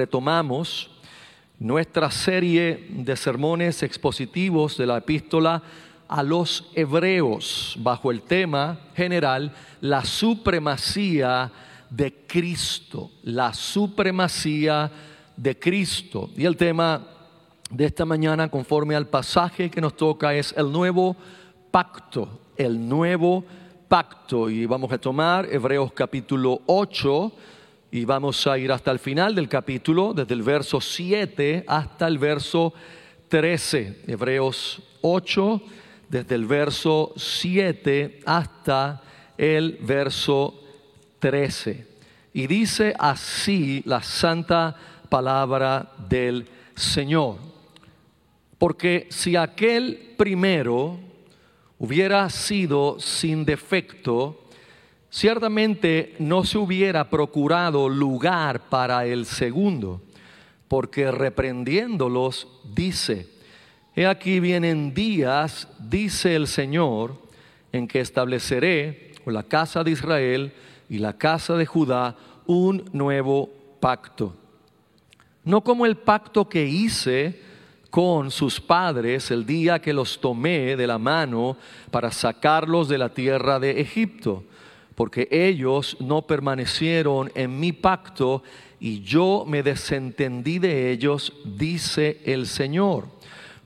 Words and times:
retomamos 0.00 0.88
nuestra 1.58 2.10
serie 2.10 2.86
de 2.88 3.14
sermones 3.16 3.82
expositivos 3.82 4.78
de 4.78 4.86
la 4.86 4.96
epístola 4.96 5.62
a 6.08 6.22
los 6.22 6.70
hebreos 6.74 7.76
bajo 7.80 8.10
el 8.10 8.22
tema 8.22 8.80
general 8.96 9.52
la 9.82 10.02
supremacía 10.02 11.52
de 11.90 12.14
Cristo, 12.26 13.10
la 13.24 13.52
supremacía 13.52 14.90
de 15.36 15.58
Cristo. 15.58 16.30
Y 16.34 16.46
el 16.46 16.56
tema 16.56 17.06
de 17.70 17.84
esta 17.84 18.06
mañana, 18.06 18.48
conforme 18.48 18.96
al 18.96 19.06
pasaje 19.06 19.70
que 19.70 19.82
nos 19.82 19.96
toca, 19.96 20.32
es 20.32 20.54
el 20.56 20.72
nuevo 20.72 21.14
pacto, 21.70 22.40
el 22.56 22.88
nuevo 22.88 23.44
pacto. 23.86 24.48
Y 24.48 24.64
vamos 24.64 24.90
a 24.92 24.98
tomar 24.98 25.46
Hebreos 25.52 25.92
capítulo 25.92 26.62
8 26.64 27.32
y 27.92 28.04
vamos 28.04 28.46
a 28.46 28.56
ir 28.56 28.70
hasta 28.70 28.90
el 28.92 28.98
final 28.98 29.34
del 29.34 29.48
capítulo, 29.48 30.14
desde 30.14 30.34
el 30.34 30.42
verso 30.42 30.80
7 30.80 31.64
hasta 31.66 32.06
el 32.06 32.18
verso 32.18 32.72
13. 33.28 34.04
Hebreos 34.06 34.80
8, 35.00 35.62
desde 36.08 36.34
el 36.36 36.46
verso 36.46 37.12
7 37.16 38.20
hasta 38.24 39.02
el 39.36 39.78
verso 39.80 40.62
13. 41.18 41.86
Y 42.32 42.46
dice 42.46 42.94
así 42.96 43.82
la 43.84 44.02
santa 44.02 44.76
palabra 45.08 45.92
del 46.08 46.46
Señor. 46.76 47.38
Porque 48.56 49.08
si 49.10 49.34
aquel 49.34 50.14
primero 50.16 51.00
hubiera 51.78 52.28
sido 52.30 53.00
sin 53.00 53.44
defecto, 53.44 54.44
ciertamente 55.10 56.14
no 56.18 56.44
se 56.44 56.58
hubiera 56.58 57.10
procurado 57.10 57.88
lugar 57.88 58.68
para 58.68 59.04
el 59.06 59.26
segundo, 59.26 60.00
porque 60.68 61.10
reprendiéndolos 61.10 62.48
dice, 62.74 63.28
He 63.96 64.06
aquí 64.06 64.40
vienen 64.40 64.94
días, 64.94 65.68
dice 65.78 66.36
el 66.36 66.46
Señor, 66.46 67.20
en 67.72 67.88
que 67.88 68.00
estableceré 68.00 69.10
la 69.30 69.42
casa 69.42 69.84
de 69.84 69.92
Israel 69.92 70.52
y 70.88 70.98
la 70.98 71.16
casa 71.16 71.56
de 71.56 71.66
Judá 71.66 72.16
un 72.46 72.84
nuevo 72.92 73.50
pacto. 73.80 74.34
No 75.44 75.62
como 75.62 75.86
el 75.86 75.96
pacto 75.96 76.48
que 76.48 76.64
hice 76.66 77.40
con 77.90 78.30
sus 78.30 78.60
padres 78.60 79.30
el 79.30 79.46
día 79.46 79.80
que 79.80 79.92
los 79.92 80.20
tomé 80.20 80.76
de 80.76 80.86
la 80.86 80.98
mano 80.98 81.56
para 81.90 82.10
sacarlos 82.10 82.88
de 82.88 82.98
la 82.98 83.08
tierra 83.08 83.58
de 83.58 83.80
Egipto, 83.80 84.44
porque 85.00 85.28
ellos 85.30 85.96
no 85.98 86.20
permanecieron 86.20 87.32
en 87.34 87.58
mi 87.58 87.72
pacto 87.72 88.42
y 88.78 89.00
yo 89.00 89.46
me 89.48 89.62
desentendí 89.62 90.58
de 90.58 90.90
ellos, 90.90 91.32
dice 91.42 92.20
el 92.26 92.46
Señor. 92.46 93.06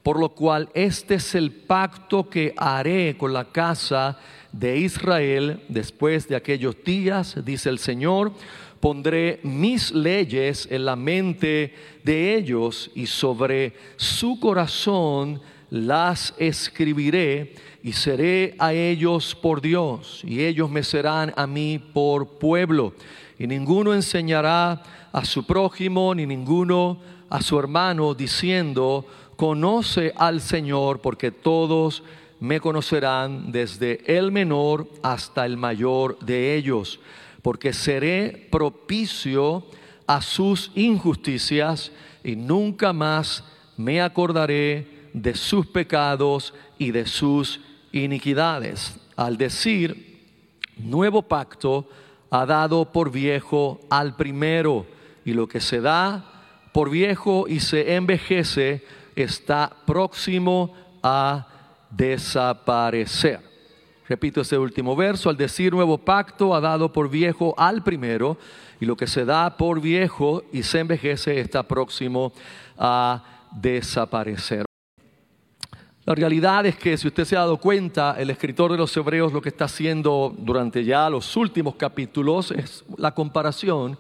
Por 0.05 0.21
lo 0.21 0.29
cual 0.29 0.69
este 0.75 1.17
es 1.17 1.35
el 1.35 1.51
pacto 1.51 2.31
que 2.31 2.55
haré 2.57 3.17
con 3.19 3.33
la 3.33 3.47
casa 3.47 4.17
de 4.53 4.79
Israel 4.79 5.61
después 5.69 6.29
de 6.29 6.37
aquellos 6.37 6.77
días, 6.85 7.45
dice 7.45 7.69
el 7.69 7.81
Señor 7.81 8.31
pondré 8.79 9.41
mis 9.43 9.91
leyes 9.91 10.69
en 10.71 10.85
la 10.85 10.95
mente 10.95 11.75
de 12.05 12.37
ellos 12.37 12.93
y 12.95 13.07
sobre 13.07 13.73
su 13.97 14.39
corazón 14.39 15.41
las 15.75 16.34
escribiré 16.39 17.56
y 17.83 17.94
seré 17.94 18.55
a 18.61 18.72
ellos 18.72 19.34
por 19.34 19.61
Dios 19.61 20.20
y 20.22 20.44
ellos 20.44 20.70
me 20.70 20.84
serán 20.84 21.34
a 21.36 21.48
mí 21.48 21.80
por 21.92 22.39
pueblo. 22.39 22.94
Y 23.41 23.48
ninguno 23.48 23.92
enseñará 23.92 24.80
a 25.13 25.24
su 25.24 25.45
prójimo 25.45 26.14
ni 26.14 26.27
ninguno 26.27 26.98
a 27.29 27.42
su 27.42 27.58
hermano 27.58 28.14
diciendo, 28.14 29.05
conoce 29.34 30.13
al 30.14 30.40
Señor 30.40 31.01
porque 31.01 31.33
todos 31.33 32.05
me 32.39 32.61
conocerán 32.61 33.51
desde 33.51 34.01
el 34.07 34.30
menor 34.30 34.89
hasta 35.02 35.45
el 35.45 35.57
mayor 35.57 36.17
de 36.20 36.55
ellos 36.55 37.01
porque 37.42 37.73
seré 37.73 38.46
propicio 38.48 39.64
a 40.07 40.23
sus 40.23 40.70
injusticias 40.77 41.90
y 42.23 42.36
nunca 42.36 42.92
más 42.92 43.42
me 43.77 44.01
acordaré 44.01 44.94
de 45.14 45.35
sus 45.35 45.67
pecados 45.67 46.52
y 46.77 46.91
de 46.91 47.07
sus 47.07 47.61
iniquidades. 47.92 49.01
Al 49.17 49.39
decir, 49.39 50.20
nuevo 50.77 51.23
pacto 51.23 51.89
ha 52.30 52.45
dado 52.45 52.92
por 52.92 53.11
viejo 53.11 53.80
al 53.89 54.17
primero, 54.17 54.86
y 55.25 55.33
lo 55.33 55.47
que 55.47 55.61
se 55.61 55.80
da 55.80 56.25
por 56.73 56.91
viejo 56.91 57.47
y 57.48 57.61
se 57.61 57.95
envejece 57.95 58.85
está 59.14 59.75
próximo 59.86 60.75
a 61.02 61.46
desaparecer. 61.91 63.41
Repito 64.08 64.41
ese 64.41 64.58
último 64.58 64.96
verso, 64.96 65.31
al 65.31 65.36
decir 65.36 65.73
nuevo 65.73 65.96
pacto 65.96 66.55
ha 66.55 66.61
dado 66.61 66.92
por 66.92 67.08
viejo 67.08 67.55
al 67.57 67.83
primero, 67.85 68.36
y 68.81 68.85
lo 68.85 68.96
que 68.96 69.07
se 69.07 69.25
da 69.25 69.57
por 69.57 69.81
viejo 69.81 70.42
y 70.52 70.64
se 70.64 70.81
envejece 70.81 71.39
está 71.39 71.63
próximo 71.63 72.33
a 72.77 73.23
desaparecer. 73.52 74.64
La 76.07 76.15
realidad 76.15 76.67
es 76.67 76.77
que 76.77 76.97
si 76.97 77.09
usted 77.09 77.25
se 77.25 77.37
ha 77.37 77.41
dado 77.41 77.57
cuenta, 77.57 78.17
el 78.19 78.31
escritor 78.31 78.70
de 78.70 78.79
los 78.79 78.97
Hebreos 78.97 79.33
lo 79.33 79.41
que 79.41 79.48
está 79.48 79.65
haciendo 79.65 80.35
durante 80.37 80.85
ya 80.85 81.09
los 81.09 81.37
últimos 81.37 81.77
capítulos 81.77 82.51
es 82.51 82.85
la 82.97 83.15
comparación 83.15 83.98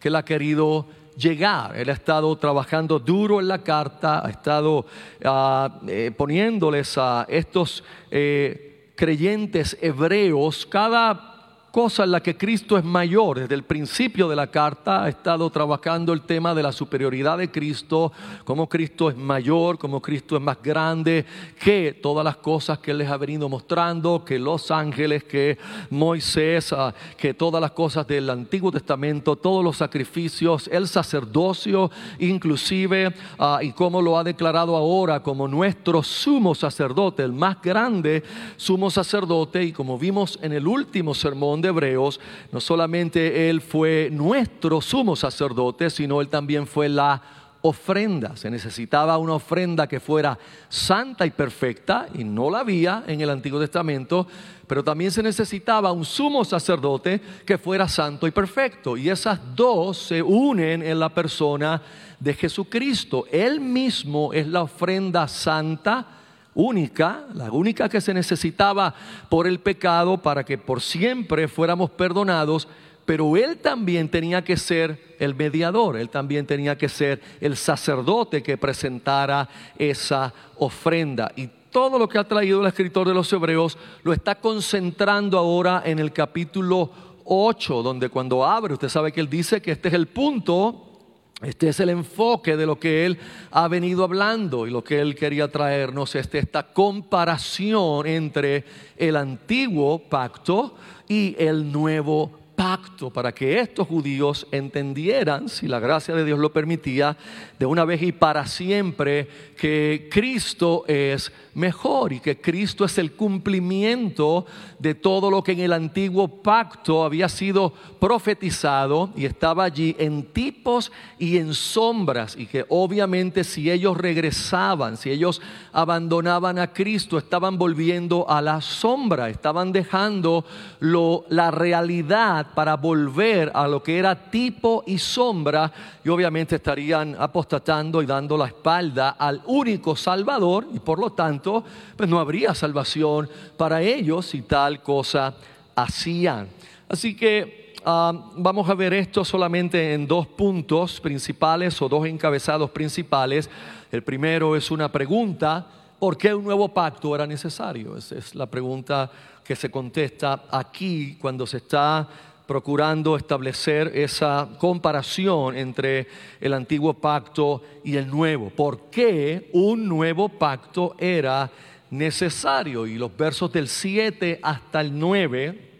que 0.00 0.08
él 0.08 0.16
ha 0.16 0.24
querido 0.24 0.86
llegar. 1.16 1.76
Él 1.76 1.90
ha 1.90 1.92
estado 1.92 2.34
trabajando 2.36 2.98
duro 2.98 3.40
en 3.40 3.48
la 3.48 3.62
carta, 3.62 4.26
ha 4.26 4.30
estado 4.30 4.84
ah, 5.24 5.80
eh, 5.86 6.12
poniéndoles 6.16 6.98
a 6.98 7.26
estos... 7.28 7.84
Eh, 8.10 8.72
creyentes 8.94 9.76
hebreos, 9.80 10.66
cada 10.66 11.33
cosa 11.74 12.04
en 12.04 12.12
la 12.12 12.22
que 12.22 12.36
Cristo 12.36 12.78
es 12.78 12.84
mayor. 12.84 13.40
Desde 13.40 13.56
el 13.56 13.64
principio 13.64 14.28
de 14.28 14.36
la 14.36 14.46
carta 14.46 15.02
ha 15.02 15.08
estado 15.08 15.50
trabajando 15.50 16.12
el 16.12 16.20
tema 16.20 16.54
de 16.54 16.62
la 16.62 16.70
superioridad 16.70 17.36
de 17.36 17.50
Cristo, 17.50 18.12
cómo 18.44 18.68
Cristo 18.68 19.10
es 19.10 19.16
mayor, 19.16 19.76
cómo 19.76 20.00
Cristo 20.00 20.36
es 20.36 20.42
más 20.42 20.62
grande 20.62 21.26
que 21.58 21.98
todas 22.00 22.24
las 22.24 22.36
cosas 22.36 22.78
que 22.78 22.92
Él 22.92 22.98
les 22.98 23.10
ha 23.10 23.16
venido 23.16 23.48
mostrando, 23.48 24.24
que 24.24 24.38
los 24.38 24.70
ángeles, 24.70 25.24
que 25.24 25.58
Moisés, 25.90 26.72
ah, 26.72 26.94
que 27.16 27.34
todas 27.34 27.60
las 27.60 27.72
cosas 27.72 28.06
del 28.06 28.30
Antiguo 28.30 28.70
Testamento, 28.70 29.34
todos 29.34 29.64
los 29.64 29.76
sacrificios, 29.76 30.68
el 30.68 30.86
sacerdocio 30.86 31.90
inclusive, 32.20 33.12
ah, 33.36 33.58
y 33.60 33.72
cómo 33.72 34.00
lo 34.00 34.16
ha 34.16 34.22
declarado 34.22 34.76
ahora 34.76 35.24
como 35.24 35.48
nuestro 35.48 36.04
sumo 36.04 36.54
sacerdote, 36.54 37.24
el 37.24 37.32
más 37.32 37.60
grande 37.60 38.22
sumo 38.56 38.92
sacerdote, 38.92 39.64
y 39.64 39.72
como 39.72 39.98
vimos 39.98 40.38
en 40.40 40.52
el 40.52 40.68
último 40.68 41.14
sermón, 41.14 41.63
Hebreos, 41.68 42.20
no 42.52 42.60
solamente 42.60 43.48
Él 43.48 43.60
fue 43.60 44.08
nuestro 44.12 44.80
sumo 44.80 45.16
sacerdote, 45.16 45.90
sino 45.90 46.20
Él 46.20 46.28
también 46.28 46.66
fue 46.66 46.88
la 46.88 47.20
ofrenda. 47.66 48.36
Se 48.36 48.50
necesitaba 48.50 49.16
una 49.16 49.34
ofrenda 49.34 49.86
que 49.86 49.98
fuera 49.98 50.38
santa 50.68 51.24
y 51.24 51.30
perfecta, 51.30 52.08
y 52.14 52.22
no 52.22 52.50
la 52.50 52.58
había 52.58 53.04
en 53.06 53.22
el 53.22 53.30
Antiguo 53.30 53.58
Testamento, 53.58 54.26
pero 54.66 54.84
también 54.84 55.10
se 55.10 55.22
necesitaba 55.22 55.90
un 55.90 56.04
sumo 56.04 56.44
sacerdote 56.44 57.20
que 57.46 57.56
fuera 57.56 57.88
santo 57.88 58.26
y 58.26 58.32
perfecto. 58.32 58.98
Y 58.98 59.08
esas 59.08 59.40
dos 59.56 59.96
se 59.96 60.22
unen 60.22 60.82
en 60.82 60.98
la 60.98 61.08
persona 61.08 61.80
de 62.20 62.34
Jesucristo. 62.34 63.24
Él 63.30 63.60
mismo 63.60 64.34
es 64.34 64.46
la 64.46 64.62
ofrenda 64.62 65.26
santa 65.26 66.06
única, 66.54 67.24
la 67.34 67.50
única 67.50 67.88
que 67.88 68.00
se 68.00 68.14
necesitaba 68.14 68.94
por 69.28 69.46
el 69.46 69.60
pecado 69.60 70.18
para 70.18 70.44
que 70.44 70.58
por 70.58 70.80
siempre 70.80 71.48
fuéramos 71.48 71.90
perdonados, 71.90 72.68
pero 73.04 73.36
él 73.36 73.58
también 73.58 74.08
tenía 74.08 74.42
que 74.42 74.56
ser 74.56 75.16
el 75.18 75.34
mediador, 75.34 75.96
él 75.96 76.08
también 76.08 76.46
tenía 76.46 76.76
que 76.78 76.88
ser 76.88 77.20
el 77.40 77.56
sacerdote 77.56 78.42
que 78.42 78.56
presentara 78.56 79.48
esa 79.78 80.32
ofrenda. 80.56 81.30
Y 81.36 81.48
todo 81.70 81.98
lo 81.98 82.08
que 82.08 82.18
ha 82.18 82.24
traído 82.24 82.60
el 82.60 82.66
escritor 82.68 83.06
de 83.06 83.14
los 83.14 83.32
Hebreos 83.32 83.76
lo 84.04 84.12
está 84.12 84.36
concentrando 84.36 85.38
ahora 85.38 85.82
en 85.84 85.98
el 85.98 86.12
capítulo 86.12 86.90
8, 87.24 87.82
donde 87.82 88.08
cuando 88.08 88.44
abre, 88.44 88.74
usted 88.74 88.88
sabe 88.88 89.12
que 89.12 89.20
él 89.20 89.28
dice 89.28 89.60
que 89.60 89.72
este 89.72 89.88
es 89.88 89.94
el 89.94 90.06
punto 90.06 90.93
este 91.42 91.68
es 91.68 91.80
el 91.80 91.90
enfoque 91.90 92.56
de 92.56 92.66
lo 92.66 92.78
que 92.78 93.06
él 93.06 93.18
ha 93.50 93.66
venido 93.68 94.04
hablando 94.04 94.66
y 94.66 94.70
lo 94.70 94.84
que 94.84 95.00
él 95.00 95.14
quería 95.14 95.48
traernos 95.48 96.14
es 96.14 96.28
esta 96.32 96.72
comparación 96.72 98.06
entre 98.06 98.64
el 98.96 99.16
antiguo 99.16 99.98
pacto 99.98 100.76
y 101.08 101.34
el 101.38 101.70
nuevo 101.72 102.43
pacto 102.54 103.10
para 103.10 103.32
que 103.32 103.58
estos 103.58 103.86
judíos 103.86 104.46
entendieran, 104.50 105.48
si 105.48 105.66
la 105.66 105.80
gracia 105.80 106.14
de 106.14 106.24
Dios 106.24 106.38
lo 106.38 106.52
permitía, 106.52 107.16
de 107.58 107.66
una 107.66 107.84
vez 107.84 108.02
y 108.02 108.12
para 108.12 108.46
siempre, 108.46 109.28
que 109.56 110.08
Cristo 110.10 110.84
es 110.86 111.32
mejor 111.54 112.12
y 112.12 112.20
que 112.20 112.40
Cristo 112.40 112.84
es 112.84 112.98
el 112.98 113.12
cumplimiento 113.12 114.46
de 114.78 114.94
todo 114.94 115.30
lo 115.30 115.42
que 115.42 115.52
en 115.52 115.60
el 115.60 115.72
antiguo 115.72 116.42
pacto 116.42 117.04
había 117.04 117.28
sido 117.28 117.72
profetizado 118.00 119.10
y 119.16 119.24
estaba 119.24 119.64
allí 119.64 119.94
en 119.98 120.24
tipos 120.24 120.92
y 121.18 121.38
en 121.38 121.54
sombras 121.54 122.36
y 122.36 122.46
que 122.46 122.64
obviamente 122.68 123.44
si 123.44 123.70
ellos 123.70 123.96
regresaban, 123.96 124.96
si 124.96 125.10
ellos 125.10 125.40
abandonaban 125.72 126.58
a 126.58 126.72
Cristo, 126.72 127.18
estaban 127.18 127.56
volviendo 127.56 128.28
a 128.28 128.42
la 128.42 128.60
sombra, 128.60 129.28
estaban 129.28 129.72
dejando 129.72 130.44
la 130.80 131.50
realidad 131.50 132.43
para 132.54 132.76
volver 132.76 133.50
a 133.54 133.66
lo 133.66 133.82
que 133.82 133.98
era 133.98 134.14
tipo 134.30 134.82
y 134.86 134.98
sombra 134.98 135.70
y 136.04 136.08
obviamente 136.08 136.56
estarían 136.56 137.16
apostatando 137.18 138.02
y 138.02 138.06
dando 138.06 138.36
la 138.36 138.46
espalda 138.46 139.10
al 139.10 139.42
único 139.46 139.96
Salvador 139.96 140.66
y 140.72 140.78
por 140.78 140.98
lo 140.98 141.10
tanto 141.10 141.64
pues 141.96 142.08
no 142.08 142.18
habría 142.18 142.54
salvación 142.54 143.28
para 143.56 143.80
ellos 143.80 144.26
si 144.26 144.42
tal 144.42 144.82
cosa 144.82 145.34
hacían. 145.74 146.48
Así 146.88 147.16
que 147.16 147.74
ah, 147.84 148.12
vamos 148.36 148.68
a 148.68 148.74
ver 148.74 148.92
esto 148.94 149.24
solamente 149.24 149.94
en 149.94 150.06
dos 150.06 150.26
puntos 150.26 151.00
principales 151.00 151.80
o 151.80 151.88
dos 151.88 152.06
encabezados 152.06 152.70
principales. 152.70 153.48
El 153.90 154.02
primero 154.02 154.56
es 154.56 154.70
una 154.70 154.90
pregunta, 154.90 155.66
¿por 155.98 156.16
qué 156.16 156.34
un 156.34 156.44
nuevo 156.44 156.68
pacto 156.68 157.14
era 157.14 157.26
necesario? 157.26 157.96
Esa 157.96 158.16
es 158.16 158.34
la 158.34 158.46
pregunta 158.46 159.10
que 159.44 159.54
se 159.54 159.70
contesta 159.70 160.44
aquí 160.50 161.16
cuando 161.20 161.46
se 161.46 161.58
está 161.58 162.08
procurando 162.46 163.16
establecer 163.16 163.92
esa 163.94 164.48
comparación 164.58 165.56
entre 165.56 166.06
el 166.40 166.52
antiguo 166.52 166.94
pacto 166.94 167.62
y 167.82 167.96
el 167.96 168.08
nuevo. 168.08 168.50
¿Por 168.50 168.90
qué 168.90 169.48
un 169.52 169.88
nuevo 169.88 170.28
pacto 170.28 170.94
era 170.98 171.50
necesario? 171.90 172.86
Y 172.86 172.96
los 172.96 173.16
versos 173.16 173.50
del 173.52 173.68
7 173.68 174.40
hasta 174.42 174.80
el 174.80 174.98
9 174.98 175.70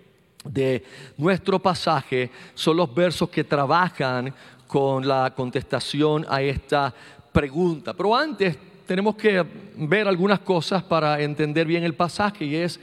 de 0.44 0.84
nuestro 1.16 1.58
pasaje 1.58 2.30
son 2.54 2.76
los 2.76 2.94
versos 2.94 3.28
que 3.28 3.44
trabajan 3.44 4.34
con 4.66 5.06
la 5.06 5.32
contestación 5.34 6.26
a 6.28 6.40
esta 6.42 6.94
pregunta. 7.32 7.92
Pero 7.94 8.16
antes 8.16 8.56
tenemos 8.86 9.16
que 9.16 9.44
ver 9.76 10.08
algunas 10.08 10.40
cosas 10.40 10.82
para 10.82 11.20
entender 11.20 11.66
bien 11.66 11.84
el 11.84 11.94
pasaje 11.94 12.44
y 12.44 12.56
es 12.56 12.78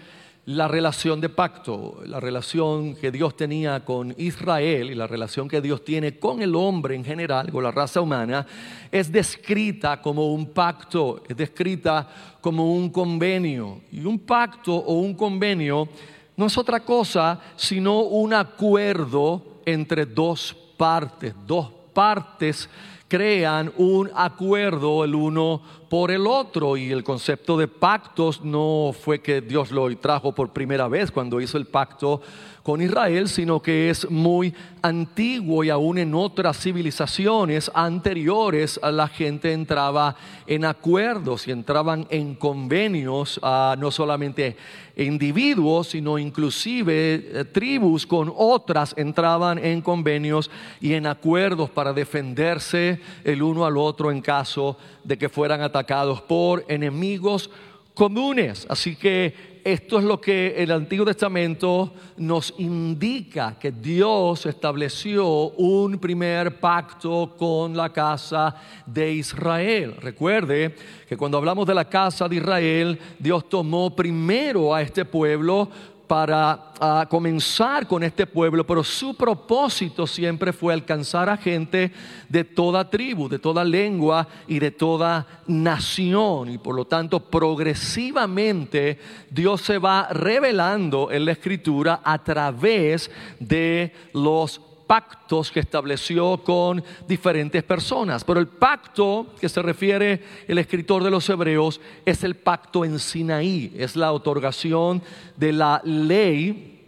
la 0.45 0.67
relación 0.67 1.21
de 1.21 1.29
pacto, 1.29 2.01
la 2.05 2.19
relación 2.19 2.95
que 2.95 3.11
Dios 3.11 3.38
tenía 3.38 3.85
con 3.85 4.15
Israel 4.17 4.89
y 4.89 4.95
la 4.95 5.05
relación 5.05 5.47
que 5.47 5.61
Dios 5.61 5.85
tiene 5.85 6.17
con 6.17 6.41
el 6.41 6.55
hombre 6.55 6.95
en 6.95 7.05
general, 7.05 7.51
con 7.51 7.63
la 7.63 7.71
raza 7.71 8.01
humana, 8.01 8.45
es 8.91 9.11
descrita 9.11 10.01
como 10.01 10.33
un 10.33 10.47
pacto, 10.47 11.21
es 11.27 11.38
descrita 11.38 12.07
como 12.41 12.73
un 12.73 12.89
convenio. 12.89 13.81
Y 13.91 14.03
un 14.03 14.19
pacto 14.19 14.73
o 14.73 14.95
un 14.95 15.13
convenio 15.13 15.88
no 16.35 16.47
es 16.47 16.57
otra 16.57 16.79
cosa 16.79 17.39
sino 17.55 17.99
un 18.01 18.33
acuerdo 18.33 19.61
entre 19.65 20.07
dos 20.07 20.55
partes, 20.75 21.35
dos 21.45 21.71
partes 21.93 22.67
crean 23.07 23.71
un 23.77 24.09
acuerdo 24.15 25.03
el 25.03 25.13
uno 25.13 25.61
por 25.91 26.09
el 26.09 26.25
otro 26.25 26.77
y 26.77 26.89
el 26.89 27.03
concepto 27.03 27.57
de 27.57 27.67
pactos 27.67 28.45
no 28.45 28.95
fue 28.97 29.19
que 29.19 29.41
Dios 29.41 29.71
lo 29.71 29.93
trajo 29.97 30.31
por 30.31 30.53
primera 30.53 30.88
vez 30.88 31.11
cuando 31.11 31.41
hizo 31.41 31.57
el 31.57 31.65
pacto 31.65 32.21
con 32.63 32.81
Israel, 32.81 33.27
sino 33.27 33.61
que 33.61 33.89
es 33.89 34.09
muy 34.09 34.53
antiguo 34.81 35.65
y 35.65 35.69
aún 35.69 35.97
en 35.97 36.15
otras 36.15 36.57
civilizaciones 36.61 37.69
anteriores 37.73 38.79
la 38.81 39.09
gente 39.09 39.51
entraba 39.51 40.15
en 40.47 40.63
acuerdos 40.63 41.47
y 41.49 41.51
entraban 41.51 42.07
en 42.09 42.35
convenios, 42.35 43.38
a 43.43 43.75
no 43.77 43.91
solamente 43.91 44.55
individuos, 44.95 45.88
sino 45.89 46.17
inclusive 46.19 47.15
eh, 47.15 47.45
tribus 47.45 48.05
con 48.05 48.31
otras 48.33 48.93
entraban 48.95 49.57
en 49.57 49.81
convenios 49.81 50.51
y 50.79 50.93
en 50.93 51.07
acuerdos 51.07 51.69
para 51.69 51.91
defenderse 51.91 52.99
el 53.23 53.41
uno 53.41 53.65
al 53.65 53.77
otro 53.77 54.11
en 54.11 54.21
caso 54.21 54.77
de 55.03 55.17
que 55.17 55.29
fueran 55.29 55.61
atacados 55.61 55.81
por 56.28 56.66
enemigos 56.68 57.50
comunes. 57.94 58.66
Así 58.69 58.95
que 58.95 59.62
esto 59.63 60.00
es 60.00 60.04
lo 60.04 60.19
que 60.19 60.56
el 60.57 60.72
Antiguo 60.72 61.06
Testamento 61.06 61.94
nos 62.18 62.56
indica, 62.57 63.60
que 63.60 63.72
Dios 63.72 64.48
estableció 64.48 65.28
un 65.51 66.00
primer 66.00 66.60
pacto 66.60 67.36
con 67.38 67.78
la 67.78 67.94
casa 67.94 68.56
de 68.88 69.13
Israel. 69.13 69.95
Recuerde 70.00 70.75
que 71.07 71.16
cuando 71.16 71.38
hablamos 71.38 71.68
de 71.68 71.75
la 71.75 71.86
casa 71.86 72.27
de 72.27 72.38
Israel, 72.38 73.00
Dios 73.19 73.48
tomó 73.50 73.95
primero 73.95 74.74
a 74.74 74.81
este 74.81 75.06
pueblo 75.06 75.69
para 76.12 76.74
ah, 76.81 77.08
comenzar 77.10 77.88
con 77.88 78.04
este 78.04 78.28
pueblo, 78.28 78.68
pero 78.68 78.84
su 78.84 79.16
propósito 79.16 80.06
siempre 80.06 80.52
fue 80.52 80.74
alcanzar 80.74 81.30
a 81.30 81.38
gente 81.38 81.90
de 82.28 82.44
toda 82.44 82.90
tribu, 82.90 83.30
de 83.30 83.40
toda 83.40 83.63
lengua 83.63 84.28
y 84.46 84.60
de 84.60 84.72
toda 84.72 85.25
nación. 85.48 86.50
Y 86.50 86.58
por 86.58 86.75
lo 86.75 86.84
tanto, 86.84 87.22
progresivamente 87.22 89.00
Dios 89.30 89.62
se 89.62 89.78
va 89.78 90.10
revelando 90.12 91.10
en 91.12 91.24
la 91.24 91.31
escritura 91.31 92.02
a 92.04 92.22
través 92.22 93.10
de 93.40 93.94
los 94.12 94.60
pactos 94.91 95.49
que 95.49 95.61
estableció 95.61 96.39
con 96.43 96.83
diferentes 97.07 97.63
personas. 97.63 98.25
Pero 98.25 98.41
el 98.41 98.47
pacto 98.47 99.27
que 99.39 99.47
se 99.47 99.61
refiere 99.61 100.21
el 100.49 100.57
escritor 100.57 101.01
de 101.01 101.09
los 101.09 101.29
Hebreos 101.29 101.79
es 102.05 102.25
el 102.25 102.35
pacto 102.35 102.83
en 102.83 102.99
Sinaí, 102.99 103.73
es 103.77 103.95
la 103.95 104.11
otorgación 104.11 105.01
de 105.38 105.53
la 105.53 105.81
ley 105.85 106.81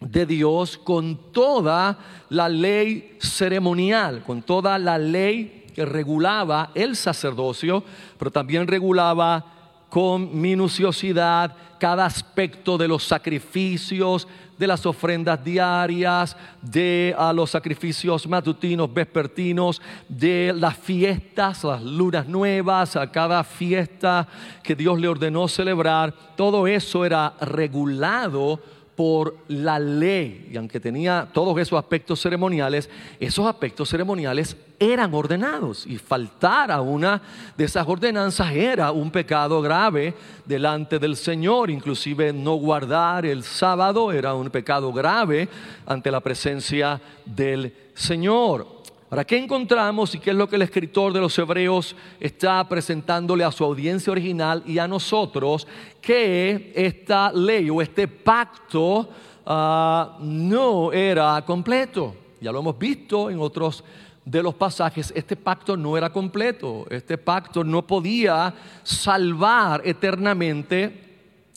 de 0.00 0.24
Dios 0.24 0.78
con 0.78 1.32
toda 1.32 1.98
la 2.30 2.48
ley 2.48 3.18
ceremonial, 3.20 4.22
con 4.22 4.40
toda 4.40 4.78
la 4.78 4.96
ley 4.96 5.66
que 5.74 5.84
regulaba 5.84 6.70
el 6.74 6.96
sacerdocio, 6.96 7.84
pero 8.18 8.30
también 8.30 8.68
regulaba 8.68 9.84
con 9.90 10.40
minuciosidad 10.40 11.54
cada 11.78 12.06
aspecto 12.06 12.78
de 12.78 12.88
los 12.88 13.04
sacrificios, 13.04 14.26
de 14.60 14.66
las 14.66 14.84
ofrendas 14.84 15.42
diarias, 15.42 16.36
de 16.60 17.14
a 17.16 17.32
los 17.32 17.50
sacrificios 17.50 18.28
matutinos, 18.28 18.92
vespertinos, 18.92 19.80
de 20.06 20.52
las 20.54 20.76
fiestas, 20.76 21.64
las 21.64 21.82
lunas 21.82 22.28
nuevas, 22.28 22.94
a 22.94 23.10
cada 23.10 23.42
fiesta 23.42 24.28
que 24.62 24.74
Dios 24.74 25.00
le 25.00 25.08
ordenó 25.08 25.48
celebrar. 25.48 26.12
Todo 26.36 26.66
eso 26.66 27.06
era 27.06 27.32
regulado 27.40 28.60
por 28.96 29.36
la 29.48 29.78
ley. 29.78 30.48
Y 30.52 30.56
aunque 30.56 30.80
tenía 30.80 31.28
todos 31.32 31.58
esos 31.58 31.78
aspectos 31.78 32.20
ceremoniales, 32.20 32.90
esos 33.18 33.46
aspectos 33.46 33.88
ceremoniales 33.88 34.56
eran 34.78 35.14
ordenados. 35.14 35.86
Y 35.86 35.98
faltar 35.98 36.70
a 36.70 36.80
una 36.80 37.22
de 37.56 37.64
esas 37.64 37.86
ordenanzas 37.86 38.52
era 38.52 38.92
un 38.92 39.10
pecado 39.10 39.62
grave 39.62 40.14
delante 40.44 40.98
del 40.98 41.16
Señor. 41.16 41.70
Inclusive 41.70 42.32
no 42.32 42.54
guardar 42.56 43.24
el 43.26 43.42
sábado 43.42 44.12
era 44.12 44.34
un 44.34 44.50
pecado 44.50 44.92
grave 44.92 45.48
ante 45.86 46.10
la 46.10 46.20
presencia 46.20 47.00
del 47.24 47.74
Señor. 47.94 48.79
¿Para 49.10 49.24
¿qué 49.24 49.38
encontramos 49.38 50.14
y 50.14 50.20
qué 50.20 50.30
es 50.30 50.36
lo 50.36 50.48
que 50.48 50.54
el 50.54 50.62
escritor 50.62 51.12
de 51.12 51.18
los 51.18 51.36
Hebreos 51.36 51.96
está 52.20 52.62
presentándole 52.68 53.42
a 53.42 53.50
su 53.50 53.64
audiencia 53.64 54.12
original 54.12 54.62
y 54.64 54.78
a 54.78 54.86
nosotros? 54.86 55.66
Que 56.00 56.72
esta 56.76 57.32
ley 57.32 57.68
o 57.70 57.82
este 57.82 58.06
pacto 58.06 59.08
ah, 59.44 60.16
no 60.20 60.92
era 60.92 61.44
completo. 61.44 62.14
Ya 62.40 62.52
lo 62.52 62.60
hemos 62.60 62.78
visto 62.78 63.28
en 63.30 63.40
otros 63.40 63.82
de 64.24 64.44
los 64.44 64.54
pasajes, 64.54 65.12
este 65.16 65.34
pacto 65.34 65.76
no 65.76 65.96
era 65.96 66.12
completo, 66.12 66.86
este 66.88 67.18
pacto 67.18 67.64
no 67.64 67.84
podía 67.84 68.54
salvar 68.84 69.82
eternamente 69.84 71.09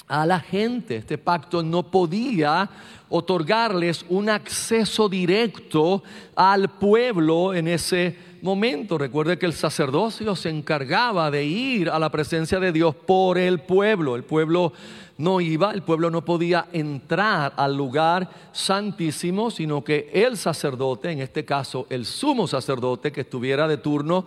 a 0.07 0.25
la 0.25 0.39
gente. 0.39 0.97
Este 0.97 1.17
pacto 1.17 1.63
no 1.63 1.83
podía 1.83 2.69
otorgarles 3.09 4.05
un 4.09 4.29
acceso 4.29 5.07
directo 5.07 6.03
al 6.35 6.69
pueblo 6.69 7.53
en 7.53 7.67
ese 7.67 8.15
momento. 8.41 8.97
Recuerde 8.97 9.37
que 9.37 9.45
el 9.45 9.53
sacerdocio 9.53 10.35
se 10.35 10.49
encargaba 10.49 11.31
de 11.31 11.45
ir 11.45 11.89
a 11.89 11.99
la 11.99 12.09
presencia 12.09 12.59
de 12.59 12.71
Dios 12.71 12.95
por 12.95 13.37
el 13.37 13.59
pueblo. 13.59 14.15
El 14.15 14.23
pueblo 14.23 14.73
no 15.17 15.39
iba, 15.41 15.71
el 15.71 15.83
pueblo 15.83 16.09
no 16.09 16.25
podía 16.25 16.67
entrar 16.73 17.53
al 17.55 17.77
lugar 17.77 18.29
santísimo, 18.51 19.51
sino 19.51 19.83
que 19.83 20.09
el 20.13 20.37
sacerdote, 20.37 21.11
en 21.11 21.21
este 21.21 21.45
caso 21.45 21.85
el 21.89 22.05
sumo 22.05 22.47
sacerdote 22.47 23.11
que 23.11 23.21
estuviera 23.21 23.67
de 23.67 23.77
turno 23.77 24.25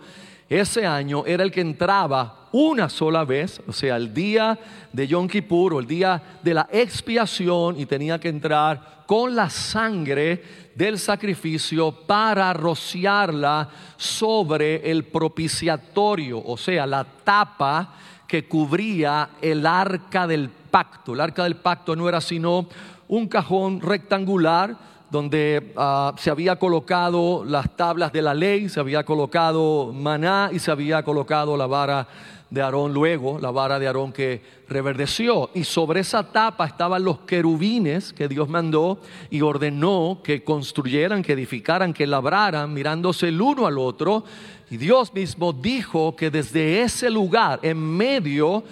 ese 0.49 0.85
año 0.85 1.25
era 1.25 1.43
el 1.43 1.51
que 1.51 1.61
entraba 1.61 2.46
una 2.57 2.89
sola 2.89 3.23
vez, 3.23 3.61
o 3.67 3.71
sea, 3.71 3.97
el 3.97 4.11
día 4.11 4.57
de 4.91 5.07
Yom 5.07 5.27
Kippur 5.27 5.75
o 5.75 5.79
el 5.79 5.85
día 5.85 6.39
de 6.41 6.55
la 6.55 6.67
expiación 6.71 7.79
y 7.79 7.85
tenía 7.85 8.19
que 8.19 8.29
entrar 8.29 9.03
con 9.05 9.35
la 9.35 9.47
sangre 9.47 10.71
del 10.73 10.97
sacrificio 10.97 11.91
para 11.91 12.51
rociarla 12.53 13.69
sobre 13.95 14.89
el 14.89 15.03
propiciatorio, 15.03 16.41
o 16.43 16.57
sea, 16.57 16.87
la 16.87 17.03
tapa 17.03 17.93
que 18.27 18.47
cubría 18.47 19.29
el 19.39 19.63
arca 19.63 20.25
del 20.25 20.49
pacto. 20.49 21.13
El 21.13 21.21
arca 21.21 21.43
del 21.43 21.57
pacto 21.57 21.95
no 21.95 22.09
era 22.09 22.19
sino 22.19 22.67
un 23.07 23.27
cajón 23.27 23.81
rectangular 23.81 24.75
donde 25.11 25.73
ah, 25.77 26.13
se 26.17 26.31
había 26.31 26.57
colocado 26.57 27.45
las 27.45 27.69
tablas 27.75 28.11
de 28.11 28.21
la 28.23 28.33
ley, 28.33 28.67
se 28.67 28.79
había 28.79 29.05
colocado 29.05 29.93
maná 29.93 30.49
y 30.51 30.59
se 30.59 30.71
había 30.71 31.03
colocado 31.03 31.55
la 31.55 31.67
vara 31.67 32.07
de 32.49 32.61
Aarón 32.61 32.93
luego, 32.93 33.39
la 33.39 33.51
vara 33.51 33.79
de 33.79 33.87
Aarón 33.87 34.13
que 34.13 34.41
reverdeció. 34.69 35.49
Y 35.53 35.63
sobre 35.63 35.99
esa 35.99 36.31
tapa 36.31 36.65
estaban 36.65 37.03
los 37.03 37.19
querubines 37.19 38.13
que 38.13 38.27
Dios 38.27 38.47
mandó 38.47 38.99
y 39.29 39.41
ordenó 39.41 40.21
que 40.23 40.43
construyeran, 40.43 41.23
que 41.23 41.33
edificaran, 41.33 41.93
que 41.93 42.07
labraran, 42.07 42.73
mirándose 42.73 43.27
el 43.29 43.41
uno 43.41 43.67
al 43.67 43.77
otro. 43.77 44.23
Y 44.69 44.77
Dios 44.77 45.13
mismo 45.13 45.53
dijo 45.53 46.15
que 46.15 46.29
desde 46.29 46.81
ese 46.81 47.09
lugar, 47.09 47.59
en 47.63 47.77
medio 47.77 48.63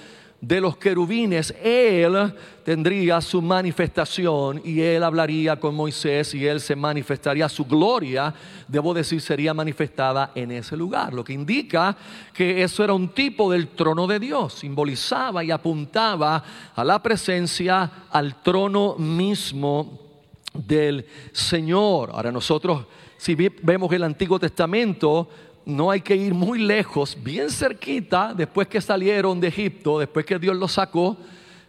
de 0.41 0.61
los 0.61 0.77
querubines, 0.77 1.55
Él 1.63 2.33
tendría 2.63 3.19
su 3.21 3.41
manifestación 3.41 4.61
y 4.63 4.81
Él 4.81 5.03
hablaría 5.03 5.59
con 5.59 5.73
Moisés 5.73 6.33
y 6.35 6.45
Él 6.45 6.59
se 6.59 6.75
manifestaría, 6.75 7.49
su 7.49 7.65
gloria, 7.65 8.33
debo 8.67 8.93
decir, 8.93 9.21
sería 9.21 9.53
manifestada 9.53 10.31
en 10.35 10.51
ese 10.51 10.77
lugar, 10.77 11.13
lo 11.13 11.23
que 11.23 11.33
indica 11.33 11.95
que 12.33 12.63
eso 12.63 12.83
era 12.83 12.93
un 12.93 13.09
tipo 13.09 13.51
del 13.51 13.69
trono 13.69 14.05
de 14.07 14.19
Dios, 14.19 14.53
simbolizaba 14.53 15.43
y 15.43 15.51
apuntaba 15.51 16.43
a 16.75 16.83
la 16.83 17.01
presencia, 17.01 17.91
al 18.11 18.41
trono 18.41 18.95
mismo 18.97 19.99
del 20.53 21.05
Señor. 21.31 22.11
Ahora 22.13 22.31
nosotros, 22.31 22.85
si 23.17 23.35
vemos 23.35 23.91
el 23.91 24.03
Antiguo 24.03 24.39
Testamento, 24.39 25.27
no 25.65 25.89
hay 25.89 26.01
que 26.01 26.15
ir 26.15 26.33
muy 26.33 26.59
lejos, 26.59 27.17
bien 27.21 27.49
cerquita, 27.49 28.33
después 28.35 28.67
que 28.67 28.79
salieron 28.79 29.39
de 29.39 29.47
Egipto, 29.47 29.99
después 29.99 30.25
que 30.25 30.37
Dios 30.37 30.55
los 30.55 30.73
sacó 30.73 31.17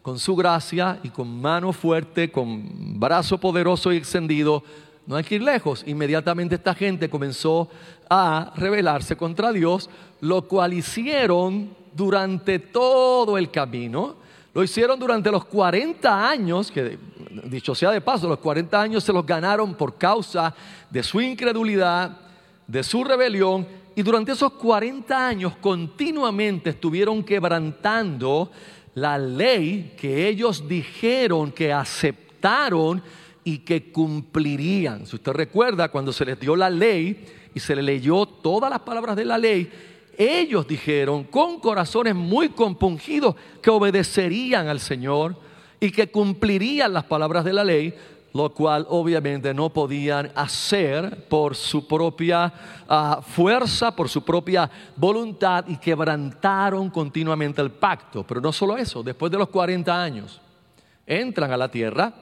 con 0.02 0.18
su 0.18 0.36
gracia 0.36 1.00
y 1.02 1.08
con 1.08 1.40
mano 1.40 1.72
fuerte, 1.72 2.30
con 2.30 3.00
brazo 3.00 3.38
poderoso 3.38 3.92
y 3.92 3.96
extendido, 3.96 4.62
no 5.06 5.16
hay 5.16 5.24
que 5.24 5.36
ir 5.36 5.42
lejos. 5.42 5.82
Inmediatamente 5.86 6.56
esta 6.56 6.74
gente 6.74 7.08
comenzó 7.08 7.68
a 8.08 8.52
rebelarse 8.56 9.16
contra 9.16 9.52
Dios, 9.52 9.88
lo 10.20 10.42
cual 10.42 10.74
hicieron 10.74 11.70
durante 11.94 12.58
todo 12.58 13.38
el 13.38 13.50
camino. 13.50 14.16
Lo 14.52 14.62
hicieron 14.62 14.98
durante 14.98 15.30
los 15.30 15.44
40 15.44 16.28
años, 16.28 16.70
que 16.70 16.98
dicho 17.44 17.74
sea 17.74 17.90
de 17.90 18.00
paso, 18.00 18.28
los 18.28 18.38
40 18.38 18.80
años 18.80 19.04
se 19.04 19.12
los 19.12 19.24
ganaron 19.24 19.74
por 19.74 19.96
causa 19.96 20.54
de 20.90 21.02
su 21.02 21.20
incredulidad, 21.20 22.16
de 22.66 22.82
su 22.82 23.04
rebelión 23.04 23.66
y 23.96 24.02
durante 24.02 24.32
esos 24.32 24.52
40 24.52 25.26
años 25.26 25.56
continuamente 25.56 26.70
estuvieron 26.70 27.24
quebrantando 27.24 28.50
la 28.94 29.16
ley 29.16 29.94
que 29.98 30.28
ellos 30.28 30.68
dijeron 30.68 31.50
que 31.50 31.72
aceptaron 31.72 33.02
y 33.42 33.58
que 33.58 33.90
cumplirían. 33.90 35.06
Si 35.06 35.16
usted 35.16 35.32
recuerda, 35.32 35.88
cuando 35.88 36.12
se 36.12 36.26
les 36.26 36.38
dio 36.38 36.54
la 36.54 36.68
ley 36.68 37.24
y 37.54 37.58
se 37.58 37.74
le 37.74 37.82
leyó 37.82 38.26
todas 38.26 38.68
las 38.68 38.80
palabras 38.80 39.16
de 39.16 39.24
la 39.24 39.38
ley, 39.38 39.70
ellos 40.18 40.68
dijeron 40.68 41.24
con 41.24 41.58
corazones 41.58 42.14
muy 42.14 42.50
compungidos 42.50 43.34
que 43.62 43.70
obedecerían 43.70 44.68
al 44.68 44.80
Señor 44.80 45.36
y 45.80 45.90
que 45.90 46.10
cumplirían 46.10 46.92
las 46.92 47.04
palabras 47.04 47.46
de 47.46 47.52
la 47.54 47.64
ley, 47.64 47.94
lo 48.36 48.50
cual 48.50 48.86
obviamente 48.90 49.54
no 49.54 49.70
podían 49.70 50.30
hacer 50.34 51.26
por 51.28 51.56
su 51.56 51.86
propia 51.86 52.52
ah, 52.86 53.20
fuerza, 53.26 53.96
por 53.96 54.08
su 54.08 54.22
propia 54.22 54.70
voluntad 54.94 55.64
y 55.68 55.76
quebrantaron 55.78 56.90
continuamente 56.90 57.62
el 57.62 57.70
pacto. 57.70 58.24
Pero 58.24 58.40
no 58.40 58.52
solo 58.52 58.76
eso, 58.76 59.02
después 59.02 59.32
de 59.32 59.38
los 59.38 59.48
40 59.48 60.02
años, 60.02 60.40
entran 61.06 61.50
a 61.50 61.56
la 61.56 61.70
tierra. 61.70 62.12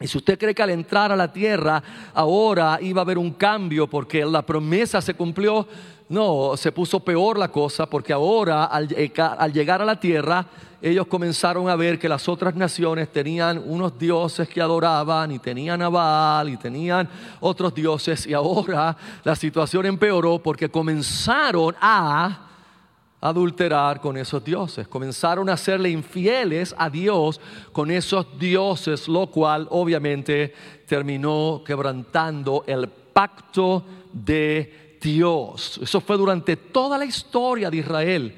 Y 0.00 0.08
si 0.08 0.18
usted 0.18 0.36
cree 0.36 0.54
que 0.54 0.62
al 0.62 0.70
entrar 0.70 1.12
a 1.12 1.16
la 1.16 1.32
tierra 1.32 1.80
ahora 2.14 2.78
iba 2.82 3.00
a 3.00 3.04
haber 3.04 3.16
un 3.16 3.30
cambio 3.30 3.86
porque 3.86 4.24
la 4.24 4.42
promesa 4.42 5.00
se 5.00 5.14
cumplió, 5.14 5.68
no, 6.08 6.56
se 6.56 6.70
puso 6.70 7.00
peor 7.00 7.38
la 7.38 7.48
cosa 7.48 7.86
porque 7.86 8.12
ahora 8.12 8.64
al, 8.64 8.88
llegar 8.88 9.80
a 9.80 9.84
la 9.84 9.98
tierra 9.98 10.46
ellos 10.82 11.06
comenzaron 11.06 11.70
a 11.70 11.76
ver 11.76 11.98
que 11.98 12.10
las 12.10 12.28
otras 12.28 12.54
naciones 12.54 13.10
tenían 13.10 13.62
unos 13.64 13.98
dioses 13.98 14.46
que 14.46 14.60
adoraban 14.60 15.32
y 15.32 15.38
tenían 15.38 15.80
a 15.80 16.44
y 16.46 16.58
tenían 16.58 17.08
otros 17.40 17.74
dioses 17.74 18.26
y 18.26 18.34
ahora 18.34 18.94
la 19.22 19.34
situación 19.34 19.86
empeoró 19.86 20.38
porque 20.38 20.68
comenzaron 20.68 21.74
a 21.80 22.50
adulterar 23.18 24.02
con 24.02 24.18
esos 24.18 24.44
dioses, 24.44 24.86
comenzaron 24.86 25.48
a 25.48 25.56
serle 25.56 25.88
infieles 25.88 26.74
a 26.76 26.90
Dios 26.90 27.40
con 27.72 27.90
esos 27.90 28.38
dioses, 28.38 29.08
lo 29.08 29.28
cual 29.28 29.66
obviamente 29.70 30.52
terminó 30.86 31.62
quebrantando 31.64 32.64
el 32.66 32.88
pacto 32.88 33.86
de 34.12 34.83
Dios. 35.04 35.78
Eso 35.82 36.00
fue 36.00 36.16
durante 36.16 36.56
toda 36.56 36.98
la 36.98 37.04
historia 37.04 37.70
de 37.70 37.76
Israel 37.76 38.34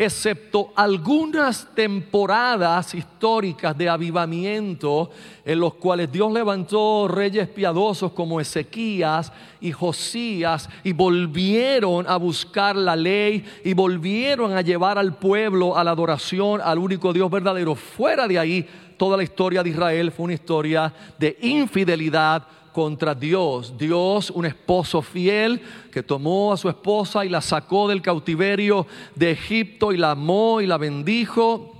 excepto 0.00 0.72
algunas 0.76 1.74
temporadas 1.74 2.94
históricas 2.94 3.76
de 3.76 3.86
avivamiento 3.86 5.10
en 5.44 5.60
los 5.60 5.74
cuales 5.74 6.10
Dios 6.10 6.32
levantó 6.32 7.06
reyes 7.06 7.46
piadosos 7.48 8.12
como 8.12 8.40
Ezequías 8.40 9.30
y 9.60 9.72
Josías 9.72 10.70
y 10.84 10.94
volvieron 10.94 12.06
a 12.08 12.16
buscar 12.16 12.76
la 12.76 12.96
ley 12.96 13.44
y 13.62 13.74
volvieron 13.74 14.56
a 14.56 14.62
llevar 14.62 14.96
al 14.96 15.16
pueblo 15.16 15.76
a 15.76 15.84
la 15.84 15.90
adoración 15.90 16.62
al 16.64 16.78
único 16.78 17.12
Dios 17.12 17.30
verdadero. 17.30 17.74
Fuera 17.74 18.26
de 18.26 18.38
ahí, 18.38 18.66
toda 18.96 19.18
la 19.18 19.22
historia 19.22 19.62
de 19.62 19.68
Israel 19.68 20.12
fue 20.12 20.24
una 20.24 20.34
historia 20.34 20.94
de 21.18 21.36
infidelidad 21.42 22.46
contra 22.72 23.14
Dios. 23.14 23.76
Dios, 23.76 24.30
un 24.30 24.46
esposo 24.46 25.02
fiel 25.02 25.60
que 25.92 26.02
tomó 26.02 26.52
a 26.52 26.56
su 26.56 26.68
esposa 26.68 27.24
y 27.24 27.28
la 27.28 27.40
sacó 27.40 27.88
del 27.88 28.02
cautiverio 28.02 28.86
de 29.14 29.32
Egipto 29.32 29.92
y 29.92 29.96
la 29.96 30.12
amó 30.12 30.60
y 30.60 30.66
la 30.66 30.78
bendijo 30.78 31.76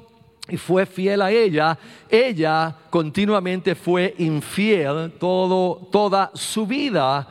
y 0.49 0.57
fue 0.57 0.85
fiel 0.85 1.23
a 1.23 1.31
ella, 1.31 1.79
ella 2.09 2.75
continuamente 2.91 3.75
fue 3.75 4.15
infiel 4.19 5.13
todo, 5.19 5.89
toda 5.93 6.33
su 6.35 6.67
vida 6.67 7.27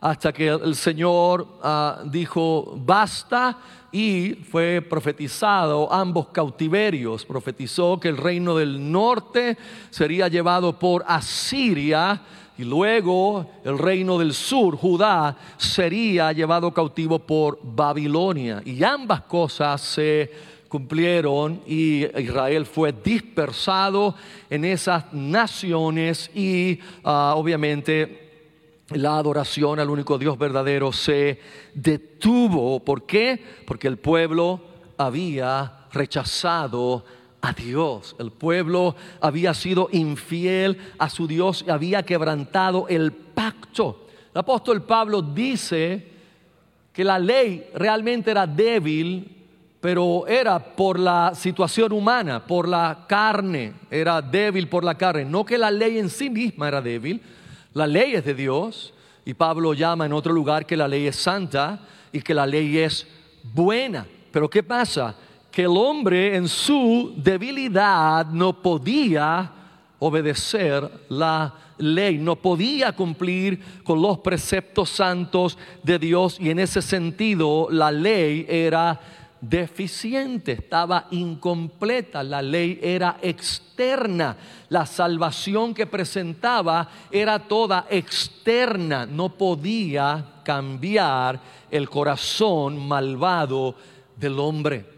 hasta 0.00 0.32
que 0.32 0.48
el 0.48 0.76
Señor 0.76 1.46
ah, 1.62 2.02
dijo 2.04 2.74
basta 2.76 3.58
y 3.90 4.34
fue 4.50 4.82
profetizado 4.82 5.92
ambos 5.92 6.28
cautiverios. 6.28 7.24
Profetizó 7.24 7.98
que 7.98 8.08
el 8.08 8.16
reino 8.16 8.54
del 8.54 8.92
norte 8.92 9.56
sería 9.90 10.28
llevado 10.28 10.78
por 10.78 11.04
Asiria 11.06 12.20
y 12.58 12.64
luego 12.64 13.46
el 13.64 13.78
reino 13.78 14.18
del 14.18 14.34
sur, 14.34 14.76
Judá, 14.76 15.36
sería 15.56 16.32
llevado 16.32 16.74
cautivo 16.74 17.20
por 17.20 17.60
Babilonia. 17.62 18.60
Y 18.64 18.82
ambas 18.82 19.22
cosas 19.22 19.80
se 19.80 20.30
cumplieron 20.68 21.62
y 21.68 22.04
Israel 22.20 22.66
fue 22.66 22.92
dispersado 22.92 24.16
en 24.50 24.64
esas 24.64 25.12
naciones 25.12 26.30
y 26.34 26.80
ah, 27.04 27.34
obviamente 27.36 28.28
la 28.90 29.18
adoración 29.18 29.78
al 29.78 29.88
único 29.88 30.18
Dios 30.18 30.36
verdadero 30.36 30.92
se 30.92 31.40
detuvo. 31.74 32.80
¿Por 32.80 33.04
qué? 33.06 33.40
Porque 33.66 33.86
el 33.86 33.98
pueblo 33.98 34.60
había 34.96 35.86
rechazado 35.92 37.04
a 37.40 37.52
Dios. 37.52 38.16
El 38.18 38.30
pueblo 38.30 38.96
había 39.20 39.54
sido 39.54 39.88
infiel 39.92 40.78
a 40.98 41.08
su 41.08 41.26
Dios 41.26 41.64
y 41.66 41.70
había 41.70 42.02
quebrantado 42.02 42.86
el 42.88 43.12
pacto. 43.12 44.06
El 44.34 44.40
apóstol 44.40 44.82
Pablo 44.82 45.22
dice 45.22 46.06
que 46.92 47.04
la 47.04 47.18
ley 47.18 47.68
realmente 47.74 48.30
era 48.30 48.46
débil, 48.46 49.36
pero 49.80 50.26
era 50.26 50.58
por 50.58 50.98
la 50.98 51.32
situación 51.34 51.92
humana, 51.92 52.44
por 52.44 52.68
la 52.68 53.04
carne, 53.08 53.74
era 53.90 54.20
débil 54.20 54.68
por 54.68 54.82
la 54.82 54.96
carne. 54.96 55.24
No 55.24 55.44
que 55.44 55.56
la 55.56 55.70
ley 55.70 55.98
en 55.98 56.10
sí 56.10 56.28
misma 56.28 56.68
era 56.68 56.80
débil, 56.80 57.22
la 57.74 57.86
ley 57.86 58.14
es 58.14 58.24
de 58.24 58.34
Dios 58.34 58.92
y 59.24 59.34
Pablo 59.34 59.74
llama 59.74 60.06
en 60.06 60.12
otro 60.12 60.32
lugar 60.32 60.66
que 60.66 60.76
la 60.76 60.88
ley 60.88 61.06
es 61.06 61.16
santa 61.16 61.80
y 62.12 62.20
que 62.20 62.34
la 62.34 62.46
ley 62.46 62.78
es 62.78 63.06
buena. 63.54 64.06
Pero 64.32 64.50
¿qué 64.50 64.62
pasa? 64.62 65.14
Que 65.58 65.64
el 65.64 65.76
hombre 65.76 66.36
en 66.36 66.46
su 66.46 67.14
debilidad 67.16 68.26
no 68.26 68.62
podía 68.62 69.50
obedecer 69.98 70.88
la 71.08 71.52
ley, 71.78 72.16
no 72.16 72.36
podía 72.36 72.92
cumplir 72.92 73.82
con 73.82 74.00
los 74.00 74.18
preceptos 74.18 74.88
santos 74.88 75.58
de 75.82 75.98
Dios 75.98 76.38
y 76.38 76.50
en 76.50 76.60
ese 76.60 76.80
sentido 76.80 77.66
la 77.72 77.90
ley 77.90 78.46
era 78.48 79.00
deficiente, 79.40 80.52
estaba 80.52 81.08
incompleta, 81.10 82.22
la 82.22 82.40
ley 82.40 82.78
era 82.80 83.18
externa, 83.20 84.36
la 84.68 84.86
salvación 84.86 85.74
que 85.74 85.86
presentaba 85.86 86.88
era 87.10 87.36
toda 87.40 87.88
externa, 87.90 89.06
no 89.06 89.30
podía 89.30 90.24
cambiar 90.44 91.40
el 91.68 91.90
corazón 91.90 92.78
malvado 92.78 93.74
del 94.16 94.38
hombre 94.38 94.97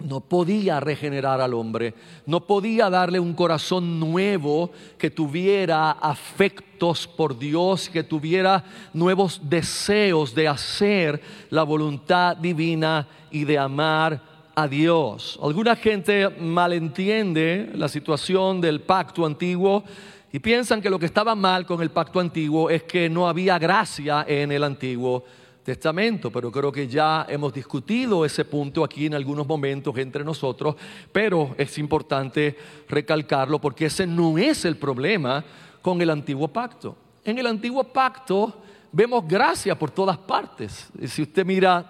no 0.00 0.20
podía 0.20 0.80
regenerar 0.80 1.40
al 1.40 1.54
hombre, 1.54 1.94
no 2.26 2.46
podía 2.46 2.90
darle 2.90 3.20
un 3.20 3.32
corazón 3.32 4.00
nuevo 4.00 4.70
que 4.98 5.10
tuviera 5.10 5.92
afectos 5.92 7.06
por 7.06 7.38
Dios, 7.38 7.88
que 7.88 8.02
tuviera 8.02 8.64
nuevos 8.92 9.40
deseos 9.44 10.34
de 10.34 10.48
hacer 10.48 11.20
la 11.50 11.62
voluntad 11.62 12.36
divina 12.36 13.06
y 13.30 13.44
de 13.44 13.58
amar 13.58 14.20
a 14.54 14.68
Dios. 14.68 15.38
Alguna 15.42 15.76
gente 15.76 16.28
malentiende 16.28 17.70
la 17.74 17.88
situación 17.88 18.60
del 18.60 18.80
pacto 18.80 19.24
antiguo 19.24 19.84
y 20.32 20.40
piensan 20.40 20.82
que 20.82 20.90
lo 20.90 20.98
que 20.98 21.06
estaba 21.06 21.34
mal 21.34 21.64
con 21.64 21.80
el 21.80 21.90
pacto 21.90 22.18
antiguo 22.18 22.68
es 22.68 22.82
que 22.82 23.08
no 23.08 23.28
había 23.28 23.58
gracia 23.58 24.24
en 24.26 24.50
el 24.50 24.64
antiguo 24.64 25.24
Testamento, 25.64 26.30
pero 26.30 26.52
creo 26.52 26.70
que 26.70 26.86
ya 26.86 27.24
hemos 27.28 27.52
discutido 27.54 28.24
ese 28.24 28.44
punto 28.44 28.84
aquí 28.84 29.06
en 29.06 29.14
algunos 29.14 29.46
momentos 29.46 29.96
entre 29.96 30.22
nosotros, 30.22 30.76
pero 31.10 31.54
es 31.56 31.78
importante 31.78 32.54
recalcarlo 32.86 33.58
porque 33.58 33.86
ese 33.86 34.06
no 34.06 34.36
es 34.36 34.66
el 34.66 34.76
problema 34.76 35.42
con 35.80 36.02
el 36.02 36.10
antiguo 36.10 36.48
pacto. 36.48 36.94
En 37.24 37.38
el 37.38 37.46
antiguo 37.46 37.82
pacto 37.82 38.60
vemos 38.92 39.26
gracia 39.26 39.78
por 39.78 39.90
todas 39.90 40.18
partes. 40.18 40.88
Si 41.06 41.22
usted 41.22 41.46
mira 41.46 41.88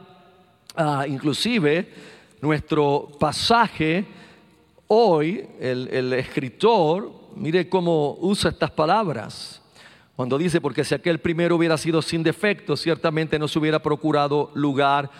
ah, 0.76 1.04
inclusive 1.08 1.92
nuestro 2.40 3.10
pasaje 3.18 4.04
hoy, 4.86 5.48
el 5.58 6.12
escritor, 6.12 7.10
mire 7.34 7.68
cómo 7.68 8.16
usa 8.20 8.50
estas 8.50 8.70
palabras. 8.70 9.63
Cuando 10.16 10.38
dice, 10.38 10.60
porque 10.60 10.84
si 10.84 10.94
aquel 10.94 11.18
primero 11.18 11.56
hubiera 11.56 11.76
sido 11.76 12.00
sin 12.00 12.22
defecto, 12.22 12.76
ciertamente 12.76 13.38
no 13.38 13.48
se 13.48 13.58
hubiera 13.58 13.80
procurado 13.80 14.50
lugar 14.54 15.10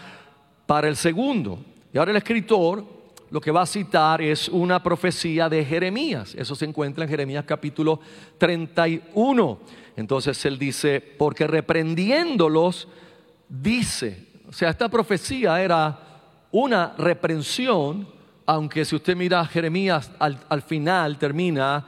para 0.66 0.88
el 0.88 0.96
segundo. 0.96 1.58
Y 1.92 1.98
ahora 1.98 2.12
el 2.12 2.16
escritor 2.16 2.84
lo 3.30 3.40
que 3.40 3.50
va 3.50 3.62
a 3.62 3.66
citar 3.66 4.22
es 4.22 4.48
una 4.48 4.80
profecía 4.80 5.48
de 5.48 5.64
Jeremías. 5.64 6.36
Eso 6.36 6.54
se 6.54 6.64
encuentra 6.66 7.02
en 7.02 7.10
Jeremías 7.10 7.44
capítulo 7.44 7.98
31. 8.38 9.58
Entonces 9.96 10.44
él 10.44 10.56
dice, 10.56 11.00
porque 11.00 11.48
reprendiéndolos, 11.48 12.86
dice, 13.48 14.28
o 14.48 14.52
sea, 14.52 14.70
esta 14.70 14.88
profecía 14.88 15.60
era 15.60 15.98
una 16.52 16.94
reprensión, 16.96 18.06
aunque 18.46 18.84
si 18.84 18.94
usted 18.94 19.16
mira 19.16 19.44
Jeremías 19.46 20.12
al, 20.20 20.38
al 20.48 20.62
final 20.62 21.18
termina 21.18 21.84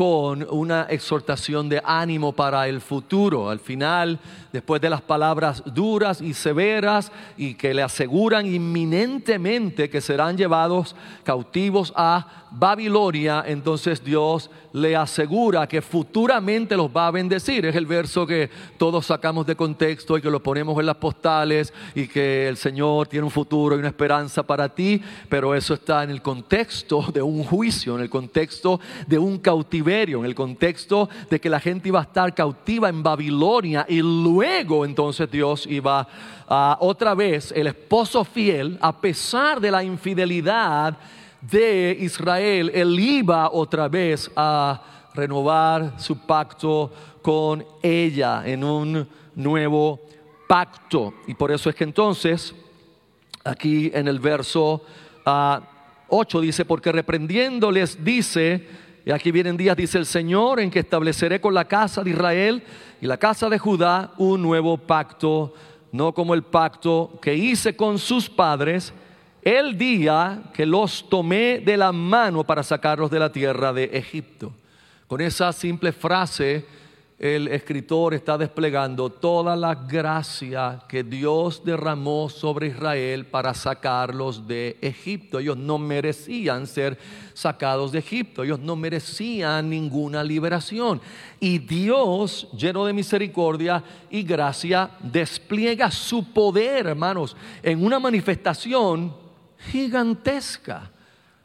con 0.00 0.46
una 0.48 0.86
exhortación 0.88 1.68
de 1.68 1.82
ánimo 1.84 2.32
para 2.32 2.66
el 2.66 2.80
futuro. 2.80 3.50
Al 3.50 3.60
final, 3.60 4.18
después 4.50 4.80
de 4.80 4.88
las 4.88 5.02
palabras 5.02 5.62
duras 5.66 6.22
y 6.22 6.32
severas 6.32 7.12
y 7.36 7.52
que 7.52 7.74
le 7.74 7.82
aseguran 7.82 8.46
inminentemente 8.46 9.90
que 9.90 10.00
serán 10.00 10.38
llevados 10.38 10.96
cautivos 11.22 11.92
a 11.94 12.39
Babilonia, 12.50 13.44
entonces 13.46 14.02
Dios 14.02 14.50
le 14.72 14.96
asegura 14.96 15.66
que 15.66 15.82
futuramente 15.82 16.76
los 16.76 16.88
va 16.88 17.08
a 17.08 17.10
bendecir. 17.10 17.66
Es 17.66 17.76
el 17.76 17.86
verso 17.86 18.26
que 18.26 18.50
todos 18.78 19.06
sacamos 19.06 19.46
de 19.46 19.56
contexto 19.56 20.16
y 20.16 20.22
que 20.22 20.30
lo 20.30 20.42
ponemos 20.42 20.78
en 20.78 20.86
las 20.86 20.96
postales 20.96 21.72
y 21.94 22.06
que 22.06 22.48
el 22.48 22.56
Señor 22.56 23.08
tiene 23.08 23.24
un 23.24 23.30
futuro 23.30 23.76
y 23.76 23.78
una 23.78 23.88
esperanza 23.88 24.42
para 24.42 24.68
ti, 24.68 25.00
pero 25.28 25.54
eso 25.54 25.74
está 25.74 26.02
en 26.04 26.10
el 26.10 26.22
contexto 26.22 27.06
de 27.12 27.22
un 27.22 27.44
juicio, 27.44 27.96
en 27.96 28.02
el 28.02 28.10
contexto 28.10 28.80
de 29.06 29.18
un 29.18 29.38
cautiverio, 29.38 30.20
en 30.20 30.26
el 30.26 30.34
contexto 30.34 31.08
de 31.28 31.40
que 31.40 31.50
la 31.50 31.60
gente 31.60 31.88
iba 31.88 32.00
a 32.00 32.04
estar 32.04 32.34
cautiva 32.34 32.88
en 32.88 33.02
Babilonia 33.02 33.86
y 33.88 34.00
luego 34.00 34.84
entonces 34.84 35.30
Dios 35.30 35.66
iba 35.66 36.06
a 36.48 36.76
otra 36.80 37.14
vez 37.14 37.52
el 37.52 37.68
esposo 37.68 38.24
fiel, 38.24 38.76
a 38.80 39.00
pesar 39.00 39.60
de 39.60 39.70
la 39.70 39.84
infidelidad, 39.84 40.96
de 41.40 41.96
Israel, 42.00 42.70
él 42.74 42.98
iba 42.98 43.50
otra 43.50 43.88
vez 43.88 44.30
a 44.36 44.82
renovar 45.14 45.94
su 45.98 46.18
pacto 46.18 46.92
con 47.22 47.64
ella 47.82 48.42
en 48.46 48.64
un 48.64 49.08
nuevo 49.34 50.00
pacto. 50.48 51.14
Y 51.26 51.34
por 51.34 51.50
eso 51.50 51.70
es 51.70 51.76
que 51.76 51.84
entonces, 51.84 52.54
aquí 53.44 53.90
en 53.94 54.08
el 54.08 54.18
verso 54.18 54.82
8 55.24 55.24
ah, 55.24 56.40
dice, 56.40 56.64
porque 56.64 56.92
reprendiéndoles 56.92 58.02
dice, 58.04 58.66
y 59.04 59.10
aquí 59.10 59.30
vienen 59.30 59.56
días, 59.56 59.76
dice 59.76 59.98
el 59.98 60.06
Señor, 60.06 60.60
en 60.60 60.70
que 60.70 60.80
estableceré 60.80 61.40
con 61.40 61.54
la 61.54 61.64
casa 61.64 62.02
de 62.02 62.10
Israel 62.10 62.62
y 63.00 63.06
la 63.06 63.16
casa 63.16 63.48
de 63.48 63.58
Judá 63.58 64.12
un 64.18 64.42
nuevo 64.42 64.76
pacto, 64.76 65.54
no 65.92 66.12
como 66.12 66.34
el 66.34 66.42
pacto 66.42 67.18
que 67.20 67.34
hice 67.34 67.74
con 67.74 67.98
sus 67.98 68.28
padres 68.28 68.92
el 69.42 69.78
día 69.78 70.42
que 70.52 70.66
los 70.66 71.08
tomé 71.08 71.60
de 71.60 71.76
la 71.76 71.92
mano 71.92 72.44
para 72.44 72.62
sacarlos 72.62 73.10
de 73.10 73.18
la 73.18 73.32
tierra 73.32 73.72
de 73.72 73.84
Egipto. 73.84 74.52
Con 75.06 75.20
esa 75.20 75.52
simple 75.52 75.92
frase, 75.92 76.64
el 77.18 77.48
escritor 77.48 78.14
está 78.14 78.38
desplegando 78.38 79.10
toda 79.10 79.54
la 79.54 79.74
gracia 79.74 80.80
que 80.88 81.02
Dios 81.02 81.62
derramó 81.62 82.30
sobre 82.30 82.68
Israel 82.68 83.26
para 83.26 83.52
sacarlos 83.52 84.46
de 84.48 84.78
Egipto. 84.80 85.38
Ellos 85.38 85.58
no 85.58 85.76
merecían 85.76 86.66
ser 86.66 86.96
sacados 87.34 87.92
de 87.92 87.98
Egipto, 87.98 88.42
ellos 88.42 88.58
no 88.60 88.74
merecían 88.74 89.68
ninguna 89.68 90.24
liberación. 90.24 91.00
Y 91.38 91.58
Dios, 91.58 92.48
lleno 92.56 92.86
de 92.86 92.94
misericordia 92.94 93.84
y 94.10 94.22
gracia, 94.22 94.90
despliega 95.00 95.90
su 95.90 96.32
poder, 96.32 96.86
hermanos, 96.86 97.36
en 97.62 97.84
una 97.84 97.98
manifestación 97.98 99.12
gigantesca, 99.70 100.90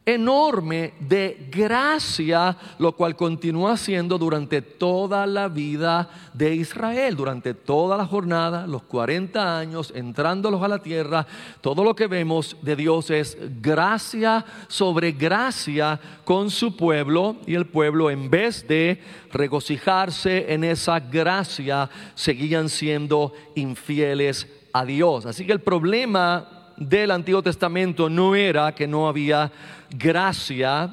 enorme 0.06 0.94
de 1.00 1.48
gracia, 1.50 2.56
lo 2.78 2.96
cual 2.96 3.16
continúa 3.16 3.74
haciendo 3.74 4.18
durante 4.18 4.62
toda 4.62 5.26
la 5.26 5.48
vida 5.48 6.08
de 6.34 6.54
Israel, 6.54 7.16
durante 7.16 7.56
toda 7.56 7.98
la 7.98 8.06
jornada, 8.06 8.68
los 8.68 8.84
40 8.84 9.58
años, 9.58 9.92
entrándolos 9.96 10.62
a 10.62 10.68
la 10.68 10.80
tierra. 10.80 11.26
Todo 11.62 11.84
lo 11.84 11.96
que 11.96 12.08
vemos 12.08 12.56
de 12.62 12.76
Dios 12.76 13.10
es 13.10 13.38
gracia 13.62 14.46
sobre 14.68 15.12
gracia 15.12 16.00
con 16.24 16.52
su 16.52 16.78
pueblo 16.78 17.38
y 17.48 17.56
el 17.56 17.66
pueblo 17.66 18.12
en 18.12 18.30
vez 18.30 18.68
de 18.68 19.02
regocijarse 19.32 20.54
en 20.54 20.64
esa 20.64 21.00
gracia, 21.00 21.90
seguían 22.14 22.70
siendo 22.70 23.34
infieles 23.56 24.48
a 24.72 24.86
Dios. 24.86 25.26
Así 25.26 25.48
que 25.48 25.54
el 25.54 25.62
problema 25.62 26.55
del 26.78 27.12
Antiguo 27.12 27.42
Testamento 27.42 28.10
no 28.10 28.36
era 28.36 28.74
que 28.74 28.88
no 28.88 29.08
había 29.08 29.52
gracia, 29.90 30.90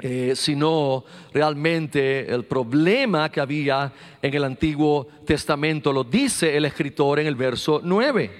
eh, 0.00 0.34
sino 0.36 1.04
realmente 1.32 2.32
el 2.32 2.44
problema 2.44 3.30
que 3.30 3.40
había 3.40 3.92
en 4.22 4.34
el 4.34 4.44
Antiguo 4.44 5.08
Testamento, 5.24 5.92
lo 5.92 6.04
dice 6.04 6.56
el 6.56 6.64
escritor 6.64 7.18
en 7.18 7.26
el 7.26 7.34
verso 7.34 7.80
9, 7.82 8.30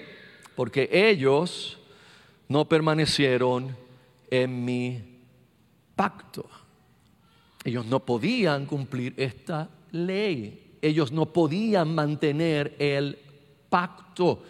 porque 0.54 0.88
ellos 0.92 1.78
no 2.48 2.64
permanecieron 2.66 3.76
en 4.30 4.64
mi 4.64 5.02
pacto. 5.94 6.48
Ellos 7.64 7.86
no 7.86 8.00
podían 8.00 8.66
cumplir 8.66 9.14
esta 9.16 9.68
ley, 9.90 10.76
ellos 10.80 11.10
no 11.10 11.26
podían 11.26 11.94
mantener 11.94 12.76
el 12.78 13.18
pacto 13.68 14.42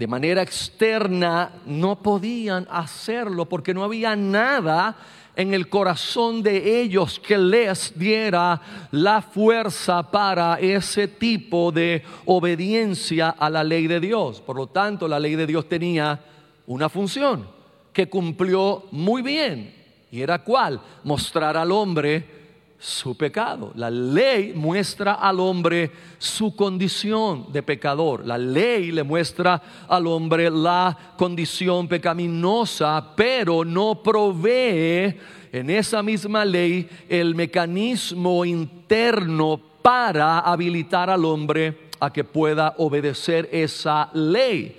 de 0.00 0.06
manera 0.06 0.40
externa 0.40 1.60
no 1.66 1.96
podían 1.96 2.66
hacerlo 2.70 3.44
porque 3.44 3.74
no 3.74 3.84
había 3.84 4.16
nada 4.16 4.96
en 5.36 5.52
el 5.52 5.68
corazón 5.68 6.42
de 6.42 6.80
ellos 6.80 7.20
que 7.20 7.36
les 7.36 7.92
diera 7.98 8.62
la 8.92 9.20
fuerza 9.20 10.10
para 10.10 10.58
ese 10.58 11.06
tipo 11.06 11.70
de 11.70 12.02
obediencia 12.24 13.28
a 13.28 13.50
la 13.50 13.62
ley 13.62 13.86
de 13.88 14.00
Dios. 14.00 14.40
Por 14.40 14.56
lo 14.56 14.68
tanto, 14.68 15.06
la 15.06 15.20
ley 15.20 15.34
de 15.36 15.46
Dios 15.46 15.68
tenía 15.68 16.18
una 16.66 16.88
función 16.88 17.46
que 17.92 18.08
cumplió 18.08 18.84
muy 18.92 19.20
bien. 19.20 19.74
¿Y 20.10 20.22
era 20.22 20.42
cuál? 20.42 20.80
Mostrar 21.04 21.58
al 21.58 21.70
hombre 21.72 22.39
su 22.80 23.14
pecado. 23.14 23.72
La 23.74 23.90
ley 23.90 24.54
muestra 24.56 25.12
al 25.12 25.38
hombre 25.38 25.90
su 26.18 26.56
condición 26.56 27.52
de 27.52 27.62
pecador. 27.62 28.26
La 28.26 28.38
ley 28.38 28.90
le 28.90 29.02
muestra 29.02 29.62
al 29.86 30.06
hombre 30.06 30.50
la 30.50 30.96
condición 31.18 31.86
pecaminosa, 31.86 33.12
pero 33.14 33.66
no 33.66 34.02
provee 34.02 35.14
en 35.52 35.68
esa 35.68 36.02
misma 36.02 36.42
ley 36.42 36.88
el 37.06 37.34
mecanismo 37.34 38.46
interno 38.46 39.60
para 39.82 40.38
habilitar 40.40 41.10
al 41.10 41.26
hombre 41.26 41.90
a 42.00 42.10
que 42.10 42.24
pueda 42.24 42.74
obedecer 42.78 43.46
esa 43.52 44.08
ley. 44.14 44.78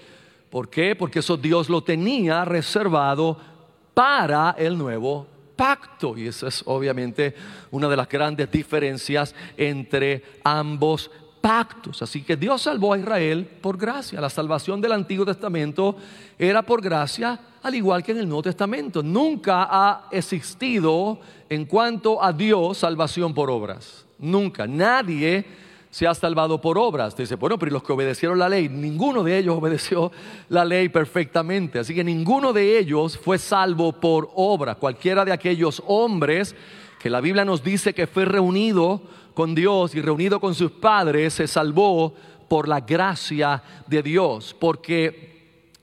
¿Por 0.50 0.70
qué? 0.70 0.96
Porque 0.96 1.20
eso 1.20 1.38
Dios 1.38 1.70
lo 1.70 1.84
tenía 1.84 2.46
reservado 2.46 3.38
para 3.94 4.56
el 4.58 4.76
nuevo 4.76 5.28
pacto. 5.62 6.18
Y 6.18 6.26
esa 6.26 6.48
es 6.48 6.64
obviamente 6.66 7.36
una 7.70 7.88
de 7.88 7.96
las 7.96 8.10
grandes 8.10 8.50
diferencias 8.50 9.36
entre 9.56 10.24
ambos 10.44 11.12
pactos. 11.40 12.02
Así 12.02 12.24
que 12.24 12.36
Dios 12.36 12.64
salvó 12.64 12.94
a 12.94 12.98
Israel 12.98 13.46
por 13.62 13.78
gracia. 13.78 14.20
La 14.20 14.32
salvación 14.32 14.82
del 14.82 14.94
Antiguo 14.94 15.24
Testamento 15.24 15.98
era 16.40 16.64
por 16.64 16.82
gracia, 16.82 17.40
al 17.62 17.76
igual 17.76 18.02
que 18.02 18.12
en 18.12 18.18
el 18.18 18.28
Nuevo 18.28 18.42
Testamento. 18.42 19.04
Nunca 19.04 19.68
ha 19.70 20.08
existido 20.10 21.20
en 21.48 21.66
cuanto 21.66 22.24
a 22.24 22.34
Dios 22.34 22.80
salvación 22.80 23.32
por 23.32 23.52
obras. 23.52 24.04
Nunca. 24.18 24.66
Nadie 24.66 25.46
se 25.92 26.08
ha 26.08 26.16
salvado 26.16 26.60
por 26.60 26.78
obras. 26.78 27.16
Dice, 27.16 27.36
bueno, 27.36 27.60
pero 27.60 27.74
los 27.74 27.84
que 27.84 27.92
obedecieron 27.92 28.40
la 28.40 28.50
ley, 28.50 28.70
ninguno 28.70 29.24
de 29.24 29.38
ellos 29.38 29.58
obedeció 29.60 30.12
la 30.50 30.66
ley 30.66 30.90
perfectamente. 30.90 31.78
Así 31.78 31.94
que 31.94 32.04
ninguno 32.04 32.54
de 32.54 32.80
ellos 32.80 33.18
fue 33.18 33.38
salvo 33.38 33.92
por 33.92 34.32
obra. 34.34 34.76
Cualquiera 34.76 35.24
de 35.26 35.34
aquellos 35.34 35.84
hombres 35.86 36.56
que 37.00 37.10
la 37.10 37.22
Biblia 37.22 37.46
nos 37.46 37.64
dice 37.64 37.94
que 37.94 38.08
fue 38.08 38.26
reunido 38.26 39.02
con 39.34 39.54
Dios 39.54 39.94
y 39.96 40.02
reunido 40.02 40.40
con 40.40 40.56
sus 40.56 40.72
padres, 40.72 41.34
se 41.34 41.48
salvó 41.48 42.14
por 42.48 42.68
la 42.68 42.80
gracia 42.80 43.62
de 43.88 44.02
Dios. 44.02 44.56
Porque 44.58 45.32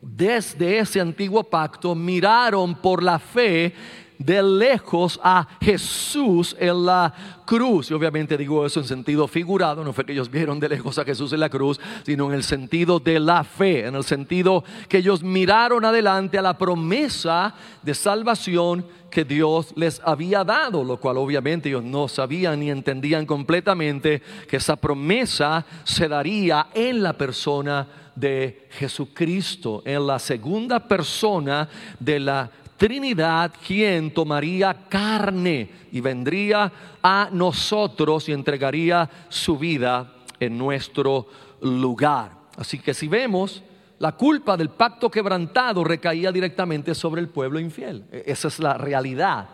desde 0.01 0.79
ese 0.79 1.01
antiguo 1.01 1.45
pacto 1.45 1.95
miraron 1.95 2.77
por 2.77 3.03
la 3.03 3.19
fe 3.19 3.75
de 4.19 4.43
lejos 4.43 5.19
a 5.23 5.47
Jesús 5.61 6.57
en 6.59 6.85
la 6.85 7.15
cruz. 7.45 7.91
Y 7.91 7.95
obviamente 7.95 8.37
digo 8.37 8.67
eso 8.67 8.81
en 8.81 8.87
sentido 8.87 9.29
figurado, 9.29 9.85
no 9.85 9.93
fue 9.93 10.05
que 10.05 10.13
ellos 10.13 10.31
vieron 10.31 10.61
de 10.61 10.69
lejos 10.69 10.99
a 10.99 11.05
Jesús 11.05 11.33
en 11.33 11.41
la 11.41 11.49
cruz, 11.49 11.81
sino 12.05 12.29
en 12.29 12.35
el 12.35 12.43
sentido 12.43 12.99
de 12.99 13.21
la 13.21 13.45
fe, 13.45 13.87
en 13.87 13.95
el 13.95 14.05
sentido 14.05 14.65
que 14.89 14.99
ellos 14.99 15.23
miraron 15.23 15.85
adelante 15.85 16.39
a 16.39 16.43
la 16.43 16.59
promesa 16.59 17.55
de 17.83 17.95
salvación 17.95 18.85
que 19.11 19.25
Dios 19.25 19.73
les 19.77 20.01
había 20.05 20.45
dado, 20.45 20.85
lo 20.85 20.99
cual 20.99 21.17
obviamente 21.17 21.69
ellos 21.69 21.85
no 21.85 22.09
sabían 22.09 22.61
ni 22.61 22.71
entendían 22.71 23.25
completamente 23.25 24.23
que 24.49 24.57
esa 24.57 24.77
promesa 24.77 25.65
se 25.85 26.09
daría 26.09 26.69
en 26.75 27.03
la 27.03 27.15
persona 27.15 27.87
de 28.15 28.69
Jesucristo, 28.73 29.83
en 29.87 30.07
la 30.07 30.19
segunda 30.19 30.81
persona 30.81 31.69
de 31.99 32.21
la 32.21 32.51
Trinidad 32.79 33.53
quien 33.67 34.15
tomaría 34.15 34.87
carne 34.89 35.69
y 35.91 36.01
vendría 36.01 36.73
a 37.03 37.29
nosotros 37.33 38.29
y 38.29 38.33
entregaría 38.33 39.11
su 39.29 39.59
vida 39.59 40.15
en 40.39 40.57
nuestro 40.57 41.27
lugar. 41.61 42.31
Así 42.57 42.79
que 42.79 42.95
si 42.95 43.09
vemos, 43.09 43.63
la 43.99 44.13
culpa 44.13 44.57
del 44.57 44.71
pacto 44.71 45.11
quebrantado 45.11 45.83
recaía 45.83 46.31
directamente 46.31 46.95
sobre 46.95 47.21
el 47.21 47.29
pueblo 47.29 47.59
infiel. 47.59 48.05
E-, 48.13 48.25
esa 48.27 48.49
es 48.49 48.61
la 48.61 48.75
realidad, 48.75 49.49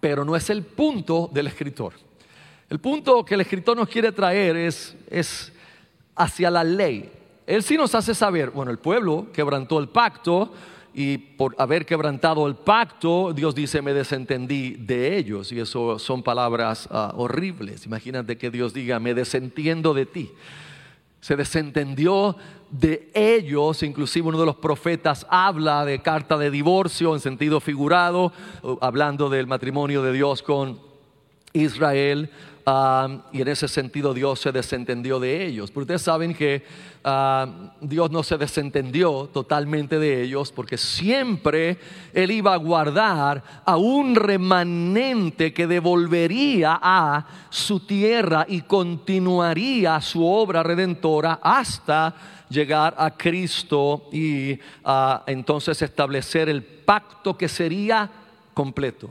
pero 0.00 0.24
no 0.24 0.34
es 0.34 0.50
el 0.50 0.64
punto 0.64 1.30
del 1.32 1.46
escritor. 1.46 1.92
El 2.68 2.80
punto 2.80 3.24
que 3.24 3.34
el 3.34 3.42
escritor 3.42 3.76
nos 3.76 3.88
quiere 3.88 4.10
traer 4.10 4.56
es, 4.56 4.96
es 5.08 5.52
hacia 6.16 6.50
la 6.50 6.64
ley. 6.64 7.12
Él 7.46 7.62
sí 7.62 7.76
nos 7.76 7.94
hace 7.94 8.12
saber, 8.12 8.50
bueno, 8.50 8.72
el 8.72 8.78
pueblo 8.78 9.28
quebrantó 9.32 9.78
el 9.78 9.88
pacto, 9.88 10.52
y 10.98 11.18
por 11.18 11.54
haber 11.58 11.84
quebrantado 11.84 12.46
el 12.46 12.54
pacto, 12.54 13.34
Dios 13.34 13.54
dice, 13.54 13.82
me 13.82 13.92
desentendí 13.92 14.76
de 14.76 15.18
ellos. 15.18 15.52
Y 15.52 15.60
eso 15.60 15.98
son 15.98 16.22
palabras 16.22 16.88
ah, 16.90 17.12
horribles. 17.14 17.84
Imagínate 17.84 18.38
que 18.38 18.50
Dios 18.50 18.72
diga, 18.72 18.98
me 18.98 19.12
desentiendo 19.12 19.92
de 19.92 20.06
ti. 20.06 20.30
Se 21.20 21.36
desentendió 21.36 22.38
de 22.70 23.10
ellos, 23.12 23.82
inclusive 23.82 24.26
uno 24.26 24.40
de 24.40 24.46
los 24.46 24.56
profetas 24.56 25.26
habla 25.28 25.84
de 25.84 26.00
carta 26.00 26.38
de 26.38 26.50
divorcio 26.50 27.12
en 27.12 27.20
sentido 27.20 27.60
figurado, 27.60 28.32
hablando 28.80 29.28
del 29.28 29.46
matrimonio 29.46 30.02
de 30.02 30.12
Dios 30.12 30.42
con 30.42 30.80
Israel 31.52 32.30
y 33.32 33.42
en 33.42 33.46
ese 33.46 33.68
sentido 33.68 34.12
Dios 34.12 34.40
se 34.40 34.50
desentendió 34.50 35.20
de 35.20 35.46
ellos. 35.46 35.70
Pero 35.70 35.82
ustedes 35.82 36.02
saben 36.02 36.34
que 36.34 36.64
Dios 37.80 38.10
no 38.10 38.24
se 38.24 38.36
desentendió 38.36 39.30
totalmente 39.32 40.00
de 40.00 40.24
ellos 40.24 40.50
porque 40.50 40.76
siempre 40.76 41.78
Él 42.12 42.32
iba 42.32 42.52
a 42.52 42.56
guardar 42.56 43.62
a 43.64 43.76
un 43.76 44.16
remanente 44.16 45.54
que 45.54 45.68
devolvería 45.68 46.76
a 46.82 47.24
su 47.50 47.86
tierra 47.86 48.44
y 48.48 48.62
continuaría 48.62 50.00
su 50.00 50.26
obra 50.26 50.64
redentora 50.64 51.38
hasta 51.40 52.16
llegar 52.48 52.96
a 52.98 53.12
Cristo 53.12 54.08
y 54.10 54.58
entonces 55.28 55.80
establecer 55.82 56.48
el 56.48 56.64
pacto 56.64 57.38
que 57.38 57.48
sería 57.48 58.10
completo, 58.54 59.08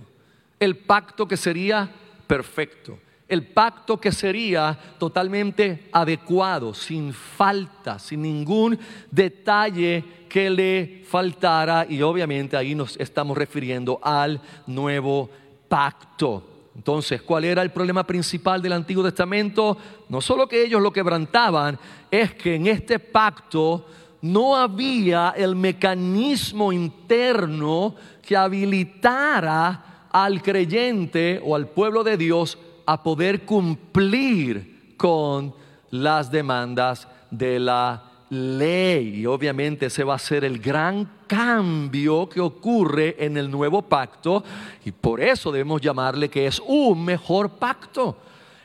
el 0.60 0.76
pacto 0.76 1.26
que 1.26 1.38
sería 1.38 1.90
perfecto 2.28 3.00
el 3.28 3.48
pacto 3.48 4.00
que 4.00 4.12
sería 4.12 4.78
totalmente 5.00 5.90
adecuado, 5.92 6.74
sin 6.74 7.12
falta, 7.14 7.98
sin 7.98 8.22
ningún 8.22 8.78
detalle 9.10 10.04
que 10.30 10.50
le 10.50 11.04
faltara 11.08 11.86
y 11.90 12.02
obviamente 12.02 12.56
ahí 12.56 12.76
nos 12.76 12.98
estamos 12.98 13.38
refiriendo 13.38 14.00
al 14.04 14.40
nuevo 14.68 15.30
pacto. 15.68 16.44
Entonces, 16.76 17.22
¿cuál 17.22 17.46
era 17.46 17.62
el 17.62 17.72
problema 17.72 18.06
principal 18.06 18.62
del 18.62 18.74
Antiguo 18.74 19.04
Testamento? 19.04 19.78
No 20.10 20.22
solo 20.22 20.48
que 20.48 20.64
ellos 20.64 20.82
lo 20.82 20.92
quebrantaban, 20.92 21.80
es 22.12 22.34
que 22.34 22.56
en 22.56 22.68
este 22.68 23.00
pacto 23.00 23.86
no 24.22 24.56
había 24.56 25.34
el 25.38 25.56
mecanismo 25.56 26.74
interno 26.74 27.96
que 28.22 28.36
habilitara 28.36 30.08
al 30.12 30.42
creyente 30.42 31.42
o 31.44 31.56
al 31.56 31.68
pueblo 31.68 32.04
de 32.04 32.18
Dios 32.18 32.58
a 32.86 33.02
poder 33.02 33.46
cumplir 33.46 34.96
con 34.98 35.54
las 35.92 36.32
demandas 36.32 37.08
de 37.32 37.60
la 37.60 38.04
ley. 38.30 39.22
Y 39.22 39.26
obviamente 39.26 39.88
ese 39.88 40.04
va 40.04 40.16
a 40.16 40.20
ser 40.20 40.44
el 40.44 40.60
gran 40.60 41.10
cambio 41.28 42.30
que 42.30 42.40
ocurre 42.40 43.16
en 43.20 43.38
el 43.38 43.50
nuevo 43.50 43.82
pacto 43.82 44.44
y 44.84 44.92
por 44.92 45.22
eso 45.22 45.52
debemos 45.52 45.82
llamarle 45.82 46.30
que 46.30 46.46
es 46.46 46.62
un 46.66 47.04
mejor 47.04 47.52
pacto 47.52 48.18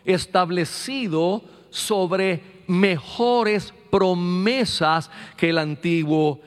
establecido 0.05 1.43
sobre 1.71 2.63
mejores 2.67 3.73
promesas 3.91 5.11
que 5.37 5.51
el 5.51 5.59
antiguo 5.59 6.41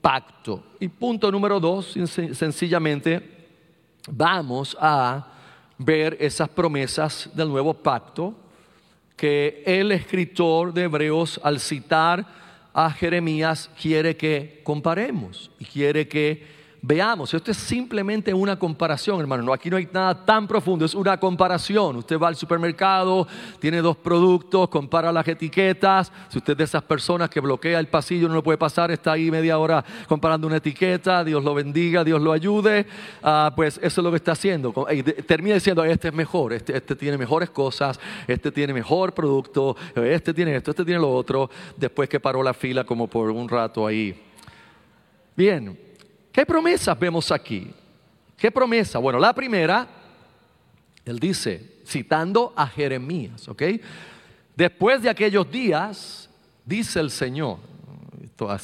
pacto. 0.00 0.64
Y 0.78 0.88
punto 0.88 1.30
número 1.30 1.60
dos, 1.60 1.94
sencillamente, 2.32 3.48
vamos 4.10 4.76
a 4.80 5.26
ver 5.82 6.18
esas 6.20 6.50
promesas 6.50 7.30
del 7.34 7.48
nuevo 7.48 7.72
pacto 7.72 8.34
que 9.16 9.62
el 9.64 9.92
escritor 9.92 10.74
de 10.74 10.82
Hebreos 10.82 11.40
al 11.42 11.58
citar 11.58 12.26
a 12.74 12.90
Jeremías 12.90 13.70
quiere 13.80 14.14
que 14.14 14.60
comparemos 14.62 15.50
y 15.58 15.64
quiere 15.64 16.06
que 16.06 16.59
veamos. 16.82 17.32
Esto 17.34 17.50
es 17.50 17.56
simplemente 17.56 18.32
una 18.32 18.58
comparación, 18.58 19.20
hermano. 19.20 19.42
No, 19.42 19.52
aquí 19.52 19.70
no 19.70 19.76
hay 19.76 19.88
nada 19.92 20.24
tan 20.24 20.46
profundo, 20.46 20.84
es 20.84 20.94
una 20.94 21.18
comparación. 21.18 21.96
Usted 21.96 22.18
va 22.18 22.28
al 22.28 22.36
supermercado, 22.36 23.26
tiene 23.58 23.82
dos 23.82 23.96
productos, 23.96 24.68
compara 24.68 25.12
las 25.12 25.26
etiquetas. 25.28 26.12
Si 26.28 26.38
usted 26.38 26.52
es 26.52 26.58
de 26.58 26.64
esas 26.64 26.82
personas 26.82 27.28
que 27.30 27.40
bloquea 27.40 27.78
el 27.78 27.88
pasillo, 27.88 28.28
no 28.28 28.34
lo 28.34 28.42
puede 28.42 28.58
pasar, 28.58 28.90
está 28.90 29.12
ahí 29.12 29.30
media 29.30 29.58
hora 29.58 29.84
comparando 30.08 30.46
una 30.46 30.56
etiqueta, 30.56 31.24
Dios 31.24 31.44
lo 31.44 31.54
bendiga, 31.54 32.04
Dios 32.04 32.20
lo 32.20 32.32
ayude. 32.32 32.86
Ah, 33.22 33.52
pues 33.54 33.78
eso 33.82 34.00
es 34.00 34.04
lo 34.04 34.10
que 34.10 34.16
está 34.16 34.32
haciendo. 34.32 34.72
termina 35.26 35.54
diciendo, 35.54 35.84
este 35.84 36.08
es 36.08 36.14
mejor, 36.14 36.52
este, 36.52 36.76
este 36.76 36.96
tiene 36.96 37.18
mejores 37.18 37.50
cosas, 37.50 38.00
este 38.26 38.50
tiene 38.50 38.72
mejor 38.72 39.12
producto, 39.12 39.76
este 39.94 40.32
tiene 40.32 40.56
esto, 40.56 40.70
este 40.70 40.84
tiene 40.84 41.00
lo 41.00 41.12
otro, 41.12 41.50
después 41.76 42.08
que 42.08 42.20
paró 42.20 42.42
la 42.42 42.54
fila 42.54 42.84
como 42.84 43.06
por 43.06 43.30
un 43.30 43.48
rato 43.48 43.86
ahí. 43.86 44.14
Bien, 45.36 45.89
¿Qué 46.32 46.46
promesas 46.46 46.98
vemos 46.98 47.30
aquí? 47.32 47.72
¿Qué 48.36 48.50
promesa? 48.50 48.98
Bueno, 48.98 49.18
la 49.18 49.34
primera, 49.34 49.86
él 51.04 51.18
dice, 51.18 51.80
citando 51.86 52.52
a 52.56 52.66
Jeremías, 52.66 53.48
¿ok? 53.48 53.62
Después 54.56 55.02
de 55.02 55.10
aquellos 55.10 55.50
días, 55.50 56.30
dice 56.64 57.00
el 57.00 57.10
Señor. 57.10 57.58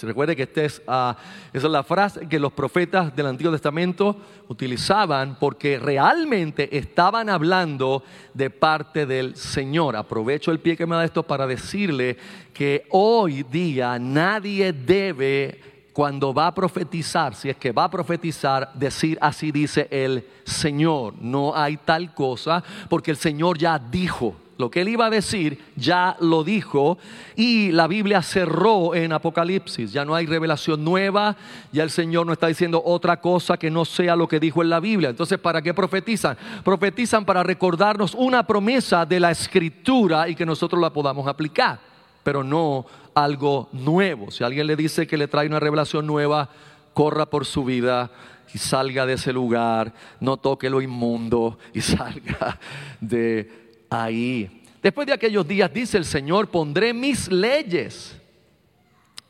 recuerde 0.03 0.37
que 0.37 0.45
esta 0.45 0.63
es, 0.63 0.81
ah, 0.87 1.17
esa 1.53 1.67
es 1.67 1.73
la 1.73 1.83
frase 1.83 2.29
que 2.29 2.39
los 2.39 2.53
profetas 2.53 3.15
del 3.15 3.27
Antiguo 3.27 3.53
Testamento 3.53 4.17
utilizaban 4.49 5.39
porque 5.39 5.79
realmente 5.79 6.79
estaban 6.79 7.29
hablando 7.29 8.03
de 8.33 8.49
parte 8.49 9.05
del 9.07 9.37
Señor. 9.37 9.97
Aprovecho 9.97 10.53
el 10.53 10.61
pie 10.61 10.77
que 10.77 10.87
me 10.87 10.97
da 10.97 11.05
esto 11.05 11.23
para 11.23 11.47
decirle 11.47 12.17
que 12.55 12.87
hoy 12.91 13.43
día 13.43 13.99
nadie 13.99 14.73
debe 14.73 15.76
cuando 15.97 16.35
va 16.35 16.49
a 16.49 16.55
profetizar, 16.55 17.35
si 17.35 17.49
es 17.49 17.57
que 17.57 17.73
va 17.73 17.85
a 17.85 17.91
profetizar, 17.91 18.71
decir 18.75 19.17
así 19.19 19.51
dice 19.51 19.89
el 19.91 20.27
Señor. 20.45 21.15
No 21.23 21.57
hay 21.57 21.79
tal 21.79 22.13
cosa 22.13 22.63
porque 22.91 23.13
el 23.13 23.17
Señor 23.17 23.57
ya 23.57 23.79
dijo. 23.79 24.37
Lo 24.59 24.71
que 24.71 24.83
él 24.83 24.91
iba 24.91 25.07
a 25.07 25.11
decir 25.11 25.59
ya 25.75 26.15
lo 26.21 26.45
dijo 26.45 26.99
y 27.35 27.73
la 27.73 27.87
Biblia 27.87 28.21
cerró 28.21 28.95
en 28.95 29.11
Apocalipsis. 29.11 29.91
Ya 29.91 30.05
no 30.05 30.15
hay 30.15 30.27
revelación 30.27 30.85
nueva, 30.85 31.35
ya 31.73 31.83
el 31.83 31.91
Señor 31.91 32.27
no 32.27 32.35
está 32.35 32.49
diciendo 32.49 32.83
otra 32.85 33.19
cosa 33.19 33.57
que 33.57 33.71
no 33.71 33.87
sea 33.87 34.17
lo 34.17 34.29
que 34.29 34.39
dijo 34.39 34.61
en 34.61 34.69
la 34.69 34.81
Biblia. 34.81 35.09
Entonces, 35.09 35.39
¿para 35.39 35.63
qué 35.63 35.73
profetizan? 35.73 36.37
Profetizan 36.63 37.25
para 37.25 37.43
recordarnos 37.43 38.15
una 38.15 38.47
promesa 38.47 39.07
de 39.07 39.19
la 39.19 39.31
escritura 39.31 40.29
y 40.29 40.35
que 40.35 40.45
nosotros 40.45 40.79
la 40.79 40.91
podamos 40.91 41.27
aplicar, 41.27 41.79
pero 42.23 42.45
no 42.45 42.85
algo 43.17 43.71
nuevo. 43.73 44.31
Si 44.31 44.45
alguien 44.45 44.67
le 44.67 44.77
dice 44.77 45.07
que 45.07 45.17
le 45.17 45.27
trae 45.27 45.47
una 45.47 45.59
revelación 45.59 46.07
nueva, 46.07 46.51
corra 46.93 47.25
por 47.25 47.47
su 47.47 47.65
vida 47.65 48.11
y 48.53 48.59
salga 48.59 49.07
de 49.07 49.15
ese 49.15 49.33
lugar, 49.33 49.95
no 50.21 50.37
toque 50.37 50.69
lo 50.69 50.83
inmundo 50.83 51.59
y 51.73 51.81
salga 51.81 52.61
de 53.01 53.51
ahí. 53.89 54.63
Después 54.83 55.07
de 55.07 55.15
aquellos 55.15 55.49
días, 55.49 55.73
dice 55.73 55.97
el 55.97 56.05
Señor, 56.05 56.49
pondré 56.49 56.93
mis 56.93 57.33
leyes 57.33 58.21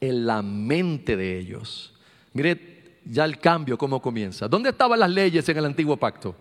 en 0.01 0.27
la 0.27 0.43
mente 0.43 1.17
de 1.17 1.39
ellos. 1.39 1.95
Mire 2.33 2.99
ya 3.05 3.25
el 3.25 3.39
cambio, 3.39 3.79
cómo 3.79 4.03
comienza. 4.03 4.49
¿Dónde 4.49 4.71
estaban 4.71 4.99
las 4.99 5.11
leyes 5.11 5.49
en 5.49 5.59
el 5.59 5.65
antiguo 5.65 5.97
pacto? 5.97 6.35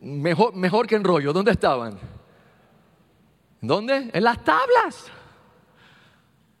Mejor, 0.00 0.56
mejor 0.56 0.86
que 0.86 0.96
en 0.96 1.04
rollo, 1.04 1.34
¿dónde 1.34 1.50
estaban? 1.50 1.98
¿Dónde? 3.60 4.10
En 4.12 4.24
las 4.24 4.42
tablas. 4.42 5.10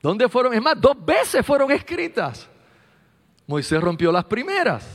¿Dónde 0.02 0.28
fueron? 0.28 0.54
Es 0.54 0.62
más, 0.62 0.80
dos 0.80 0.96
veces 1.04 1.44
fueron 1.44 1.70
escritas. 1.70 2.48
Moisés 3.46 3.80
rompió 3.80 4.12
las 4.12 4.24
primeras. 4.24 4.86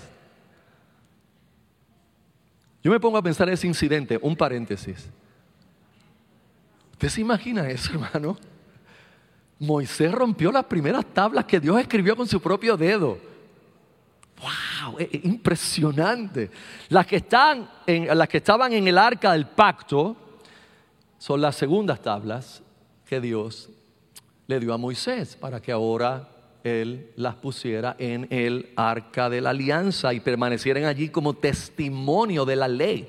Yo 2.84 2.92
me 2.92 3.00
pongo 3.00 3.18
a 3.18 3.22
pensar 3.22 3.50
ese 3.50 3.68
incidente, 3.68 4.20
un 4.22 4.36
paréntesis. 4.36 5.10
¿Usted 6.92 7.10
se 7.10 7.22
imagina 7.22 7.68
eso, 7.70 7.92
hermano? 7.94 8.38
Moisés 9.60 10.12
rompió 10.12 10.52
las 10.52 10.66
primeras 10.66 11.06
tablas 11.06 11.46
que 11.46 11.60
Dios 11.60 11.80
escribió 11.80 12.16
con 12.16 12.28
su 12.28 12.42
propio 12.42 12.78
dedo. 12.78 13.18
¡Wow! 14.42 14.98
impresionante. 15.24 16.52
Las 16.90 17.08
que, 17.08 17.18
están 17.18 17.70
en, 17.88 18.18
las 18.18 18.28
que 18.28 18.38
estaban 18.38 18.74
en 18.74 18.88
el 18.88 18.98
arca 18.98 19.32
del 19.32 19.48
pacto 19.48 20.16
son 21.18 21.42
las 21.42 21.56
segundas 21.56 22.02
tablas 22.02 22.62
que 23.06 23.22
Dios 23.22 23.70
le 24.48 24.60
dio 24.60 24.74
a 24.74 24.78
Moisés 24.78 25.36
para 25.36 25.62
que 25.62 25.72
ahora 25.72 26.30
él 26.64 27.12
las 27.16 27.36
pusiera 27.36 27.96
en 28.00 28.28
el 28.32 28.72
arca 28.76 29.30
de 29.30 29.42
la 29.42 29.52
alianza 29.52 30.14
y 30.14 30.20
permanecieran 30.20 30.86
allí 30.86 31.10
como 31.10 31.36
testimonio 31.36 32.46
de 32.46 32.56
la 32.56 32.68
ley. 32.68 33.08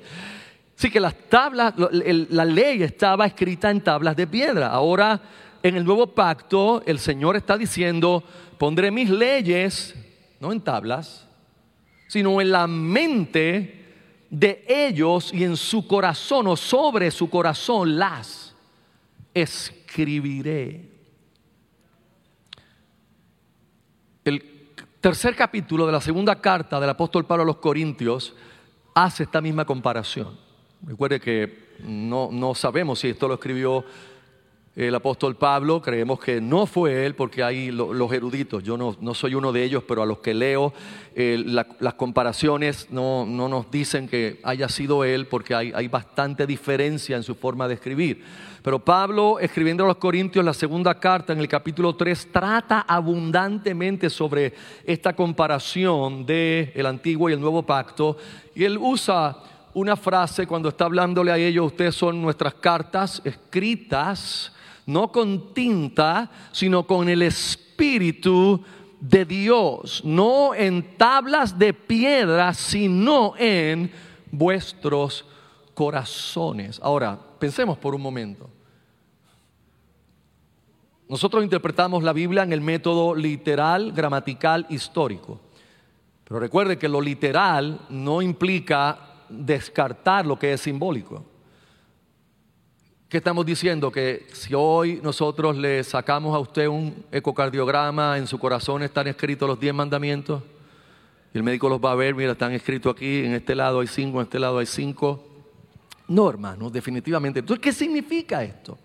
Así 0.77 0.91
que 0.91 0.99
las 0.99 1.15
tablas, 1.27 1.73
la 1.77 2.45
ley 2.45 2.83
estaba 2.83 3.25
escrita 3.25 3.71
en 3.71 3.81
tablas 3.81 4.15
de 4.15 4.27
piedra. 4.27 4.67
Ahora, 4.67 5.19
en 5.63 5.75
el 5.75 5.83
nuevo 5.83 6.07
pacto, 6.07 6.83
el 6.85 6.99
Señor 6.99 7.35
está 7.35 7.57
diciendo, 7.57 8.23
pondré 8.59 8.91
mis 8.91 9.09
leyes, 9.09 9.95
no 10.39 10.51
en 10.51 10.61
tablas, 10.61 11.27
sino 12.07 12.39
en 12.39 12.51
la 12.51 12.67
mente 12.67 13.76
de 14.29 14.65
ellos 14.67 15.33
y 15.33 15.43
en 15.43 15.55
su 15.55 15.87
corazón 15.87 16.47
o 16.47 16.55
sobre 16.55 17.11
su 17.11 17.29
corazón 17.29 17.97
las 17.97 18.55
escribiré. 19.33 20.91
El 24.25 24.43
tercer 24.99 25.35
capítulo 25.35 25.85
de 25.85 25.91
la 25.91 26.01
segunda 26.01 26.41
carta 26.41 26.79
del 26.79 26.89
apóstol 26.89 27.25
Pablo 27.25 27.43
a 27.43 27.45
los 27.45 27.57
Corintios 27.57 28.35
hace 28.93 29.23
esta 29.23 29.39
misma 29.39 29.63
comparación. 29.63 30.37
Recuerde 30.81 31.19
que 31.19 31.75
no, 31.79 32.29
no 32.31 32.53
sabemos 32.53 32.99
si 32.99 33.09
esto 33.09 33.27
lo 33.27 33.35
escribió 33.35 33.85
el 34.77 34.93
apóstol 34.93 35.35
Pablo, 35.35 35.81
creemos 35.81 36.19
que 36.19 36.39
no 36.39 36.67
fue 36.67 37.07
él 37.07 37.15
porque 37.15 37.41
hay 37.41 37.71
los 37.71 38.13
eruditos, 38.13 38.63
yo 38.63 38.77
no, 38.77 38.95
no, 39.01 39.15
soy 39.15 39.33
uno 39.33 39.51
de 39.51 39.63
ellos, 39.63 39.83
pero 39.87 40.03
a 40.03 40.05
los 40.05 40.19
que 40.19 40.35
leo 40.35 40.71
las 41.15 41.93
comparaciones 41.95 42.87
no, 42.91 43.25
no, 43.25 43.49
nos 43.49 43.71
dicen 43.71 44.07
que 44.07 44.39
haya 44.43 44.69
sido 44.69 45.03
él 45.03 45.25
porque 45.25 45.55
hay, 45.55 45.71
hay, 45.73 45.87
bastante 45.87 46.45
diferencia 46.45 47.17
en 47.17 47.23
su 47.23 47.33
forma 47.33 47.67
de 47.67 47.73
escribir. 47.73 48.23
Pero 48.61 48.77
Pablo, 48.77 49.39
escribiendo 49.39 49.83
a 49.83 49.87
los 49.87 49.97
Corintios 49.97 50.45
la 50.45 50.53
segunda 50.53 50.99
carta 50.99 51.33
en 51.33 51.39
el 51.39 51.47
capítulo 51.47 51.95
3, 51.95 52.31
trata 52.31 52.81
abundantemente 52.81 54.11
sobre 54.11 54.53
esta 54.85 55.15
comparación 55.15 56.23
de 56.23 56.71
el 56.75 56.85
antiguo 56.85 57.31
y 57.31 57.33
el 57.33 57.41
nuevo 57.41 57.63
pacto 57.63 58.15
y 58.53 58.63
él 58.63 58.77
usa 58.79 59.37
una 59.73 59.95
frase 59.95 60.45
cuando 60.45 60.69
está 60.69 60.85
hablándole 60.85 61.31
a 61.31 61.37
ellos, 61.37 61.65
ustedes 61.65 61.95
son 61.95 62.21
nuestras 62.21 62.53
cartas 62.53 63.23
escritas 63.25 64.51
no 64.87 65.11
con 65.11 65.53
tinta, 65.53 66.31
sino 66.51 66.87
con 66.87 67.07
el 67.07 67.21
Espíritu 67.21 68.61
de 68.99 69.25
Dios, 69.25 70.01
no 70.03 70.55
en 70.55 70.97
tablas 70.97 71.59
de 71.59 71.73
piedra, 71.73 72.53
sino 72.53 73.33
en 73.37 73.91
vuestros 74.31 75.25
corazones. 75.73 76.79
Ahora, 76.81 77.19
pensemos 77.37 77.77
por 77.77 77.93
un 77.93 78.01
momento. 78.01 78.49
Nosotros 81.09 81.43
interpretamos 81.43 82.03
la 82.03 82.13
Biblia 82.13 82.43
en 82.43 82.51
el 82.51 82.61
método 82.61 83.13
literal, 83.13 83.91
gramatical, 83.91 84.65
histórico. 84.69 85.39
Pero 86.23 86.39
recuerde 86.39 86.77
que 86.77 86.89
lo 86.89 86.99
literal 86.99 87.79
no 87.89 88.21
implica 88.21 88.99
descartar 89.29 90.25
lo 90.25 90.39
que 90.39 90.53
es 90.53 90.61
simbólico. 90.61 91.23
¿Qué 93.09 93.19
estamos 93.19 93.45
diciendo? 93.45 93.89
Que 93.89 94.27
si 94.33 94.53
hoy 94.53 94.99
nosotros 95.01 95.55
le 95.55 95.81
sacamos 95.85 96.35
a 96.35 96.39
usted 96.39 96.67
un 96.67 97.05
ecocardiograma, 97.09 98.17
en 98.17 98.27
su 98.27 98.37
corazón 98.37 98.83
están 98.83 99.07
escritos 99.07 99.47
los 99.47 99.57
diez 99.57 99.73
mandamientos, 99.73 100.43
y 101.33 101.37
el 101.37 101.43
médico 101.43 101.69
los 101.69 101.79
va 101.79 101.93
a 101.93 101.95
ver, 101.95 102.13
mira, 102.13 102.33
están 102.33 102.51
escritos 102.51 102.93
aquí, 102.93 103.23
en 103.23 103.33
este 103.33 103.55
lado 103.55 103.79
hay 103.79 103.87
cinco, 103.87 104.17
en 104.19 104.23
este 104.23 104.39
lado 104.39 104.57
hay 104.57 104.65
cinco. 104.65 105.25
No, 106.09 106.29
hermano, 106.29 106.69
definitivamente. 106.69 107.39
Entonces, 107.39 107.63
¿qué 107.63 107.71
significa 107.71 108.43
esto? 108.43 108.77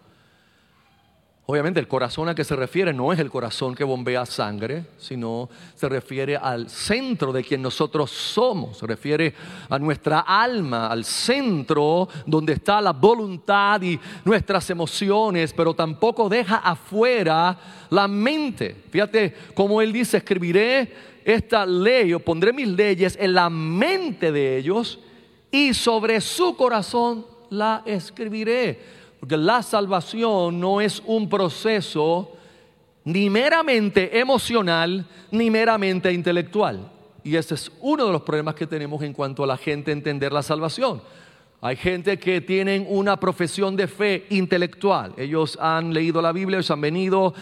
Obviamente 1.52 1.80
el 1.80 1.86
corazón 1.86 2.30
a 2.30 2.34
que 2.34 2.44
se 2.44 2.56
refiere 2.56 2.94
no 2.94 3.12
es 3.12 3.18
el 3.18 3.30
corazón 3.30 3.74
que 3.74 3.84
bombea 3.84 4.24
sangre, 4.24 4.86
sino 4.96 5.50
se 5.74 5.86
refiere 5.86 6.34
al 6.34 6.70
centro 6.70 7.30
de 7.30 7.44
quien 7.44 7.60
nosotros 7.60 8.10
somos, 8.10 8.78
se 8.78 8.86
refiere 8.86 9.34
a 9.68 9.78
nuestra 9.78 10.20
alma, 10.20 10.86
al 10.86 11.04
centro 11.04 12.08
donde 12.24 12.54
está 12.54 12.80
la 12.80 12.94
voluntad 12.94 13.82
y 13.82 14.00
nuestras 14.24 14.70
emociones, 14.70 15.52
pero 15.52 15.74
tampoco 15.74 16.26
deja 16.26 16.56
afuera 16.56 17.58
la 17.90 18.08
mente. 18.08 18.74
Fíjate 18.88 19.34
cómo 19.52 19.82
él 19.82 19.92
dice, 19.92 20.16
escribiré 20.16 20.90
esta 21.22 21.66
ley 21.66 22.14
o 22.14 22.20
pondré 22.20 22.54
mis 22.54 22.68
leyes 22.68 23.18
en 23.20 23.34
la 23.34 23.50
mente 23.50 24.32
de 24.32 24.56
ellos 24.56 25.00
y 25.50 25.74
sobre 25.74 26.18
su 26.22 26.56
corazón 26.56 27.26
la 27.50 27.82
escribiré. 27.84 29.01
Porque 29.22 29.37
la 29.37 29.62
salvación 29.62 30.58
no 30.58 30.80
es 30.80 31.00
un 31.06 31.28
proceso 31.28 32.32
ni 33.04 33.30
meramente 33.30 34.18
emocional 34.18 35.06
ni 35.30 35.48
meramente 35.48 36.12
intelectual. 36.12 36.90
Y 37.22 37.37
ese 37.37 37.54
es 37.54 37.70
uno 37.82 38.06
de 38.06 38.11
los 38.11 38.22
problemas 38.22 38.56
que 38.56 38.66
tenemos 38.66 39.00
en 39.04 39.12
cuanto 39.12 39.44
a 39.44 39.46
la 39.46 39.56
gente 39.56 39.92
entender 39.92 40.32
la 40.32 40.42
salvación. 40.42 41.00
Hay 41.61 41.76
gente 41.76 42.18
que 42.18 42.40
tienen 42.40 42.85
una 42.88 43.16
profesión 43.16 43.76
de 43.76 43.87
fe 43.87 44.26
intelectual. 44.30 45.14
Ellos 45.16 45.56
han 45.61 45.94
leído 45.94 46.20
la 46.20 46.32
Biblia, 46.32 46.56
ellos 46.56 46.72
han 46.72 46.80
venido, 46.80 47.32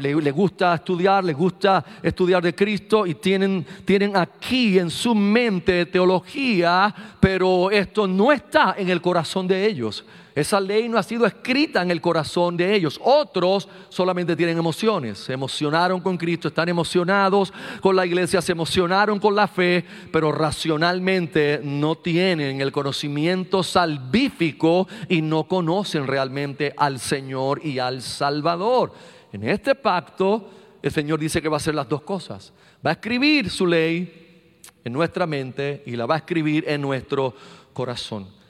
les 0.00 0.34
gusta 0.34 0.74
estudiar, 0.74 1.24
les 1.24 1.34
gusta 1.34 1.82
estudiar 2.02 2.42
de 2.42 2.54
Cristo 2.54 3.06
y 3.06 3.14
tienen, 3.14 3.64
tienen 3.86 4.18
aquí 4.18 4.78
en 4.78 4.90
su 4.90 5.14
mente 5.14 5.86
teología, 5.86 6.94
pero 7.18 7.70
esto 7.70 8.06
no 8.06 8.30
está 8.32 8.74
en 8.76 8.90
el 8.90 9.00
corazón 9.00 9.48
de 9.48 9.64
ellos. 9.64 10.04
Esa 10.34 10.60
ley 10.60 10.88
no 10.88 10.96
ha 10.96 11.02
sido 11.02 11.26
escrita 11.26 11.82
en 11.82 11.90
el 11.90 12.00
corazón 12.00 12.56
de 12.56 12.74
ellos. 12.74 12.98
Otros 13.02 13.68
solamente 13.90 14.34
tienen 14.34 14.56
emociones. 14.56 15.18
Se 15.18 15.34
emocionaron 15.34 16.00
con 16.00 16.16
Cristo, 16.16 16.48
están 16.48 16.70
emocionados 16.70 17.52
con 17.80 17.94
la 17.94 18.06
iglesia, 18.06 18.40
se 18.40 18.52
emocionaron 18.52 19.18
con 19.18 19.34
la 19.34 19.46
fe, 19.46 19.84
pero 20.10 20.32
racionalmente 20.32 21.60
no 21.62 21.96
tienen 21.96 22.60
el 22.62 22.72
conocimiento 22.72 23.62
salvífico 23.62 24.88
y 25.08 25.20
no 25.20 25.44
conocen 25.44 26.06
realmente 26.06 26.72
al 26.78 26.98
Señor 26.98 27.60
y 27.64 27.78
al 27.78 28.00
Salvador. 28.00 28.92
En 29.32 29.46
este 29.46 29.74
pacto, 29.74 30.48
el 30.80 30.90
Señor 30.90 31.20
dice 31.20 31.42
que 31.42 31.48
va 31.48 31.56
a 31.56 31.58
hacer 31.58 31.74
las 31.74 31.88
dos 31.88 32.02
cosas. 32.02 32.54
Va 32.84 32.90
a 32.90 32.94
escribir 32.94 33.50
su 33.50 33.66
ley 33.66 34.58
en 34.82 34.92
nuestra 34.92 35.26
mente 35.26 35.82
y 35.84 35.94
la 35.94 36.06
va 36.06 36.14
a 36.14 36.18
escribir 36.18 36.64
en 36.66 36.80
nuestro 36.80 37.34
corazón. 37.72 38.41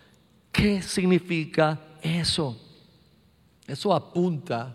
¿Qué 0.52 0.82
significa 0.82 1.80
eso? 2.02 2.56
Eso 3.66 3.94
apunta 3.94 4.74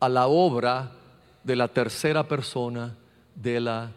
a 0.00 0.08
la 0.08 0.26
obra 0.26 0.92
de 1.44 1.56
la 1.56 1.68
tercera 1.68 2.26
persona 2.26 2.96
de 3.34 3.60
la 3.60 3.92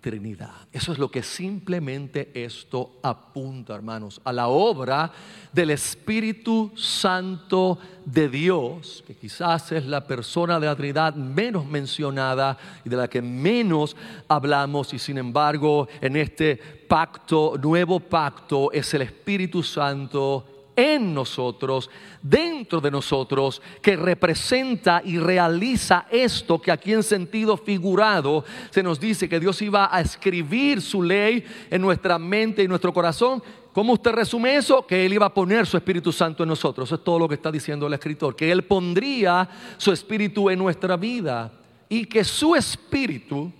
Trinidad. 0.00 0.68
Eso 0.72 0.92
es 0.92 0.98
lo 0.98 1.10
que 1.10 1.22
simplemente 1.22 2.30
esto 2.34 2.98
apunta, 3.02 3.74
hermanos, 3.74 4.20
a 4.24 4.32
la 4.32 4.48
obra 4.48 5.12
del 5.52 5.70
Espíritu 5.70 6.72
Santo 6.76 7.78
de 8.04 8.28
Dios, 8.28 9.04
que 9.06 9.14
quizás 9.14 9.72
es 9.72 9.86
la 9.86 10.06
persona 10.06 10.58
de 10.58 10.66
la 10.66 10.76
Trinidad 10.76 11.14
menos 11.14 11.66
mencionada 11.66 12.56
y 12.84 12.88
de 12.88 12.96
la 12.96 13.08
que 13.08 13.22
menos 13.22 13.96
hablamos, 14.28 14.92
y 14.94 14.98
sin 14.98 15.18
embargo 15.18 15.88
en 16.00 16.16
este 16.16 16.56
pacto, 16.56 17.54
nuevo 17.62 18.00
pacto, 18.00 18.72
es 18.72 18.92
el 18.94 19.02
Espíritu 19.02 19.62
Santo 19.62 20.49
en 20.80 21.12
nosotros, 21.12 21.90
dentro 22.22 22.80
de 22.80 22.90
nosotros, 22.90 23.60
que 23.82 23.96
representa 23.96 25.02
y 25.04 25.18
realiza 25.18 26.06
esto 26.10 26.60
que 26.60 26.72
aquí 26.72 26.92
en 26.92 27.02
sentido 27.02 27.56
figurado 27.56 28.44
se 28.70 28.82
nos 28.82 28.98
dice 28.98 29.28
que 29.28 29.40
Dios 29.40 29.60
iba 29.60 29.94
a 29.94 30.00
escribir 30.00 30.80
su 30.80 31.02
ley 31.02 31.44
en 31.70 31.82
nuestra 31.82 32.18
mente 32.18 32.62
y 32.62 32.68
nuestro 32.68 32.92
corazón. 32.92 33.42
¿Cómo 33.72 33.92
usted 33.92 34.12
resume 34.12 34.56
eso? 34.56 34.86
Que 34.86 35.06
Él 35.06 35.12
iba 35.12 35.26
a 35.26 35.34
poner 35.34 35.66
su 35.66 35.76
Espíritu 35.76 36.10
Santo 36.12 36.42
en 36.42 36.48
nosotros. 36.48 36.88
Eso 36.88 36.96
es 36.96 37.04
todo 37.04 37.18
lo 37.18 37.28
que 37.28 37.34
está 37.34 37.52
diciendo 37.52 37.86
el 37.86 37.94
escritor. 37.94 38.34
Que 38.34 38.50
Él 38.50 38.64
pondría 38.64 39.48
su 39.76 39.92
Espíritu 39.92 40.50
en 40.50 40.58
nuestra 40.58 40.96
vida 40.96 41.52
y 41.88 42.06
que 42.06 42.24
su 42.24 42.56
Espíritu 42.56 43.52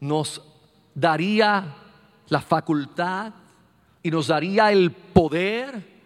nos 0.00 0.42
daría 0.94 1.74
la 2.28 2.40
facultad 2.40 3.32
y 4.02 4.10
nos 4.10 4.26
daría 4.28 4.70
el 4.72 4.90
poder 4.90 5.97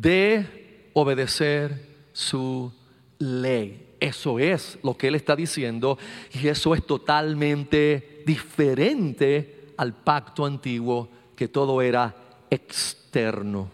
de 0.00 0.90
obedecer 0.94 1.86
su 2.12 2.72
ley. 3.18 3.86
Eso 4.00 4.38
es 4.38 4.78
lo 4.82 4.96
que 4.96 5.08
él 5.08 5.16
está 5.16 5.34
diciendo 5.34 5.98
y 6.32 6.46
eso 6.46 6.74
es 6.74 6.86
totalmente 6.86 8.22
diferente 8.24 9.72
al 9.76 9.92
pacto 9.92 10.44
antiguo 10.44 11.08
que 11.34 11.48
todo 11.48 11.82
era 11.82 12.14
externo. 12.48 13.70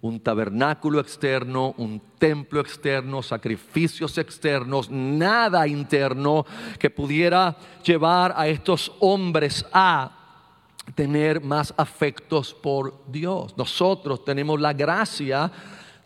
Un 0.00 0.20
tabernáculo 0.20 1.00
externo, 1.00 1.74
un 1.76 2.00
templo 2.18 2.60
externo, 2.60 3.22
sacrificios 3.22 4.16
externos, 4.18 4.90
nada 4.90 5.66
interno 5.66 6.46
que 6.78 6.90
pudiera 6.90 7.56
llevar 7.84 8.32
a 8.36 8.48
estos 8.48 8.92
hombres 9.00 9.64
a 9.72 10.17
tener 10.94 11.40
más 11.40 11.72
afectos 11.76 12.54
por 12.54 12.94
Dios. 13.06 13.56
Nosotros 13.56 14.24
tenemos 14.24 14.60
la 14.60 14.72
gracia 14.72 15.50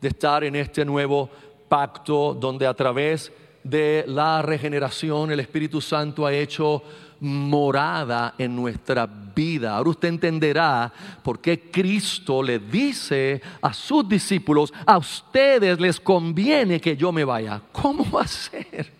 de 0.00 0.08
estar 0.08 0.44
en 0.44 0.56
este 0.56 0.84
nuevo 0.84 1.30
pacto 1.68 2.34
donde 2.34 2.66
a 2.66 2.74
través 2.74 3.32
de 3.64 4.04
la 4.08 4.42
regeneración 4.42 5.30
el 5.30 5.40
Espíritu 5.40 5.80
Santo 5.80 6.26
ha 6.26 6.32
hecho 6.32 6.82
morada 7.20 8.34
en 8.36 8.56
nuestra 8.56 9.06
vida. 9.06 9.76
Ahora 9.76 9.90
usted 9.90 10.08
entenderá 10.08 10.92
por 11.22 11.40
qué 11.40 11.70
Cristo 11.70 12.42
le 12.42 12.58
dice 12.58 13.40
a 13.60 13.72
sus 13.72 14.08
discípulos, 14.08 14.72
a 14.84 14.98
ustedes 14.98 15.78
les 15.78 16.00
conviene 16.00 16.80
que 16.80 16.96
yo 16.96 17.12
me 17.12 17.24
vaya. 17.24 17.62
¿Cómo 17.70 18.10
va 18.10 18.22
a 18.22 18.26
ser? 18.26 18.92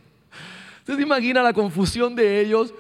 ¿Usted 0.79 0.97
se 0.97 1.03
imagina 1.03 1.43
la 1.43 1.53
confusión 1.53 2.15
de 2.15 2.41
ellos? 2.41 2.73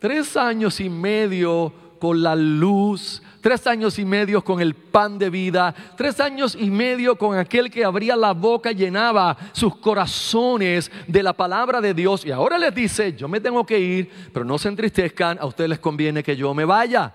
Tres 0.00 0.36
años 0.36 0.80
y 0.80 0.90
medio 0.90 1.72
con 2.04 2.22
la 2.22 2.36
luz, 2.36 3.22
tres 3.40 3.66
años 3.66 3.98
y 3.98 4.04
medio 4.04 4.44
con 4.44 4.60
el 4.60 4.74
pan 4.74 5.18
de 5.18 5.30
vida, 5.30 5.74
tres 5.96 6.20
años 6.20 6.54
y 6.54 6.68
medio 6.68 7.16
con 7.16 7.38
aquel 7.38 7.70
que 7.70 7.82
abría 7.82 8.14
la 8.14 8.34
boca, 8.34 8.72
llenaba 8.72 9.34
sus 9.52 9.76
corazones 9.76 10.92
de 11.06 11.22
la 11.22 11.32
palabra 11.32 11.80
de 11.80 11.94
Dios. 11.94 12.26
Y 12.26 12.30
ahora 12.30 12.58
les 12.58 12.74
dice, 12.74 13.14
yo 13.14 13.26
me 13.26 13.40
tengo 13.40 13.64
que 13.64 13.78
ir, 13.80 14.10
pero 14.34 14.44
no 14.44 14.58
se 14.58 14.68
entristezcan, 14.68 15.38
a 15.40 15.46
ustedes 15.46 15.70
les 15.70 15.78
conviene 15.78 16.22
que 16.22 16.36
yo 16.36 16.52
me 16.52 16.66
vaya, 16.66 17.10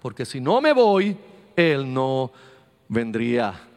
porque 0.00 0.24
si 0.24 0.40
no 0.40 0.60
me 0.60 0.72
voy, 0.72 1.16
Él 1.56 1.92
no 1.92 2.30
vendría. 2.86 3.69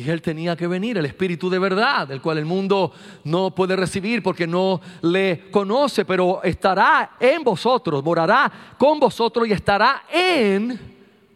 Y 0.00 0.08
Él 0.08 0.22
tenía 0.22 0.56
que 0.56 0.66
venir, 0.66 0.96
el 0.96 1.04
Espíritu 1.04 1.50
de 1.50 1.58
verdad, 1.58 2.10
el 2.10 2.22
cual 2.22 2.38
el 2.38 2.46
mundo 2.46 2.90
no 3.24 3.54
puede 3.54 3.76
recibir 3.76 4.22
porque 4.22 4.46
no 4.46 4.80
le 5.02 5.50
conoce, 5.50 6.06
pero 6.06 6.42
estará 6.42 7.16
en 7.20 7.44
vosotros, 7.44 8.02
morará 8.02 8.50
con 8.78 8.98
vosotros 8.98 9.46
y 9.46 9.52
estará 9.52 10.04
en 10.10 10.80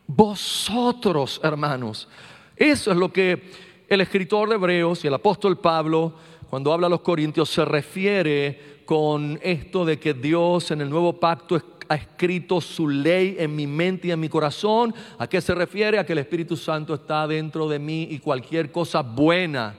vosotros, 0.06 1.42
hermanos. 1.44 2.08
Eso 2.56 2.90
es 2.90 2.96
lo 2.96 3.12
que 3.12 3.52
el 3.86 4.00
escritor 4.00 4.48
de 4.48 4.54
Hebreos 4.54 5.04
y 5.04 5.08
el 5.08 5.14
apóstol 5.14 5.58
Pablo, 5.58 6.14
cuando 6.48 6.72
habla 6.72 6.86
a 6.86 6.90
los 6.90 7.02
Corintios, 7.02 7.50
se 7.50 7.66
refiere 7.66 8.80
con 8.86 9.38
esto 9.42 9.84
de 9.84 9.98
que 9.98 10.14
Dios 10.14 10.70
en 10.70 10.80
el 10.80 10.88
nuevo 10.88 11.20
pacto 11.20 11.54
ha 11.88 11.94
escrito 11.94 12.60
su 12.60 12.88
ley 12.88 13.36
en 13.38 13.54
mi 13.54 13.66
mente 13.66 14.08
y 14.08 14.10
en 14.10 14.20
mi 14.20 14.28
corazón. 14.28 14.94
¿A 15.18 15.26
qué 15.26 15.40
se 15.40 15.54
refiere? 15.54 15.98
A 15.98 16.06
que 16.06 16.12
el 16.12 16.18
Espíritu 16.18 16.56
Santo 16.56 16.94
está 16.94 17.26
dentro 17.26 17.68
de 17.68 17.78
mí 17.78 18.08
y 18.10 18.18
cualquier 18.18 18.70
cosa 18.72 19.02
buena 19.02 19.74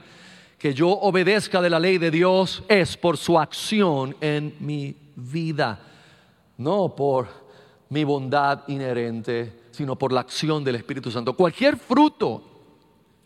que 0.58 0.72
yo 0.72 0.88
obedezca 0.88 1.60
de 1.60 1.70
la 1.70 1.78
ley 1.78 1.98
de 1.98 2.10
Dios 2.10 2.62
es 2.68 2.96
por 2.96 3.16
su 3.16 3.38
acción 3.38 4.16
en 4.20 4.54
mi 4.60 4.96
vida, 5.14 5.78
no 6.58 6.94
por 6.94 7.28
mi 7.90 8.04
bondad 8.04 8.62
inherente, 8.68 9.60
sino 9.70 9.96
por 9.96 10.12
la 10.12 10.20
acción 10.20 10.64
del 10.64 10.76
Espíritu 10.76 11.10
Santo. 11.10 11.34
Cualquier 11.34 11.76
fruto, 11.76 12.42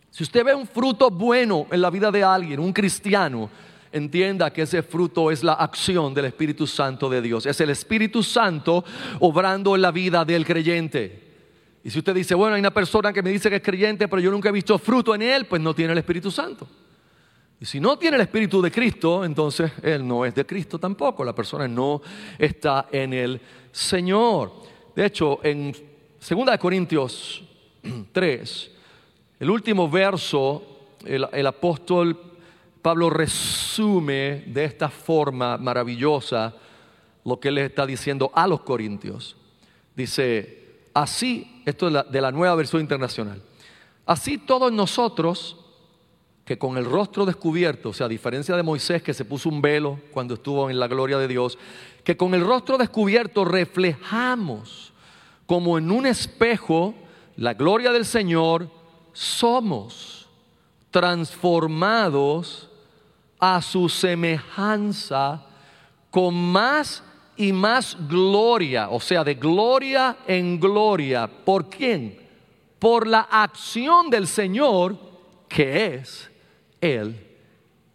si 0.09 0.23
usted 0.23 0.43
ve 0.43 0.53
un 0.53 0.67
fruto 0.67 1.09
bueno 1.09 1.67
en 1.71 1.81
la 1.81 1.89
vida 1.89 2.11
de 2.11 2.23
alguien, 2.23 2.59
un 2.59 2.73
cristiano, 2.73 3.49
entienda 3.91 4.51
que 4.51 4.63
ese 4.63 4.83
fruto 4.83 5.31
es 5.31 5.43
la 5.43 5.53
acción 5.53 6.13
del 6.13 6.25
Espíritu 6.25 6.65
Santo 6.65 7.09
de 7.09 7.21
Dios. 7.21 7.45
Es 7.45 7.59
el 7.61 7.69
Espíritu 7.69 8.23
Santo 8.23 8.83
obrando 9.19 9.75
en 9.75 9.81
la 9.81 9.91
vida 9.91 10.23
del 10.25 10.45
creyente. 10.45 11.29
Y 11.83 11.89
si 11.89 11.99
usted 11.99 12.13
dice, 12.13 12.35
bueno, 12.35 12.55
hay 12.55 12.59
una 12.59 12.73
persona 12.73 13.11
que 13.11 13.23
me 13.23 13.31
dice 13.31 13.49
que 13.49 13.57
es 13.57 13.61
creyente, 13.61 14.07
pero 14.07 14.21
yo 14.21 14.31
nunca 14.31 14.49
he 14.49 14.51
visto 14.51 14.77
fruto 14.77 15.15
en 15.15 15.23
él, 15.23 15.45
pues 15.45 15.61
no 15.61 15.73
tiene 15.73 15.93
el 15.93 15.97
Espíritu 15.97 16.29
Santo. 16.29 16.67
Y 17.59 17.65
si 17.65 17.79
no 17.79 17.97
tiene 17.97 18.15
el 18.15 18.21
Espíritu 18.21 18.61
de 18.61 18.71
Cristo, 18.71 19.23
entonces 19.23 19.71
él 19.83 20.07
no 20.07 20.25
es 20.25 20.33
de 20.33 20.45
Cristo 20.45 20.79
tampoco. 20.79 21.23
La 21.23 21.35
persona 21.35 21.67
no 21.67 22.01
está 22.37 22.87
en 22.91 23.13
el 23.13 23.41
Señor. 23.71 24.53
De 24.95 25.05
hecho, 25.05 25.39
en 25.43 25.71
2 25.71 26.57
Corintios 26.59 27.43
3, 28.11 28.71
el 29.39 29.49
último 29.49 29.89
verso, 29.89 30.63
el, 31.05 31.27
el 31.31 31.47
apóstol 31.47 32.30
Pablo 32.81 33.09
resume 33.09 34.43
de 34.47 34.65
esta 34.65 34.89
forma 34.89 35.57
maravillosa 35.57 36.55
lo 37.23 37.39
que 37.39 37.49
él 37.49 37.59
está 37.59 37.85
diciendo 37.85 38.31
a 38.33 38.47
los 38.47 38.61
corintios. 38.61 39.35
Dice, 39.95 40.79
así, 40.93 41.61
esto 41.65 41.87
es 41.87 42.11
de 42.11 42.21
la 42.21 42.31
nueva 42.31 42.55
versión 42.55 42.81
internacional, 42.81 43.41
así 44.05 44.37
todos 44.37 44.71
nosotros 44.71 45.57
que 46.45 46.57
con 46.57 46.77
el 46.77 46.85
rostro 46.85 47.25
descubierto, 47.25 47.89
o 47.89 47.93
sea, 47.93 48.07
a 48.07 48.09
diferencia 48.09 48.55
de 48.55 48.63
Moisés 48.63 49.03
que 49.03 49.13
se 49.13 49.25
puso 49.25 49.47
un 49.47 49.61
velo 49.61 49.99
cuando 50.11 50.33
estuvo 50.33 50.69
en 50.69 50.79
la 50.79 50.87
gloria 50.87 51.17
de 51.17 51.27
Dios, 51.27 51.57
que 52.03 52.17
con 52.17 52.33
el 52.33 52.41
rostro 52.41 52.77
descubierto 52.77 53.45
reflejamos 53.45 54.91
como 55.45 55.77
en 55.77 55.91
un 55.91 56.05
espejo 56.05 56.95
la 57.35 57.53
gloria 57.53 57.91
del 57.91 58.05
Señor, 58.05 58.69
somos 59.13 60.27
transformados 60.89 62.70
a 63.41 63.59
su 63.61 63.89
semejanza 63.89 65.41
con 66.11 66.35
más 66.35 67.03
y 67.35 67.51
más 67.51 67.97
gloria, 68.07 68.89
o 68.89 68.99
sea, 68.99 69.23
de 69.23 69.33
gloria 69.33 70.17
en 70.27 70.59
gloria. 70.59 71.27
¿Por 71.27 71.67
quién? 71.67 72.21
Por 72.77 73.07
la 73.07 73.21
acción 73.21 74.11
del 74.11 74.27
Señor 74.27 74.95
que 75.49 75.95
es 75.95 76.29
el 76.79 77.15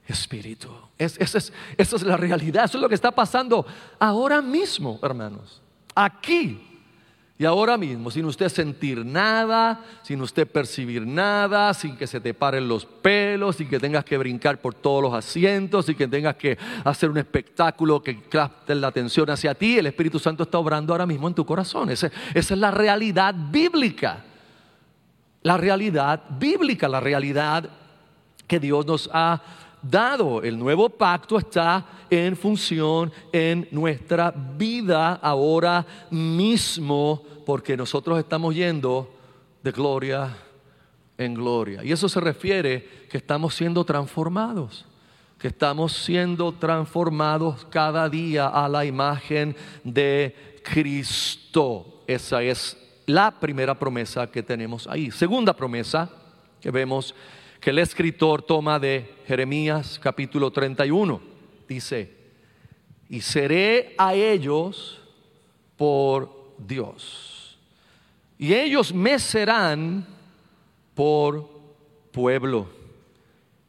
Espíritu. 0.06 0.68
esa, 0.98 1.38
es, 1.38 1.52
esa 1.76 1.96
es 1.96 2.02
la 2.02 2.16
realidad, 2.16 2.64
eso 2.64 2.78
es 2.78 2.82
lo 2.82 2.88
que 2.88 2.94
está 2.96 3.12
pasando 3.12 3.64
ahora 4.00 4.42
mismo, 4.42 4.98
hermanos. 5.02 5.62
Aquí 5.94 6.75
y 7.38 7.44
ahora 7.44 7.77
mismo, 7.77 8.11
sin 8.11 8.25
usted 8.25 8.49
sentir 8.49 9.05
nada, 9.05 9.85
sin 10.03 10.22
usted 10.22 10.46
percibir 10.46 11.07
nada, 11.07 11.75
sin 11.75 11.94
que 11.94 12.07
se 12.07 12.18
te 12.18 12.33
paren 12.33 12.66
los 12.66 12.87
pelos, 12.87 13.57
sin 13.57 13.68
que 13.68 13.79
tengas 13.79 14.07
que 14.07 14.16
brincar 14.16 14.59
por 14.59 14.72
todos 14.72 15.03
los 15.03 15.12
asientos, 15.12 15.85
sin 15.85 15.96
que 15.96 16.09
tengas 16.09 16.37
que 16.37 16.57
hacer 16.83 17.11
un 17.11 17.18
espectáculo 17.18 18.03
que 18.03 18.22
capte 18.22 18.75
la 18.75 18.88
atención 18.88 19.29
hacia 19.29 19.55
ti, 19.55 19.77
el 19.77 19.87
Espíritu 19.87 20.18
Santo 20.18 20.44
está 20.44 20.59
obrando 20.59 20.94
ahora 20.94 21.05
mismo 21.05 21.29
en 21.29 21.35
tu 21.35 21.44
corazón. 21.44 21.90
esa 21.90 22.11
es 22.33 22.51
la 22.53 22.70
realidad 22.70 23.35
bíblica. 23.35 24.25
La 25.42 25.59
realidad 25.59 26.22
bíblica, 26.40 26.88
la 26.88 27.01
realidad 27.01 27.68
que 28.46 28.59
Dios 28.59 28.87
nos 28.87 29.11
ha 29.12 29.42
dado. 29.83 30.42
El 30.42 30.59
nuevo 30.59 30.88
pacto 30.88 31.38
está 31.38 31.85
en 32.11 32.37
función 32.37 33.12
en 33.33 33.69
nuestra 33.71 34.31
vida 34.31 35.15
ahora 35.15 35.85
mismo, 36.10 37.23
porque 37.47 37.77
nosotros 37.77 38.19
estamos 38.19 38.57
yendo 38.57 39.09
de 39.63 39.71
gloria 39.71 40.37
en 41.17 41.33
gloria. 41.33 41.83
Y 41.85 41.92
eso 41.92 42.09
se 42.09 42.21
refiere 42.21 43.07
que 43.09 43.17
estamos 43.17 43.55
siendo 43.55 43.85
transformados. 43.85 44.85
que 45.38 45.49
estamos 45.49 45.92
siendo 45.92 46.53
transformados 46.53 47.67
cada 47.67 48.09
día 48.09 48.49
a 48.49 48.71
la 48.71 48.87
imagen 48.87 49.55
de 49.85 50.35
Cristo. 50.63 52.03
Esa 52.07 52.42
es 52.42 52.75
la 53.05 53.38
primera 53.38 53.79
promesa 53.79 54.31
que 54.31 54.42
tenemos 54.42 54.87
ahí. 54.87 55.11
Segunda 55.11 55.55
promesa 55.55 56.11
que 56.59 56.71
vemos 56.71 57.15
que 57.61 57.69
el 57.69 57.79
escritor 57.81 58.42
toma 58.44 58.79
de 58.79 59.15
Jeremías 59.27 60.01
capítulo 60.03 60.51
31. 60.51 61.21
Dice, 61.69 62.17
y 63.11 63.21
seré 63.21 63.94
a 63.99 64.15
ellos 64.15 65.03
por 65.77 66.55
Dios. 66.57 67.35
Y 68.38 68.54
ellos 68.54 68.92
me 68.92 69.18
serán 69.18 70.06
por 70.94 71.48
pueblo. 72.12 72.66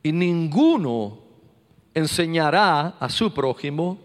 Y 0.03 0.11
ninguno 0.11 1.19
enseñará 1.93 2.95
a 2.99 3.09
su 3.09 3.33
prójimo, 3.33 3.99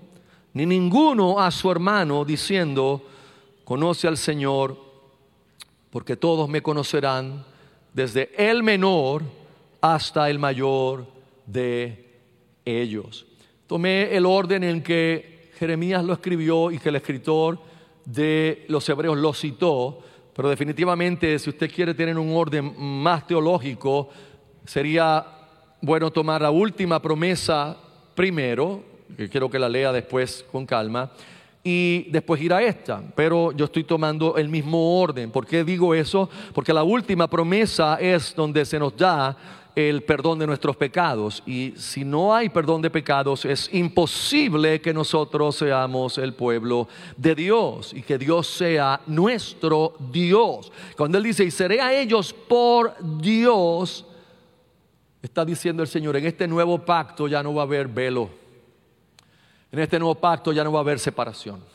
ni 0.55 0.67
ninguno 0.67 1.39
a 1.41 1.51
su 1.51 1.71
hermano, 1.71 2.25
diciendo, 2.25 3.07
conoce 3.65 4.09
al 4.09 4.17
Señor, 4.17 4.77
porque 5.91 6.17
todos 6.17 6.49
me 6.49 6.63
conocerán, 6.63 7.45
desde 7.93 8.31
el 8.37 8.63
menor 8.63 9.23
hasta 9.81 10.31
el 10.31 10.39
mayor 10.39 11.07
de 11.47 12.19
ellos. 12.65 13.27
Tomé 13.67 14.15
el 14.17 14.27
orden 14.27 14.65
en 14.65 14.83
que 14.83 15.51
Jeremías 15.59 16.05
lo 16.05 16.15
escribió 16.15 16.71
y 16.71 16.79
que 16.79 16.89
el 16.89 16.97
escritor 16.97 17.59
de 18.05 18.65
los 18.69 18.89
hebreos 18.89 19.19
lo 19.19 19.33
citó, 19.33 20.01
pero 20.35 20.49
definitivamente 20.49 21.39
si 21.39 21.51
usted 21.51 21.71
quiere 21.71 21.95
tener 21.95 22.19
un 22.19 22.35
orden 22.35 22.75
más 22.79 23.27
teológico, 23.27 24.09
sería 24.65 25.25
bueno 25.81 26.11
tomar 26.11 26.43
la 26.43 26.51
última 26.51 27.01
promesa 27.01 27.77
primero, 28.15 28.83
que 29.17 29.29
quiero 29.29 29.51
que 29.51 29.59
la 29.59 29.69
lea 29.69 29.93
después 29.93 30.45
con 30.51 30.65
calma, 30.65 31.11
y 31.65 32.11
después 32.11 32.41
ir 32.41 32.53
a 32.53 32.63
esta. 32.63 33.03
Pero 33.15 33.53
yo 33.53 33.67
estoy 33.67 33.85
tomando 33.85 34.37
el 34.37 34.49
mismo 34.49 35.01
orden. 35.01 35.31
¿Por 35.31 35.47
qué 35.47 35.65
digo 35.65 35.95
eso? 35.95 36.29
Porque 36.53 36.73
la 36.73 36.83
última 36.83 37.29
promesa 37.29 37.99
es 38.01 38.35
donde 38.35 38.65
se 38.65 38.79
nos 38.79 38.97
da 38.97 39.37
el 39.75 40.03
perdón 40.03 40.39
de 40.39 40.47
nuestros 40.47 40.77
pecados. 40.77 41.43
Y 41.47 41.75
si 41.77 42.05
no 42.05 42.35
hay 42.35 42.49
perdón 42.49 42.83
de 42.83 42.91
pecados, 42.91 43.45
es 43.45 43.73
imposible 43.73 44.81
que 44.81 44.93
nosotros 44.93 45.57
seamos 45.57 46.19
el 46.19 46.35
pueblo 46.35 46.89
de 47.17 47.35
Dios 47.35 47.93
y 47.95 48.03
que 48.03 48.19
Dios 48.19 48.47
sea 48.47 49.01
nuestro 49.07 49.95
Dios. 50.13 50.73
Cuando 50.97 51.19
Él 51.19 51.25
dice, 51.25 51.45
y 51.45 51.51
seré 51.51 51.81
a 51.81 51.93
ellos 51.93 52.33
por 52.33 52.95
Dios, 53.21 54.05
está 55.23 55.45
diciendo 55.45 55.83
el 55.83 55.89
Señor, 55.89 56.17
en 56.17 56.27
este 56.27 56.47
nuevo 56.47 56.79
pacto 56.79 57.29
ya 57.29 57.43
no 57.43 57.55
va 57.55 57.63
a 57.63 57.65
haber 57.67 57.89
velo. 57.89 58.29
En 59.71 59.79
este 59.79 59.99
nuevo 59.99 60.15
pacto 60.15 60.53
ya 60.53 60.65
no 60.65 60.73
va 60.73 60.81
a 60.81 60.83
haber 60.83 60.99
separación. 60.99 61.72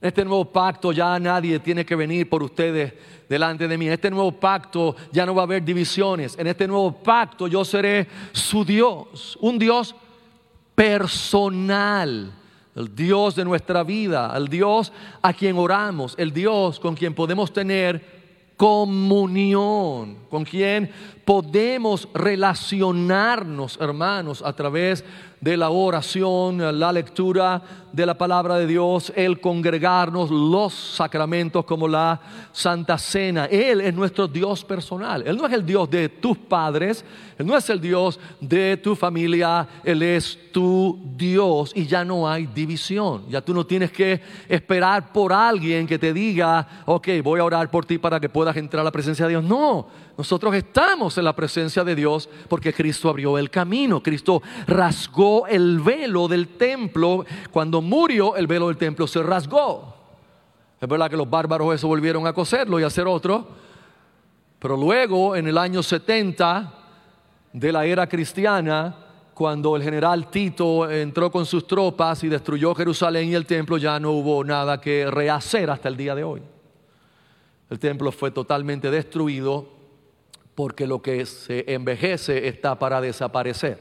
Este 0.00 0.24
nuevo 0.24 0.44
pacto 0.44 0.92
ya 0.92 1.18
nadie 1.18 1.58
tiene 1.58 1.84
que 1.84 1.96
venir 1.96 2.28
por 2.28 2.42
ustedes 2.42 2.92
delante 3.28 3.66
de 3.66 3.76
mí. 3.76 3.86
En 3.86 3.94
este 3.94 4.10
nuevo 4.10 4.30
pacto 4.30 4.94
ya 5.10 5.26
no 5.26 5.34
va 5.34 5.42
a 5.42 5.44
haber 5.44 5.64
divisiones. 5.64 6.38
En 6.38 6.46
este 6.46 6.68
nuevo 6.68 6.92
pacto 6.92 7.48
yo 7.48 7.64
seré 7.64 8.06
su 8.32 8.64
Dios, 8.64 9.36
un 9.40 9.58
Dios 9.58 9.96
personal, 10.76 12.32
el 12.76 12.94
Dios 12.94 13.34
de 13.34 13.44
nuestra 13.44 13.82
vida, 13.82 14.32
el 14.36 14.46
Dios 14.46 14.92
a 15.20 15.32
quien 15.32 15.58
oramos, 15.58 16.14
el 16.16 16.32
Dios 16.32 16.78
con 16.78 16.94
quien 16.94 17.12
podemos 17.12 17.52
tener 17.52 18.18
comunión, 18.56 20.18
con 20.30 20.44
quien 20.44 20.90
podemos 21.28 22.08
relacionarnos, 22.14 23.76
hermanos, 23.82 24.40
a 24.42 24.54
través 24.54 25.04
de 25.42 25.58
la 25.58 25.68
oración, 25.68 26.80
la 26.80 26.90
lectura 26.90 27.62
de 27.92 28.06
la 28.06 28.16
palabra 28.16 28.56
de 28.56 28.66
Dios, 28.66 29.12
el 29.14 29.38
congregarnos, 29.38 30.30
los 30.30 30.72
sacramentos 30.72 31.66
como 31.66 31.86
la 31.86 32.18
Santa 32.50 32.96
Cena. 32.96 33.44
Él 33.44 33.82
es 33.82 33.94
nuestro 33.94 34.26
Dios 34.26 34.64
personal. 34.64 35.22
Él 35.26 35.36
no 35.36 35.46
es 35.46 35.52
el 35.52 35.66
Dios 35.66 35.90
de 35.90 36.08
tus 36.08 36.38
padres, 36.38 37.04
Él 37.36 37.46
no 37.46 37.54
es 37.54 37.68
el 37.68 37.78
Dios 37.78 38.18
de 38.40 38.78
tu 38.78 38.96
familia, 38.96 39.68
Él 39.84 40.02
es 40.02 40.50
tu 40.50 40.98
Dios 41.14 41.72
y 41.74 41.86
ya 41.86 42.06
no 42.06 42.26
hay 42.26 42.46
división. 42.46 43.24
Ya 43.28 43.42
tú 43.42 43.52
no 43.52 43.66
tienes 43.66 43.92
que 43.92 44.20
esperar 44.48 45.12
por 45.12 45.32
alguien 45.32 45.86
que 45.86 45.98
te 45.98 46.14
diga, 46.14 46.84
ok, 46.86 47.08
voy 47.22 47.38
a 47.38 47.44
orar 47.44 47.70
por 47.70 47.84
ti 47.84 47.98
para 47.98 48.18
que 48.18 48.30
puedas 48.30 48.56
entrar 48.56 48.80
a 48.80 48.84
la 48.84 48.92
presencia 48.92 49.26
de 49.26 49.32
Dios. 49.32 49.44
No, 49.44 49.88
nosotros 50.18 50.52
estamos 50.56 51.16
en 51.16 51.24
la 51.24 51.36
presencia 51.36 51.84
de 51.84 51.94
Dios 51.94 52.28
porque 52.48 52.72
Cristo 52.74 53.08
abrió 53.08 53.38
el 53.38 53.50
camino, 53.50 54.02
Cristo 54.02 54.42
rasgó 54.66 55.46
el 55.46 55.78
velo 55.78 56.26
del 56.26 56.48
templo. 56.56 57.24
Cuando 57.52 57.80
murió, 57.80 58.34
el 58.34 58.48
velo 58.48 58.66
del 58.66 58.76
templo 58.76 59.06
se 59.06 59.22
rasgó. 59.22 59.94
Es 60.80 60.88
verdad 60.88 61.08
que 61.08 61.16
los 61.16 61.30
bárbaros 61.30 61.72
eso 61.72 61.86
volvieron 61.86 62.26
a 62.26 62.32
coserlo 62.32 62.80
y 62.80 62.82
a 62.82 62.88
hacer 62.88 63.06
otro, 63.06 63.46
pero 64.58 64.76
luego 64.76 65.36
en 65.36 65.46
el 65.46 65.56
año 65.56 65.84
70 65.84 66.74
de 67.52 67.70
la 67.70 67.86
era 67.86 68.08
cristiana, 68.08 68.96
cuando 69.34 69.76
el 69.76 69.84
general 69.84 70.28
Tito 70.30 70.90
entró 70.90 71.30
con 71.30 71.46
sus 71.46 71.64
tropas 71.64 72.24
y 72.24 72.28
destruyó 72.28 72.74
Jerusalén 72.74 73.28
y 73.28 73.34
el 73.36 73.46
templo, 73.46 73.76
ya 73.76 74.00
no 74.00 74.10
hubo 74.10 74.42
nada 74.42 74.80
que 74.80 75.08
rehacer 75.08 75.70
hasta 75.70 75.88
el 75.88 75.96
día 75.96 76.16
de 76.16 76.24
hoy. 76.24 76.42
El 77.70 77.78
templo 77.78 78.10
fue 78.10 78.32
totalmente 78.32 78.90
destruido 78.90 79.77
porque 80.58 80.88
lo 80.88 81.00
que 81.00 81.24
se 81.24 81.72
envejece 81.72 82.48
está 82.48 82.76
para 82.76 83.00
desaparecer. 83.00 83.78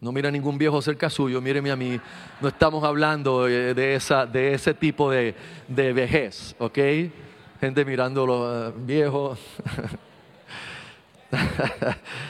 No 0.00 0.12
mira 0.12 0.30
ningún 0.30 0.56
viejo 0.56 0.80
cerca 0.80 1.10
suyo, 1.10 1.42
míreme 1.42 1.70
a 1.70 1.76
mí. 1.76 2.00
No 2.40 2.48
estamos 2.48 2.82
hablando 2.84 3.44
de, 3.44 3.94
esa, 3.94 4.24
de 4.24 4.54
ese 4.54 4.72
tipo 4.72 5.10
de, 5.10 5.34
de 5.68 5.92
vejez, 5.92 6.56
¿ok? 6.58 6.78
Gente 7.60 7.84
mirando 7.84 8.24
los 8.24 8.72
eh, 8.72 8.74
viejos. 8.78 9.38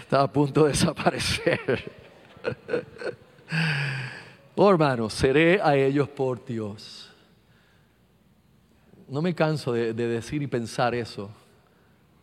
Está 0.03 0.23
a 0.23 0.33
punto 0.33 0.65
de 0.65 0.71
desaparecer. 0.71 1.93
Oh, 4.57 4.69
hermano, 4.69 5.09
seré 5.09 5.61
a 5.63 5.77
ellos 5.77 6.09
por 6.09 6.45
Dios. 6.45 7.09
No 9.07 9.23
me 9.23 9.33
canso 9.33 9.73
de 9.75 9.95
decir 9.95 10.43
y 10.43 10.49
pensar 10.49 10.93
eso 10.97 11.31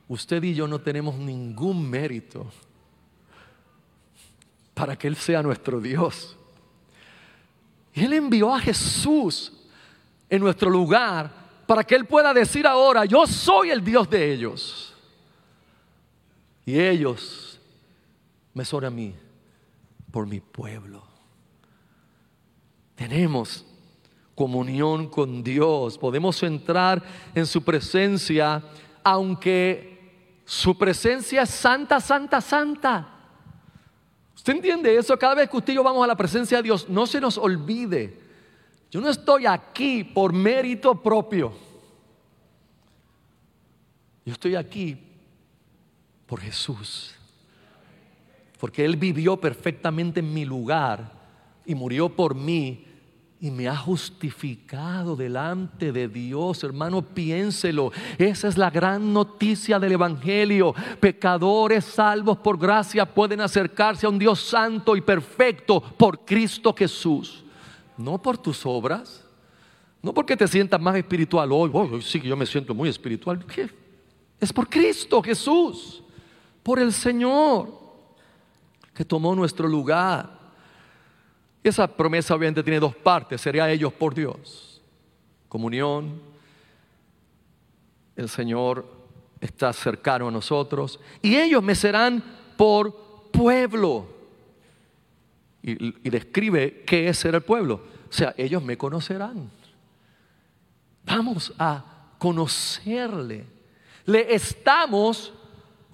usted 0.07 0.43
y 0.43 0.53
yo 0.53 0.67
no 0.67 0.79
tenemos 0.79 1.15
ningún 1.15 1.89
mérito 1.89 2.45
para 4.73 4.95
que 4.95 5.07
Él 5.07 5.15
sea 5.15 5.41
nuestro 5.41 5.79
Dios. 5.79 6.37
Él 7.93 8.13
envió 8.13 8.53
a 8.53 8.59
Jesús 8.59 9.53
en 10.29 10.41
nuestro 10.41 10.69
lugar 10.69 11.31
para 11.65 11.83
que 11.83 11.95
Él 11.95 12.05
pueda 12.05 12.33
decir 12.33 12.67
ahora, 12.67 13.05
yo 13.05 13.25
soy 13.25 13.71
el 13.71 13.83
Dios 13.83 14.09
de 14.09 14.33
ellos. 14.33 14.93
Y 16.65 16.79
ellos 16.79 17.59
me 18.53 18.65
son 18.65 18.85
a 18.85 18.89
mí 18.89 19.15
por 20.11 20.27
mi 20.27 20.39
pueblo. 20.39 21.03
Tenemos 22.95 23.65
comunión 24.35 25.07
con 25.07 25.43
Dios, 25.43 25.97
podemos 25.97 26.41
entrar 26.43 27.01
en 27.33 27.45
su 27.45 27.63
presencia 27.63 28.61
aunque 29.03 29.94
su 30.45 30.77
presencia 30.77 31.41
es 31.41 31.49
santa, 31.49 31.99
santa, 31.99 32.39
santa. 32.39 33.09
¿Usted 34.35 34.53
entiende 34.53 34.95
eso? 34.95 35.17
Cada 35.17 35.33
vez 35.33 35.49
que 35.49 35.57
usted 35.57 35.73
y 35.73 35.75
yo 35.75 35.83
vamos 35.83 36.03
a 36.03 36.07
la 36.07 36.15
presencia 36.15 36.57
de 36.57 36.63
Dios, 36.63 36.87
no 36.87 37.07
se 37.07 37.19
nos 37.19 37.37
olvide. 37.37 38.19
Yo 38.91 39.01
no 39.01 39.09
estoy 39.09 39.47
aquí 39.47 40.03
por 40.03 40.31
mérito 40.31 41.01
propio. 41.01 41.51
Yo 44.23 44.33
estoy 44.33 44.55
aquí 44.55 44.97
por 46.27 46.39
Jesús. 46.39 47.15
Porque 48.59 48.85
Él 48.85 48.97
vivió 48.97 49.37
perfectamente 49.37 50.19
en 50.19 50.31
mi 50.31 50.45
lugar 50.45 51.11
y 51.65 51.73
murió 51.73 52.09
por 52.09 52.35
mí 52.35 52.84
y 53.45 53.51
me 53.51 53.67
ha 53.67 53.77
justificado 53.77 55.15
delante 55.15 55.91
de 55.91 56.07
Dios. 56.07 56.63
Hermano, 56.63 57.03
piénselo. 57.03 57.91
Esa 58.17 58.47
es 58.47 58.57
la 58.57 58.71
gran 58.71 59.13
noticia 59.13 59.77
del 59.77 59.91
Evangelio. 59.91 60.73
Pecadores 60.99 61.85
salvos 61.85 62.39
por 62.39 62.57
gracia 62.57 63.05
pueden 63.05 63.41
acercarse 63.41 64.07
a 64.07 64.09
un 64.09 64.17
Dios 64.17 64.39
santo 64.39 64.95
y 64.95 65.01
perfecto 65.01 65.79
por 65.79 66.25
Cristo 66.25 66.73
Jesús. 66.75 67.43
No 67.99 68.19
por 68.19 68.35
tus 68.39 68.65
obras. 68.65 69.23
No 70.01 70.11
porque 70.11 70.35
te 70.35 70.47
sientas 70.47 70.81
más 70.81 70.95
espiritual 70.95 71.51
hoy. 71.51 71.69
hoy 71.71 72.01
sí 72.01 72.19
que 72.19 72.27
yo 72.27 72.35
me 72.35 72.47
siento 72.47 72.73
muy 72.73 72.89
espiritual. 72.89 73.45
Es 74.39 74.51
por 74.51 74.67
Cristo 74.67 75.21
Jesús. 75.21 76.01
Por 76.63 76.79
el 76.79 76.91
Señor 76.91 77.71
que 78.91 79.05
tomó 79.05 79.35
nuestro 79.35 79.67
lugar 79.67 80.44
esa 81.69 81.87
promesa 81.87 82.35
obviamente 82.35 82.63
tiene 82.63 82.79
dos 82.79 82.95
partes, 82.95 83.41
sería 83.41 83.69
ellos 83.69 83.93
por 83.93 84.13
Dios. 84.13 84.81
Comunión, 85.47 86.21
el 88.15 88.29
Señor 88.29 88.85
está 89.39 89.73
cercano 89.73 90.27
a 90.27 90.31
nosotros 90.31 90.99
y 91.21 91.35
ellos 91.35 91.63
me 91.63 91.75
serán 91.75 92.23
por 92.57 93.29
pueblo. 93.31 94.07
y, 95.61 96.09
describe 96.09 96.83
qué 96.85 97.07
es 97.07 97.17
ser 97.17 97.35
el 97.35 97.41
pueblo. 97.41 97.81
O 98.09 98.13
sea, 98.13 98.33
ellos 98.37 98.63
me 98.63 98.77
conocerán. 98.77 99.49
Vamos 101.03 101.53
a 101.57 101.83
conocerle. 102.17 103.45
Le 104.05 104.33
estamos 104.33 105.33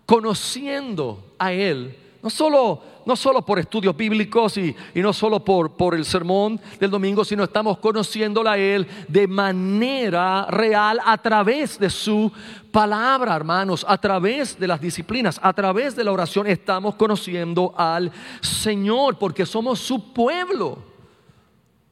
conociendo 0.06 1.36
a 1.40 1.54
Él. 1.54 1.98
No 2.22 2.30
solo, 2.30 2.84
no 3.06 3.16
solo 3.16 3.44
por 3.44 3.60
estudios 3.60 3.96
bíblicos 3.96 4.58
y, 4.58 4.76
no 4.96 5.14
solo 5.14 5.44
por, 5.44 5.72
por, 5.72 5.96
el 5.96 6.06
sermón 6.06 6.60
del 6.80 6.92
domingo, 6.92 7.26
sino 7.26 7.44
estamos 7.44 7.78
conociéndola 7.80 8.54
a 8.54 8.58
Él 8.58 8.88
de 9.08 9.28
manera 9.28 10.46
real 10.50 11.00
a 11.04 11.18
través 11.18 11.80
de 11.80 11.90
su 11.90 12.32
palabra, 12.72 13.36
hermanos, 13.36 13.86
a 13.88 13.98
través 13.98 14.58
de 14.58 14.68
las 14.68 14.82
disciplinas, 14.82 15.40
a 15.42 15.54
través 15.54 15.96
de 15.96 16.04
la 16.04 16.12
oración, 16.12 16.48
estamos 16.48 16.96
conociendo 16.96 17.74
al 17.76 18.12
Señor, 18.42 19.18
porque 19.18 19.46
somos 19.46 19.80
su 19.80 20.14
pueblo. 20.14 20.92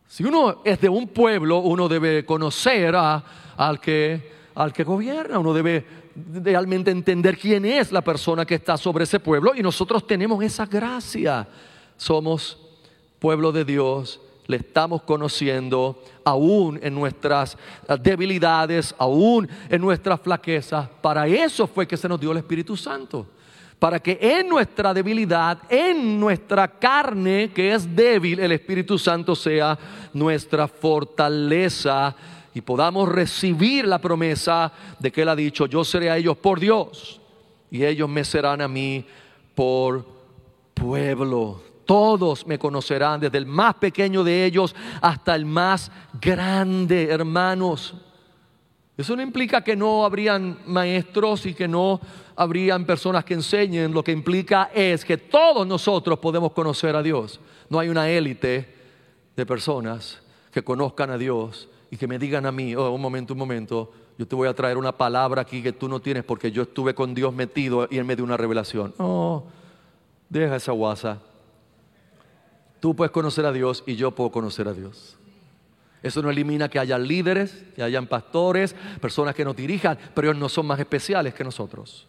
Si 0.08 0.24
uno 0.24 0.62
es 0.64 0.82
de 0.82 0.90
un 0.90 1.08
pueblo, 1.08 1.60
uno 1.60 1.88
debe 1.88 2.26
conocer 2.26 2.96
al, 2.96 3.80
que, 3.80 4.32
al 4.56 4.74
que 4.74 4.84
gobierna, 4.84 5.38
uno 5.38 5.54
debe 5.54 5.86
realmente 6.34 6.92
entender 6.92 7.38
quién 7.38 7.66
es 7.66 7.92
la 7.92 8.02
persona 8.02 8.46
que 8.46 8.56
está 8.56 8.78
sobre 8.78 9.04
ese 9.04 9.20
pueblo 9.20 9.54
y 9.56 9.62
nosotros 9.62 10.06
tenemos 10.06 10.44
esa 10.44 10.66
gracia. 10.66 11.48
Somos 11.98 12.58
pueblo 13.20 13.52
de 13.52 13.66
Dios, 13.66 14.20
le 14.48 14.58
estamos 14.58 15.04
conociendo 15.04 16.04
aún 16.24 16.80
en 16.82 16.96
nuestras 16.96 17.58
debilidades, 18.02 18.96
aún 18.98 19.48
en 19.70 19.82
nuestras 19.82 20.20
flaquezas. 20.22 20.88
Para 21.02 21.28
eso 21.28 21.68
fue 21.68 21.88
que 21.88 21.98
se 21.98 22.10
nos 22.10 22.20
dio 22.20 22.32
el 22.32 22.38
Espíritu 22.38 22.76
Santo. 22.76 23.28
Para 23.78 24.00
que 24.00 24.18
en 24.20 24.50
nuestra 24.50 24.94
debilidad, 24.94 25.60
en 25.70 26.20
nuestra 26.20 26.68
carne 26.68 27.52
que 27.54 27.74
es 27.74 27.96
débil, 27.96 28.40
el 28.40 28.52
Espíritu 28.52 28.98
Santo 28.98 29.36
sea 29.36 29.78
nuestra 30.14 30.68
fortaleza 30.68 32.16
y 32.54 32.62
podamos 32.62 33.10
recibir 33.10 33.88
la 33.88 34.00
promesa 34.00 34.72
de 35.00 35.12
que 35.12 35.22
Él 35.22 35.30
ha 35.30 35.36
dicho, 35.36 35.66
yo 35.66 35.84
seré 35.84 36.10
a 36.10 36.18
ellos 36.18 36.38
por 36.38 36.60
Dios 36.60 37.22
y 37.72 37.86
ellos 37.86 38.10
me 38.10 38.24
serán 38.24 38.62
a 38.62 38.68
mí 38.68 39.06
por 39.54 40.06
pueblo. 40.74 41.62
Todos 41.86 42.46
me 42.46 42.60
conocerán, 42.60 43.20
desde 43.20 43.40
el 43.40 43.46
más 43.46 43.76
pequeño 43.76 44.24
de 44.24 44.46
ellos 44.46 44.76
hasta 45.02 45.36
el 45.36 45.46
más 45.46 45.92
grande, 46.22 47.10
hermanos. 47.10 47.96
Eso 48.96 49.16
no 49.16 49.22
implica 49.22 49.64
que 49.64 49.76
no 49.76 50.04
habrían 50.04 50.60
maestros 50.66 51.46
y 51.46 51.54
que 51.54 51.68
no 51.68 52.02
habrían 52.36 52.86
personas 52.86 53.24
que 53.24 53.34
enseñen. 53.34 53.94
Lo 53.94 54.04
que 54.04 54.12
implica 54.12 54.70
es 54.74 55.06
que 55.06 55.18
todos 55.18 55.66
nosotros 55.66 56.20
podemos 56.20 56.52
conocer 56.52 56.96
a 56.96 57.02
Dios. 57.02 57.40
No 57.70 57.80
hay 57.80 57.90
una 57.90 58.10
élite 58.10 58.76
de 59.36 59.46
personas 59.46 60.22
que 60.52 60.64
conozcan 60.64 61.12
a 61.12 61.18
Dios 61.18 61.70
y 61.92 61.98
que 61.98 62.08
me 62.08 62.20
digan 62.20 62.46
a 62.46 62.52
mí, 62.52 62.76
oh, 62.76 62.92
un 62.92 63.02
momento, 63.02 63.34
un 63.34 63.40
momento, 63.40 63.92
yo 64.18 64.28
te 64.28 64.36
voy 64.36 64.48
a 64.48 64.54
traer 64.54 64.78
una 64.78 64.92
palabra 64.92 65.42
aquí 65.42 65.62
que 65.64 65.74
tú 65.74 65.88
no 65.88 66.00
tienes 66.00 66.24
porque 66.24 66.52
yo 66.52 66.64
estuve 66.64 66.94
con 66.94 67.14
Dios 67.14 67.34
metido 67.34 67.88
y 67.90 67.98
Él 67.98 68.06
me 68.06 68.16
dio 68.16 68.26
una 68.26 68.38
revelación. 68.38 68.94
No, 69.00 69.46
deja 70.30 70.56
esa 70.56 70.72
guasa. 70.72 71.20
Tú 72.80 72.96
puedes 72.96 73.12
conocer 73.12 73.46
a 73.46 73.52
Dios 73.52 73.84
y 73.86 73.96
yo 73.96 74.12
puedo 74.12 74.32
conocer 74.32 74.68
a 74.68 74.74
Dios. 74.74 75.18
Eso 76.02 76.22
no 76.22 76.30
elimina 76.30 76.70
que 76.70 76.80
haya 76.80 76.98
líderes, 76.98 77.64
que 77.76 77.84
hayan 77.84 78.08
pastores, 78.08 78.74
personas 79.02 79.36
que 79.36 79.44
nos 79.44 79.56
dirijan, 79.56 79.98
pero 80.14 80.30
ellos 80.30 80.40
no 80.40 80.48
son 80.48 80.66
más 80.66 80.80
especiales 80.80 81.34
que 81.34 81.44
nosotros. 81.44 82.08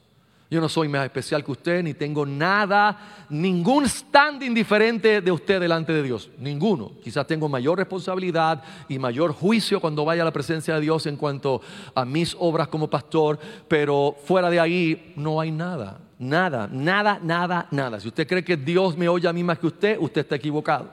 Yo 0.51 0.61
no 0.61 0.69
soy 0.69 0.89
más 0.89 1.05
especial 1.05 1.45
que 1.45 1.53
usted, 1.53 1.81
ni 1.85 1.95
tengo 1.95 2.27
nada, 2.27 3.27
ningún 3.29 3.89
standing 3.89 4.53
diferente 4.53 5.21
de 5.21 5.31
usted 5.31 5.61
delante 5.61 5.93
de 5.93 6.03
Dios. 6.03 6.29
Ninguno. 6.39 6.91
Quizás 7.01 7.25
tengo 7.25 7.49
mayor 7.49 7.79
responsabilidad 7.79 8.61
y 8.89 8.99
mayor 8.99 9.33
juicio 9.33 9.81
cuando 9.81 10.05
vaya 10.05 10.23
a 10.23 10.25
la 10.25 10.33
presencia 10.33 10.75
de 10.75 10.81
Dios 10.81 11.07
en 11.07 11.17
cuanto 11.17 11.61
a 11.95 12.05
mis 12.05 12.37
obras 12.37 12.67
como 12.67 12.91
pastor, 12.91 13.39
pero 13.69 14.17
fuera 14.25 14.51
de 14.51 14.59
ahí 14.59 15.13
no 15.15 15.41
hay 15.41 15.53
nada. 15.53 16.01
Nada, 16.19 16.69
nada, 16.71 17.21
nada, 17.23 17.69
nada. 17.71 18.01
Si 18.01 18.09
usted 18.09 18.27
cree 18.27 18.43
que 18.43 18.57
Dios 18.57 18.99
me 18.99 19.09
oye 19.09 19.29
a 19.29 19.33
mí 19.33 19.45
más 19.45 19.61
que 19.61 19.69
usted, 19.69 19.99
usted 20.01 20.23
está 20.23 20.35
equivocado. 20.35 20.91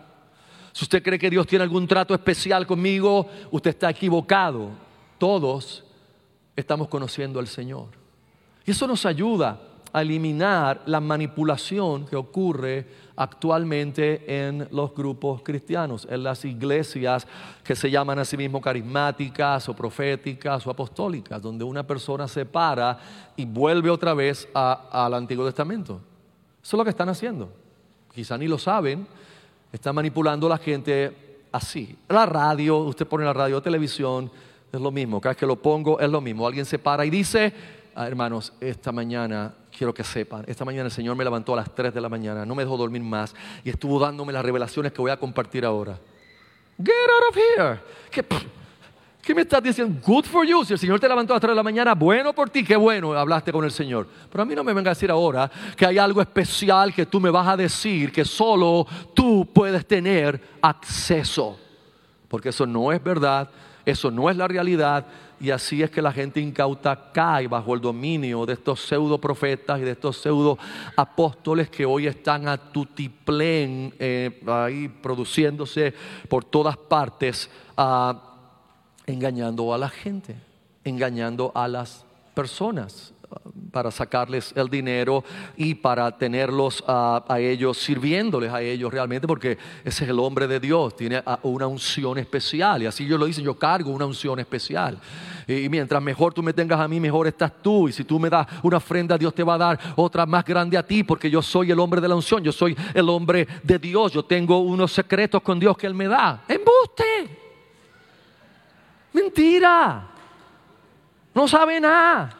Si 0.71 0.85
usted 0.85 1.01
cree 1.01 1.17
que 1.17 1.31
Dios 1.31 1.47
tiene 1.47 1.63
algún 1.63 1.87
trato 1.87 2.13
especial 2.13 2.67
conmigo, 2.67 3.27
usted 3.49 3.71
está 3.71 3.89
equivocado. 3.89 4.69
Todos 5.17 5.83
estamos 6.55 6.87
conociendo 6.89 7.39
al 7.39 7.47
Señor. 7.47 8.06
Y 8.67 8.71
eso 8.71 8.85
nos 8.85 9.05
ayuda 9.05 9.61
a 9.93 10.01
eliminar 10.01 10.81
la 10.87 10.99
manipulación 10.99 12.05
que 12.05 12.17
ocurre 12.17 12.85
actualmente 13.15 14.45
en 14.45 14.67
los 14.71 14.93
grupos 14.93 15.41
cristianos, 15.41 16.05
en 16.11 16.21
las 16.21 16.43
iglesias 16.43 17.25
que 17.63 17.77
se 17.77 17.89
llaman 17.89 18.19
a 18.19 18.25
sí 18.25 18.35
mismos 18.35 18.61
carismáticas 18.61 19.69
o 19.69 19.73
proféticas 19.73 20.67
o 20.67 20.69
apostólicas, 20.69 21.41
donde 21.41 21.63
una 21.63 21.87
persona 21.87 22.27
se 22.27 22.45
para 22.45 22.99
y 23.37 23.45
vuelve 23.45 23.89
otra 23.89 24.13
vez 24.13 24.49
al 24.53 25.13
Antiguo 25.13 25.45
Testamento. 25.45 26.01
Eso 26.61 26.75
es 26.75 26.77
lo 26.77 26.83
que 26.83 26.89
están 26.89 27.07
haciendo. 27.07 27.49
Quizá 28.13 28.37
ni 28.37 28.49
lo 28.49 28.57
saben, 28.57 29.07
están 29.71 29.95
manipulando 29.95 30.47
a 30.47 30.49
la 30.49 30.57
gente 30.57 31.39
así. 31.53 31.97
La 32.09 32.25
radio, 32.25 32.79
usted 32.79 33.07
pone 33.07 33.23
la 33.23 33.31
radio 33.31 33.59
o 33.59 33.61
televisión, 33.61 34.29
es 34.71 34.81
lo 34.81 34.91
mismo. 34.91 35.21
Cada 35.21 35.31
vez 35.31 35.39
que 35.39 35.45
lo 35.45 35.55
pongo 35.55 35.99
es 36.01 36.09
lo 36.09 36.19
mismo. 36.19 36.45
Alguien 36.45 36.65
se 36.65 36.77
para 36.77 37.05
y 37.05 37.09
dice, 37.09 37.53
Ah, 37.99 38.05
hermanos, 38.05 38.53
esta 38.61 38.91
mañana 38.91 39.55
quiero 39.75 39.91
que 39.91 40.03
sepan, 40.03 40.43
esta 40.45 40.63
mañana 40.63 40.85
el 40.85 40.91
Señor 40.91 41.15
me 41.15 41.23
levantó 41.23 41.53
a 41.53 41.55
las 41.55 41.73
3 41.73 41.91
de 41.91 41.99
la 41.99 42.07
mañana, 42.07 42.45
no 42.45 42.53
me 42.53 42.61
dejó 42.61 42.77
dormir 42.77 43.01
más 43.01 43.33
y 43.63 43.71
estuvo 43.71 43.99
dándome 43.99 44.31
las 44.31 44.45
revelaciones 44.45 44.91
que 44.91 45.01
voy 45.01 45.09
a 45.09 45.17
compartir 45.17 45.65
ahora. 45.65 45.97
Get 46.77 46.93
out 46.93 47.31
of 47.31 47.35
here. 47.35 47.79
¿Qué, 49.23 49.33
me 49.33 49.41
estás 49.41 49.63
diciendo? 49.63 49.99
Good 50.05 50.25
for 50.25 50.45
you. 50.45 50.63
Si 50.63 50.73
el 50.73 50.79
Señor 50.79 50.99
te 50.99 51.09
levantó 51.09 51.33
a 51.33 51.37
las 51.37 51.41
3 51.41 51.53
de 51.53 51.55
la 51.55 51.63
mañana, 51.63 51.95
bueno 51.95 52.33
por 52.33 52.51
ti, 52.51 52.63
qué 52.63 52.75
bueno, 52.75 53.13
hablaste 53.13 53.51
con 53.51 53.65
el 53.65 53.71
Señor. 53.71 54.07
Pero 54.31 54.43
a 54.43 54.45
mí 54.45 54.53
no 54.53 54.63
me 54.63 54.73
venga 54.73 54.91
a 54.91 54.93
decir 54.93 55.09
ahora 55.09 55.49
que 55.75 55.87
hay 55.87 55.97
algo 55.97 56.21
especial 56.21 56.93
que 56.93 57.07
tú 57.07 57.19
me 57.19 57.31
vas 57.31 57.47
a 57.47 57.57
decir 57.57 58.11
que 58.11 58.23
solo 58.23 58.85
tú 59.15 59.49
puedes 59.51 59.87
tener 59.87 60.39
acceso. 60.61 61.57
Porque 62.27 62.49
eso 62.49 62.67
no 62.67 62.91
es 62.91 63.03
verdad, 63.03 63.49
eso 63.87 64.11
no 64.11 64.29
es 64.29 64.35
la 64.35 64.49
realidad 64.49 65.05
y 65.39 65.49
así 65.49 65.81
es 65.81 65.89
que 65.89 66.01
la 66.01 66.11
gente 66.11 66.41
incauta 66.41 67.09
cae 67.13 67.47
bajo 67.47 67.73
el 67.73 67.79
dominio 67.79 68.45
de 68.45 68.51
estos 68.51 68.81
pseudo 68.81 69.17
profetas 69.17 69.79
y 69.79 69.83
de 69.83 69.91
estos 69.91 70.17
pseudo 70.17 70.57
apóstoles 70.97 71.69
que 71.69 71.85
hoy 71.85 72.05
están 72.05 72.49
a 72.49 72.57
tutiplén 72.57 73.93
eh, 73.97 74.41
ahí 74.45 74.89
produciéndose 74.89 75.93
por 76.27 76.43
todas 76.43 76.75
partes, 76.75 77.49
ah, 77.77 78.35
engañando 79.05 79.73
a 79.73 79.77
la 79.77 79.87
gente, 79.87 80.35
engañando 80.83 81.53
a 81.55 81.69
las 81.69 82.03
personas 82.33 83.13
para 83.71 83.91
sacarles 83.91 84.53
el 84.55 84.69
dinero 84.69 85.23
y 85.55 85.75
para 85.75 86.17
tenerlos 86.17 86.83
a, 86.87 87.23
ellos, 87.39 87.77
sirviéndoles 87.77 88.51
a 88.51 88.61
ellos 88.61 88.91
realmente, 88.91 89.27
porque 89.27 89.57
ese 89.83 90.03
es 90.03 90.09
el 90.09 90.19
hombre 90.19 90.47
de 90.47 90.59
Dios, 90.59 90.95
tiene 90.95 91.21
una 91.43 91.67
unción 91.67 92.17
especial. 92.17 92.83
Y 92.83 92.85
así 92.85 93.05
yo 93.05 93.17
lo 93.17 93.25
dicen, 93.25 93.43
yo 93.43 93.55
cargo 93.55 93.91
una 93.91 94.05
unción 94.05 94.39
especial. 94.39 94.99
Y 95.47 95.69
mientras 95.69 96.01
mejor 96.01 96.33
tú 96.33 96.43
me 96.43 96.53
tengas 96.53 96.79
a 96.79 96.87
mí, 96.87 96.99
mejor 96.99 97.27
estás 97.27 97.51
tú. 97.61 97.87
Y 97.87 97.91
si 97.91 98.03
tú 98.03 98.19
me 98.19 98.29
das 98.29 98.47
una 98.63 98.77
ofrenda, 98.77 99.17
Dios 99.17 99.33
te 99.33 99.43
va 99.43 99.55
a 99.55 99.57
dar 99.57 99.79
otra 99.95 100.25
más 100.25 100.43
grande 100.43 100.77
a 100.77 100.83
ti, 100.85 101.03
porque 101.03 101.29
yo 101.29 101.41
soy 101.41 101.71
el 101.71 101.79
hombre 101.79 102.01
de 102.01 102.07
la 102.07 102.15
unción, 102.15 102.43
yo 102.43 102.51
soy 102.51 102.75
el 102.93 103.07
hombre 103.09 103.47
de 103.63 103.79
Dios, 103.79 104.11
yo 104.11 104.23
tengo 104.23 104.59
unos 104.59 104.91
secretos 104.91 105.41
con 105.41 105.59
Dios 105.59 105.77
que 105.77 105.87
Él 105.87 105.93
me 105.93 106.07
da. 106.07 106.43
¡Embuste! 106.47 107.37
Mentira. 109.13 110.07
No 111.33 111.47
sabe 111.47 111.79
nada. 111.79 112.36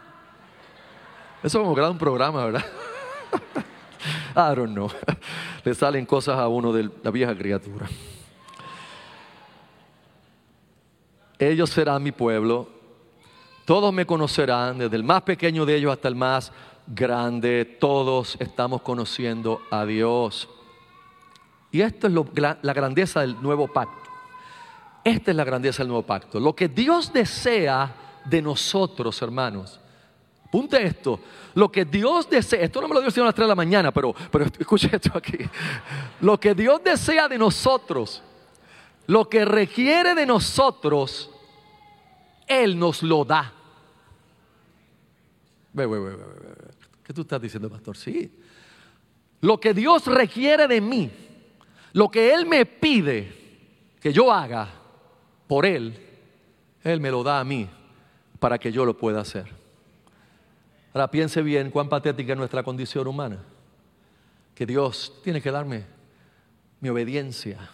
Eso 1.44 1.60
como 1.60 1.76
crear 1.76 1.92
un 1.92 1.98
programa, 1.98 2.46
¿verdad? 2.46 2.66
I 4.36 4.56
don't 4.56 4.74
know. 4.74 4.90
Le 5.64 5.74
salen 5.74 6.06
cosas 6.06 6.38
a 6.38 6.48
uno 6.48 6.74
de 6.74 6.90
la 7.04 7.12
vieja 7.12 7.36
criatura. 7.36 7.88
Ellos 11.40 11.70
serán 11.70 12.02
mi 12.04 12.12
pueblo. 12.12 12.68
Todos 13.66 13.94
me 13.94 14.06
conocerán, 14.06 14.78
desde 14.78 14.96
el 14.96 15.04
más 15.04 15.22
pequeño 15.24 15.66
de 15.66 15.76
ellos 15.76 15.92
hasta 15.92 16.08
el 16.08 16.16
más 16.16 16.52
grande. 16.88 17.66
Todos 17.80 18.38
estamos 18.40 18.82
conociendo 18.82 19.62
a 19.70 19.86
Dios. 19.86 20.50
Y 21.72 21.82
esto 21.82 22.08
es 22.08 22.14
la 22.62 22.74
grandeza 22.74 23.22
del 23.22 23.42
nuevo 23.42 23.68
pacto. 23.68 24.10
Esta 25.04 25.32
es 25.32 25.38
la 25.38 25.44
grandeza 25.44 25.84
del 25.84 25.90
nuevo 25.90 26.04
pacto. 26.04 26.40
Lo 26.40 26.56
que 26.56 26.68
Dios 26.68 27.14
desea 27.14 27.94
de 28.26 28.42
nosotros, 28.42 29.22
hermanos, 29.22 29.80
Punte 30.52 30.82
esto. 30.86 31.20
Lo 31.56 31.72
que 31.72 31.86
Dios 31.86 32.30
desea, 32.30 32.62
esto 32.62 32.82
no 32.82 32.88
me 32.88 32.96
lo 32.96 33.02
dio 33.02 33.24
a 33.24 33.26
las 33.26 33.36
3 33.36 33.46
de 33.46 33.50
la 33.50 33.56
mañana, 33.56 33.92
pero, 33.92 34.14
pero 34.32 34.46
escuche 34.60 34.90
esto 34.92 35.12
aquí. 35.14 35.38
Lo 36.22 36.40
que 36.40 36.56
Dios 36.56 36.82
desea 36.84 37.28
de 37.28 37.38
nosotros, 37.38 38.24
lo 39.08 39.28
que 39.28 39.44
requiere 39.46 40.16
de 40.16 40.26
nosotros, 40.26 41.30
Él 42.48 42.78
nos 42.78 43.04
lo 43.04 43.26
da. 43.26 43.54
¿Qué 47.04 47.14
tú 47.14 47.22
estás 47.22 47.42
diciendo, 47.42 47.70
pastor? 47.70 47.96
Sí. 47.96 48.32
Lo 49.42 49.60
que 49.60 49.74
Dios 49.74 50.06
requiere 50.08 50.68
de 50.68 50.82
mí, 50.82 51.12
Lo 51.94 52.10
que 52.10 52.34
Él 52.34 52.46
me 52.46 52.66
pide 52.66 53.38
que 54.00 54.14
yo 54.14 54.32
haga 54.32 54.70
por 55.48 55.66
Él, 55.66 55.98
Él 56.84 57.02
me 57.02 57.10
lo 57.10 57.24
da 57.24 57.40
a 57.40 57.44
mí 57.44 57.68
para 58.40 58.60
que 58.60 58.72
yo 58.72 58.86
lo 58.86 58.96
pueda 58.96 59.22
hacer. 59.22 59.67
Ahora 60.98 61.12
piense 61.12 61.44
bien 61.44 61.70
cuán 61.70 61.90
patética 61.90 62.34
es 62.34 62.40
nuestra 62.40 62.64
condición 62.64 63.06
humana. 63.06 63.38
Que 64.56 64.66
Dios 64.66 65.14
tiene 65.24 65.40
que 65.40 65.52
darme 65.52 65.86
mi 66.80 66.90
obediencia. 66.90 67.70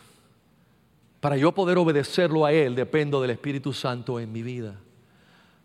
Para 1.21 1.37
yo 1.37 1.53
poder 1.53 1.77
obedecerlo 1.77 2.45
a 2.45 2.51
Él 2.51 2.75
dependo 2.75 3.21
del 3.21 3.31
Espíritu 3.31 3.71
Santo 3.71 4.19
en 4.19 4.29
mi 4.29 4.43
vida. 4.43 4.75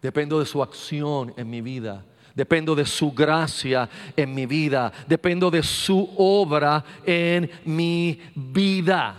Dependo 0.01 0.39
de 0.39 0.47
su 0.47 0.63
acción 0.63 1.35
en 1.37 1.51
mi 1.51 1.61
vida. 1.61 2.05
Dependo 2.33 2.77
de 2.77 2.87
su 2.87 3.11
gracia 3.11 3.91
en 4.17 4.33
mi 4.33 4.47
vida. 4.47 4.93
Dependo 5.09 5.51
de 5.51 5.65
su 5.65 6.15
obra 6.17 6.85
en 7.05 7.51
mi 7.65 8.21
vida. 8.37 9.17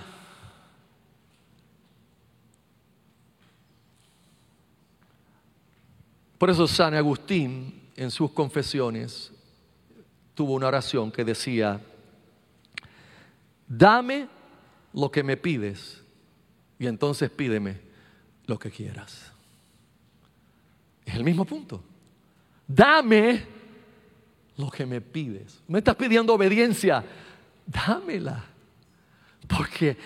Por 6.38 6.50
eso 6.50 6.66
San 6.70 6.94
Agustín 6.94 7.79
en 8.00 8.12
sus 8.12 8.32
confesiones 8.32 9.30
tuvo 10.34 10.54
una 10.54 10.68
oración 10.68 11.12
que 11.12 11.26
decía, 11.26 11.82
dame 13.68 14.30
lo 14.94 15.12
que 15.12 15.22
me 15.22 15.36
pides 15.36 16.02
y 16.80 16.88
entonces 16.88 17.30
pídeme 17.30 17.78
lo 18.46 18.58
que 18.58 18.72
quieras. 18.72 19.34
Es 21.06 21.14
el 21.14 21.26
mismo 21.26 21.44
punto. 21.44 21.84
Dame 22.66 23.44
lo 24.56 24.72
que 24.72 24.86
me 24.86 25.02
pides. 25.02 25.62
Me 25.68 25.80
estás 25.80 25.98
pidiendo 25.98 26.34
obediencia. 26.34 27.04
Dámela. 27.66 28.46
Porque 29.46 29.98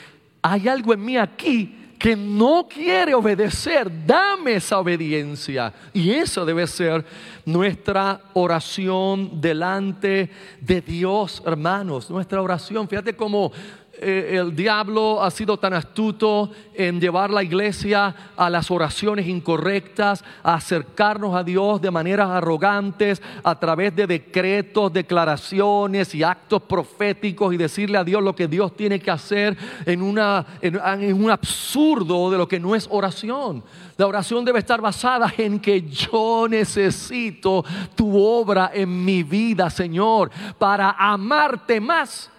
hay 0.42 0.68
algo 0.68 0.96
en 0.96 1.06
mí 1.06 1.16
aquí 1.16 1.83
que 2.04 2.18
no 2.18 2.68
quiere 2.68 3.14
obedecer, 3.14 3.90
dame 4.06 4.56
esa 4.56 4.78
obediencia. 4.78 5.74
Y 5.94 6.12
eso 6.12 6.44
debe 6.44 6.68
ser 6.68 7.06
nuestra 7.46 8.20
oración 8.34 9.40
delante 9.40 10.30
de 10.60 10.82
Dios, 10.82 11.42
hermanos. 11.46 12.10
Nuestra 12.10 12.42
oración, 12.42 12.90
fíjate 12.90 13.16
cómo 13.16 13.54
eh, 13.96 14.40
el 14.40 14.56
diablo 14.56 15.22
ha 15.22 15.30
sido 15.30 15.58
tan 15.58 15.76
astuto 15.76 16.50
en 16.74 17.00
llevar 17.00 17.30
la 17.30 17.44
iglesia 17.44 18.16
a 18.36 18.50
las 18.50 18.72
oraciones 18.72 19.28
incorrectas, 19.28 20.26
a 20.42 20.56
acercarnos 20.56 21.36
a 21.36 21.44
Dios 21.44 21.80
de 21.80 21.92
maneras 21.92 22.32
arrogantes, 22.32 23.22
a 23.44 23.60
través 23.60 23.96
de 23.96 24.08
decretos, 24.08 24.92
declaraciones 24.92 26.16
y 26.16 26.24
actos 26.24 26.64
proféticos 26.64 27.54
y 27.54 27.58
decirle 27.58 28.00
a 28.00 28.04
Dios 28.04 28.24
lo 28.24 28.36
que 28.36 28.48
Dios 28.48 28.76
tiene 28.76 29.00
que 29.00 29.12
hacer 29.12 29.56
en, 29.86 30.02
una, 30.02 30.44
en 30.62 31.24
un 31.24 31.30
absurdo 31.30 32.32
de 32.32 32.40
lo 32.40 32.48
que 32.48 32.60
no 32.60 32.74
es 32.74 32.88
oración. 32.90 33.64
La 33.96 34.08
oración 34.08 34.44
debe 34.44 34.58
estar 34.58 34.82
basada 34.82 35.32
en 35.38 35.60
que 35.60 35.84
yo 35.84 36.48
necesito 36.50 37.64
tu 37.94 38.20
obra 38.20 38.72
en 38.74 39.06
mi 39.06 39.22
vida, 39.22 39.70
Señor, 39.70 40.32
para 40.58 40.96
amarte 40.98 41.80
más 41.80 42.32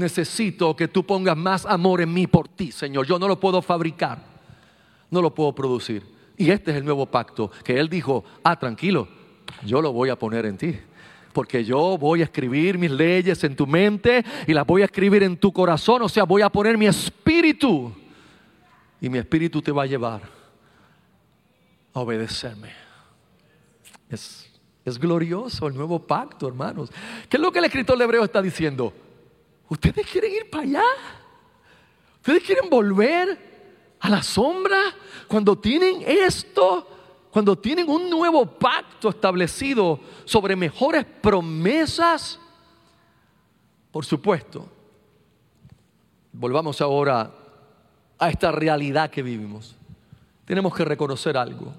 necesito 0.00 0.74
que 0.74 0.88
tú 0.88 1.06
pongas 1.06 1.36
más 1.36 1.64
amor 1.64 2.00
en 2.00 2.12
mí 2.12 2.26
por 2.26 2.48
ti, 2.48 2.72
Señor. 2.72 3.06
Yo 3.06 3.18
no 3.18 3.28
lo 3.28 3.38
puedo 3.38 3.62
fabricar, 3.62 4.18
no 5.10 5.22
lo 5.22 5.32
puedo 5.32 5.54
producir. 5.54 6.02
Y 6.36 6.50
este 6.50 6.72
es 6.72 6.78
el 6.78 6.84
nuevo 6.84 7.06
pacto 7.06 7.50
que 7.62 7.78
Él 7.78 7.88
dijo, 7.88 8.24
ah, 8.42 8.58
tranquilo, 8.58 9.06
yo 9.64 9.80
lo 9.80 9.92
voy 9.92 10.08
a 10.08 10.18
poner 10.18 10.46
en 10.46 10.56
ti. 10.56 10.76
Porque 11.32 11.64
yo 11.64 11.96
voy 11.96 12.22
a 12.22 12.24
escribir 12.24 12.76
mis 12.76 12.90
leyes 12.90 13.44
en 13.44 13.54
tu 13.54 13.66
mente 13.66 14.24
y 14.48 14.52
las 14.52 14.66
voy 14.66 14.82
a 14.82 14.86
escribir 14.86 15.22
en 15.22 15.36
tu 15.36 15.52
corazón. 15.52 16.02
O 16.02 16.08
sea, 16.08 16.24
voy 16.24 16.42
a 16.42 16.48
poner 16.48 16.76
mi 16.76 16.86
espíritu. 16.86 17.92
Y 19.00 19.08
mi 19.08 19.18
espíritu 19.18 19.62
te 19.62 19.70
va 19.70 19.84
a 19.84 19.86
llevar 19.86 20.22
a 21.92 22.00
obedecerme. 22.00 22.70
Es, 24.08 24.50
es 24.84 24.98
glorioso 24.98 25.68
el 25.68 25.74
nuevo 25.74 26.00
pacto, 26.00 26.48
hermanos. 26.48 26.90
¿Qué 27.28 27.36
es 27.36 27.40
lo 27.40 27.52
que 27.52 27.60
el 27.60 27.66
escritor 27.66 27.96
de 27.96 28.04
Hebreo 28.04 28.24
está 28.24 28.42
diciendo? 28.42 28.92
¿Ustedes 29.70 30.04
quieren 30.04 30.32
ir 30.32 30.50
para 30.50 30.64
allá? 30.64 30.82
¿Ustedes 32.16 32.42
quieren 32.42 32.68
volver 32.68 33.96
a 34.00 34.10
la 34.10 34.20
sombra 34.20 34.76
cuando 35.28 35.56
tienen 35.56 36.02
esto? 36.04 36.88
Cuando 37.30 37.56
tienen 37.56 37.88
un 37.88 38.10
nuevo 38.10 38.44
pacto 38.44 39.10
establecido 39.10 40.00
sobre 40.24 40.56
mejores 40.56 41.04
promesas. 41.04 42.40
Por 43.92 44.04
supuesto, 44.04 44.68
volvamos 46.32 46.80
ahora 46.80 47.32
a 48.18 48.28
esta 48.28 48.50
realidad 48.50 49.08
que 49.08 49.22
vivimos. 49.22 49.76
Tenemos 50.46 50.74
que 50.74 50.84
reconocer 50.84 51.36
algo. 51.36 51.72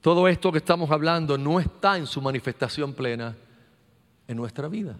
Todo 0.00 0.26
esto 0.26 0.50
que 0.50 0.58
estamos 0.58 0.90
hablando 0.90 1.36
no 1.36 1.60
está 1.60 1.98
en 1.98 2.06
su 2.06 2.22
manifestación 2.22 2.94
plena 2.94 3.36
en 4.26 4.38
nuestra 4.38 4.68
vida 4.68 4.96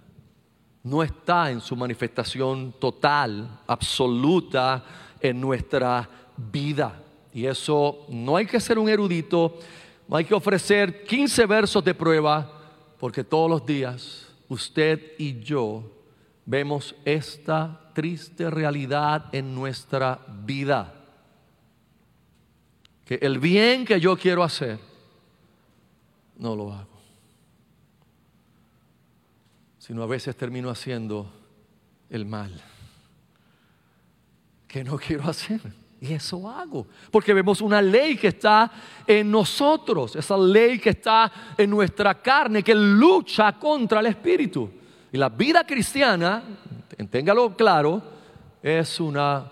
no 0.82 1.02
está 1.02 1.50
en 1.50 1.60
su 1.60 1.76
manifestación 1.76 2.74
total, 2.78 3.60
absoluta 3.66 4.84
en 5.20 5.40
nuestra 5.40 6.08
vida. 6.36 7.02
Y 7.32 7.46
eso 7.46 8.06
no 8.08 8.36
hay 8.36 8.46
que 8.46 8.60
ser 8.60 8.78
un 8.78 8.88
erudito, 8.88 9.58
no 10.08 10.16
hay 10.16 10.24
que 10.24 10.34
ofrecer 10.34 11.04
15 11.04 11.46
versos 11.46 11.84
de 11.84 11.94
prueba, 11.94 12.50
porque 12.98 13.22
todos 13.22 13.50
los 13.50 13.64
días 13.64 14.28
usted 14.48 15.12
y 15.18 15.40
yo 15.40 15.84
vemos 16.44 16.94
esta 17.04 17.90
triste 17.94 18.50
realidad 18.50 19.26
en 19.32 19.54
nuestra 19.54 20.18
vida. 20.44 20.94
Que 23.04 23.16
el 23.16 23.38
bien 23.38 23.84
que 23.84 24.00
yo 24.00 24.16
quiero 24.16 24.42
hacer, 24.42 24.78
no 26.36 26.56
lo 26.56 26.72
hago 26.72 26.89
sino 29.90 30.04
a 30.04 30.06
veces 30.06 30.36
termino 30.36 30.70
haciendo 30.70 31.28
el 32.10 32.24
mal 32.24 32.52
que 34.68 34.84
no 34.84 34.96
quiero 34.96 35.24
hacer. 35.28 35.60
Y 36.00 36.12
eso 36.12 36.48
hago. 36.48 36.86
Porque 37.10 37.34
vemos 37.34 37.60
una 37.60 37.82
ley 37.82 38.16
que 38.16 38.28
está 38.28 38.70
en 39.04 39.28
nosotros, 39.28 40.14
esa 40.14 40.38
ley 40.38 40.78
que 40.78 40.90
está 40.90 41.32
en 41.58 41.70
nuestra 41.70 42.14
carne, 42.22 42.62
que 42.62 42.72
lucha 42.72 43.58
contra 43.58 43.98
el 43.98 44.06
espíritu. 44.06 44.70
Y 45.10 45.18
la 45.18 45.28
vida 45.28 45.66
cristiana, 45.66 46.40
téngalo 47.10 47.56
claro, 47.56 48.00
es 48.62 49.00
una 49.00 49.44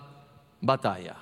batalla. 0.61 1.17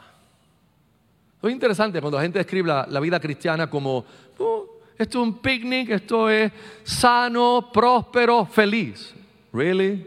Es 1.42 1.52
interesante 1.52 2.00
cuando 2.02 2.18
la 2.18 2.24
gente 2.24 2.38
describe 2.38 2.86
la, 2.88 3.00
vida 3.00 3.20
cristiana 3.20 3.68
como 3.68 4.06
oh, 4.38 4.77
esto 4.98 5.22
es 5.22 5.28
un 5.28 5.38
picnic, 5.38 5.90
esto 5.92 6.30
es 6.30 6.52
sano, 6.84 7.70
próspero, 7.72 8.46
feliz. 8.46 9.14
¿Really? 9.54 10.06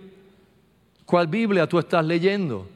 ¿Cuál 1.04 1.26
Biblia 1.26 1.68
tú 1.68 1.78
estás 1.78 2.04
leyendo? 2.04 2.66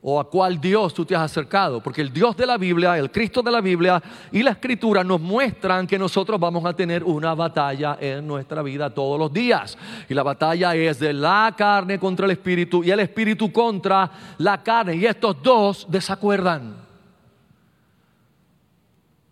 ¿O 0.00 0.20
a 0.20 0.30
cuál 0.30 0.60
Dios 0.60 0.94
tú 0.94 1.04
te 1.04 1.16
has 1.16 1.22
acercado? 1.22 1.82
Porque 1.82 2.00
el 2.00 2.12
Dios 2.12 2.36
de 2.36 2.46
la 2.46 2.56
Biblia, 2.56 2.96
el 2.96 3.10
Cristo 3.10 3.42
de 3.42 3.50
la 3.50 3.60
Biblia 3.60 4.00
y 4.30 4.44
la 4.44 4.52
Escritura 4.52 5.02
nos 5.02 5.20
muestran 5.20 5.86
que 5.86 5.98
nosotros 5.98 6.38
vamos 6.38 6.64
a 6.64 6.72
tener 6.72 7.02
una 7.02 7.34
batalla 7.34 7.98
en 8.00 8.24
nuestra 8.24 8.62
vida 8.62 8.90
todos 8.90 9.18
los 9.18 9.32
días. 9.32 9.76
Y 10.08 10.14
la 10.14 10.22
batalla 10.22 10.76
es 10.76 11.00
de 11.00 11.12
la 11.12 11.52
carne 11.56 11.98
contra 11.98 12.26
el 12.26 12.32
Espíritu 12.32 12.84
y 12.84 12.92
el 12.92 13.00
Espíritu 13.00 13.52
contra 13.52 14.10
la 14.38 14.62
carne. 14.62 14.94
Y 14.94 15.04
estos 15.04 15.42
dos 15.42 15.86
desacuerdan. 15.90 16.87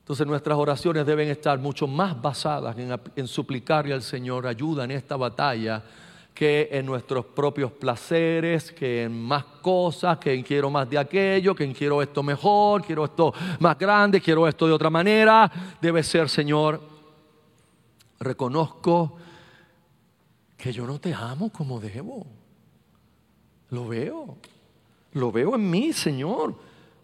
Entonces 0.06 0.24
nuestras 0.24 0.56
oraciones 0.56 1.04
deben 1.04 1.26
estar 1.30 1.58
mucho 1.58 1.88
más 1.88 2.22
basadas 2.22 2.76
en, 3.16 3.26
suplicarle 3.26 3.92
al 3.92 4.02
Señor 4.02 4.46
ayuda 4.46 4.84
en 4.84 4.92
esta 4.92 5.16
batalla 5.16 5.82
que 6.32 6.68
en 6.70 6.86
nuestros 6.86 7.24
propios 7.24 7.72
placeres, 7.72 8.70
que 8.70 9.02
en 9.02 9.20
más 9.20 9.42
cosas, 9.60 10.18
que 10.18 10.32
en 10.32 10.44
quiero 10.44 10.70
más 10.70 10.88
de 10.88 10.96
aquello, 10.96 11.56
que 11.56 11.64
en 11.64 11.74
quiero 11.74 12.00
esto 12.00 12.22
mejor, 12.22 12.84
quiero 12.84 13.04
esto 13.04 13.34
más 13.58 13.76
grande, 13.76 14.20
quiero 14.20 14.46
esto 14.46 14.68
de 14.68 14.74
otra 14.74 14.90
manera. 14.90 15.50
Debe 15.80 16.04
ser, 16.04 16.28
Señor, 16.28 16.80
reconozco 18.20 19.16
que 20.56 20.72
yo 20.72 20.86
no 20.86 21.00
te 21.00 21.12
amo 21.12 21.50
como 21.50 21.80
debo. 21.80 22.24
Lo 23.70 23.88
veo, 23.88 24.38
lo 25.14 25.32
veo 25.32 25.56
en 25.56 25.68
mí, 25.68 25.92
Señor. 25.92 26.54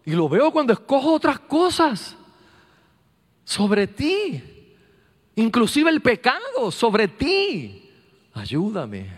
Y 0.04 0.12
lo 0.12 0.28
veo 0.28 0.52
cuando 0.52 0.72
escojo 0.72 1.14
otras 1.14 1.40
cosas 1.40 2.16
sobre 3.52 3.86
ti. 3.86 4.42
Inclusive 5.36 5.90
el 5.90 6.00
pecado 6.00 6.70
sobre 6.70 7.08
ti. 7.08 7.90
Ayúdame. 8.34 9.10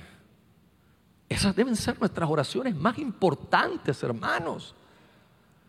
Esas 1.29 1.55
deben 1.55 1.77
ser 1.77 1.99
nuestras 1.99 2.29
oraciones 2.29 2.75
más 2.75 2.99
importantes, 2.99 4.03
hermanos. 4.03 4.75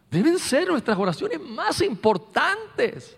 Deben 0.09 0.38
ser 0.39 0.68
nuestras 0.68 0.97
oraciones 0.97 1.39
más 1.39 1.82
importantes. 1.82 3.16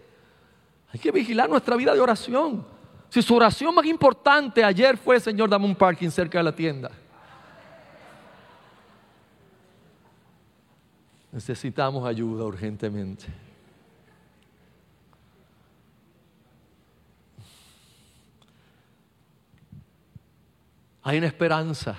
Hay 0.94 1.00
que 1.00 1.12
vigilar 1.12 1.50
nuestra 1.50 1.76
vida 1.76 1.94
de 1.94 2.00
oración. 2.00 2.66
Si 3.10 3.22
su 3.22 3.36
oración 3.36 3.74
más 3.74 3.86
importante 3.86 4.64
ayer 4.64 4.98
fue, 4.98 5.20
Señor, 5.20 5.50
dame 5.50 5.66
un 5.66 5.76
parking 5.76 6.10
cerca 6.10 6.38
de 6.40 6.44
la 6.44 6.56
tienda. 6.56 6.92
Necesitamos 11.32 12.06
ayuda 12.06 12.46
urgentemente. 12.46 13.47
Hay 21.08 21.20
una 21.20 21.28
esperanza. 21.28 21.98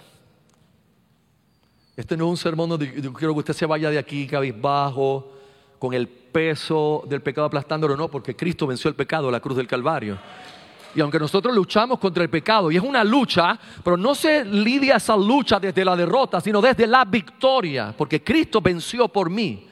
Este 1.96 2.14
no 2.14 2.26
es 2.26 2.30
un 2.32 2.36
sermón 2.36 2.68
donde 2.68 2.92
quiero 2.92 3.32
que 3.32 3.38
usted 3.38 3.54
se 3.54 3.64
vaya 3.64 3.88
de 3.88 3.96
aquí 3.96 4.26
cabizbajo, 4.26 5.32
con 5.78 5.94
el 5.94 6.06
peso 6.06 7.02
del 7.09 7.22
pecado 7.22 7.46
aplastándolo, 7.46 7.96
no, 7.96 8.11
porque 8.11 8.36
Cristo 8.36 8.66
venció 8.66 8.90
el 8.90 8.94
pecado, 8.94 9.30
la 9.30 9.40
cruz 9.40 9.56
del 9.56 9.66
Calvario. 9.66 10.18
Y 10.94 11.00
aunque 11.00 11.18
nosotros 11.18 11.54
luchamos 11.54 11.98
contra 11.98 12.22
el 12.22 12.28
pecado, 12.28 12.70
y 12.70 12.76
es 12.76 12.82
una 12.82 13.02
lucha, 13.02 13.59
pero 13.82 13.96
no 13.96 14.14
se 14.14 14.44
lidia 14.44 14.96
esa 14.96 15.16
lucha 15.16 15.59
desde 15.59 15.86
la 15.86 15.96
derrota, 15.96 16.38
sino 16.42 16.61
desde 16.61 16.86
la 16.86 17.06
victoria, 17.06 17.94
porque 17.96 18.22
Cristo 18.22 18.61
venció 18.61 19.09
por 19.09 19.30
mí. 19.30 19.66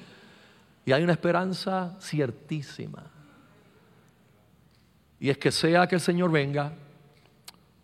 Y 0.87 0.93
hay 0.93 1.03
una 1.03 1.13
esperanza 1.13 1.95
ciertísima. 2.01 3.03
Y 5.21 5.29
es 5.29 5.37
que 5.37 5.53
sea 5.53 5.87
que 5.87 5.97
el 5.97 6.01
Señor 6.01 6.31
venga 6.31 6.73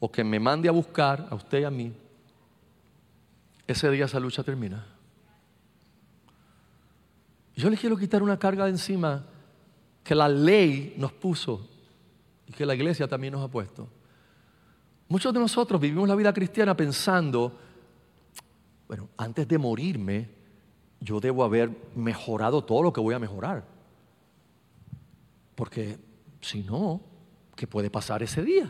o 0.04 0.10
que 0.10 0.24
me 0.24 0.40
mande 0.40 0.68
a 0.68 0.72
buscar 0.72 1.28
a 1.30 1.36
usted 1.36 1.60
y 1.60 1.64
a 1.64 1.70
mí, 1.70 1.92
ese 3.68 3.88
día 3.88 4.06
esa 4.06 4.18
lucha 4.18 4.42
termina. 4.42 4.84
Yo 7.54 7.70
le 7.70 7.76
quiero 7.76 7.96
quitar 7.96 8.20
una 8.20 8.36
carga 8.36 8.64
de 8.64 8.70
encima 8.70 9.24
que 10.02 10.16
la 10.16 10.28
ley 10.28 10.96
nos 10.98 11.12
puso 11.12 11.68
y 12.48 12.52
que 12.52 12.66
la 12.66 12.74
iglesia 12.74 13.06
también 13.06 13.34
nos 13.34 13.44
ha 13.44 13.48
puesto. 13.48 13.88
Muchos 15.06 15.32
de 15.32 15.38
nosotros 15.38 15.80
vivimos 15.80 16.08
la 16.08 16.16
vida 16.16 16.32
cristiana 16.32 16.76
pensando, 16.76 17.56
bueno, 18.88 19.08
antes 19.16 19.46
de 19.46 19.56
morirme, 19.56 20.28
yo 20.98 21.20
debo 21.20 21.44
haber 21.44 21.70
mejorado 21.94 22.64
todo 22.64 22.82
lo 22.82 22.92
que 22.92 23.00
voy 23.00 23.14
a 23.14 23.20
mejorar. 23.20 23.64
Porque 25.54 25.96
si 26.40 26.64
no, 26.64 27.00
¿qué 27.54 27.68
puede 27.68 27.88
pasar 27.88 28.24
ese 28.24 28.42
día? 28.42 28.68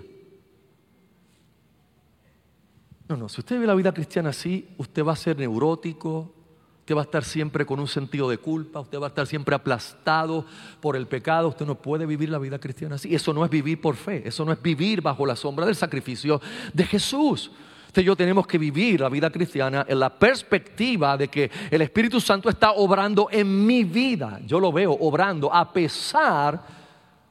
No, 3.13 3.19
no, 3.19 3.29
si 3.29 3.43
usted 3.43 3.57
vive 3.57 3.67
la 3.67 3.75
vida 3.75 3.93
cristiana 3.93 4.31
así, 4.31 4.71
usted 4.79 5.05
va 5.05 5.13
a 5.13 5.17
ser 5.17 5.37
neurótico, 5.37 6.33
Usted 6.81 6.97
va 6.97 7.03
a 7.03 7.05
estar 7.05 7.23
siempre 7.23 7.65
con 7.65 7.79
un 7.79 7.87
sentido 7.87 8.29
de 8.29 8.39
culpa, 8.39 8.81
usted 8.81 8.99
va 8.99 9.07
a 9.07 9.09
estar 9.11 9.25
siempre 9.25 9.55
aplastado 9.55 10.45
por 10.81 10.97
el 10.97 11.07
pecado, 11.07 11.47
usted 11.47 11.65
no 11.65 11.77
puede 11.77 12.07
vivir 12.07 12.29
la 12.29 12.39
vida 12.39 12.59
cristiana 12.59 12.97
así. 12.97 13.15
Eso 13.15 13.33
no 13.33 13.45
es 13.45 13.51
vivir 13.53 13.81
por 13.81 13.95
fe, 13.95 14.27
eso 14.27 14.45
no 14.45 14.51
es 14.51 14.61
vivir 14.61 15.01
bajo 15.01 15.25
la 15.25 15.37
sombra 15.37 15.65
del 15.65 15.77
sacrificio 15.77 16.41
de 16.73 16.85
Jesús. 16.85 17.53
Usted 17.87 18.03
y 18.03 18.05
yo 18.07 18.17
tenemos 18.17 18.49
que 18.49 18.59
vivir 18.59 19.01
la 19.01 19.09
vida 19.09 19.31
cristiana 19.31 19.87
en 19.89 20.01
la 20.01 20.11
perspectiva 20.11 21.17
de 21.17 21.29
que 21.29 21.53
el 21.71 21.83
Espíritu 21.83 22.21
Santo 22.21 22.49
está 22.49 22.73
obrando 22.73 23.29
en 23.31 23.65
mi 23.65 23.85
vida. 23.85 24.41
Yo 24.45 24.59
lo 24.59 24.73
veo 24.73 24.91
obrando 24.93 25.55
a 25.55 25.73
pesar 25.73 26.61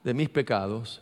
de 0.01 0.13
mis 0.13 0.29
pecados 0.29 1.01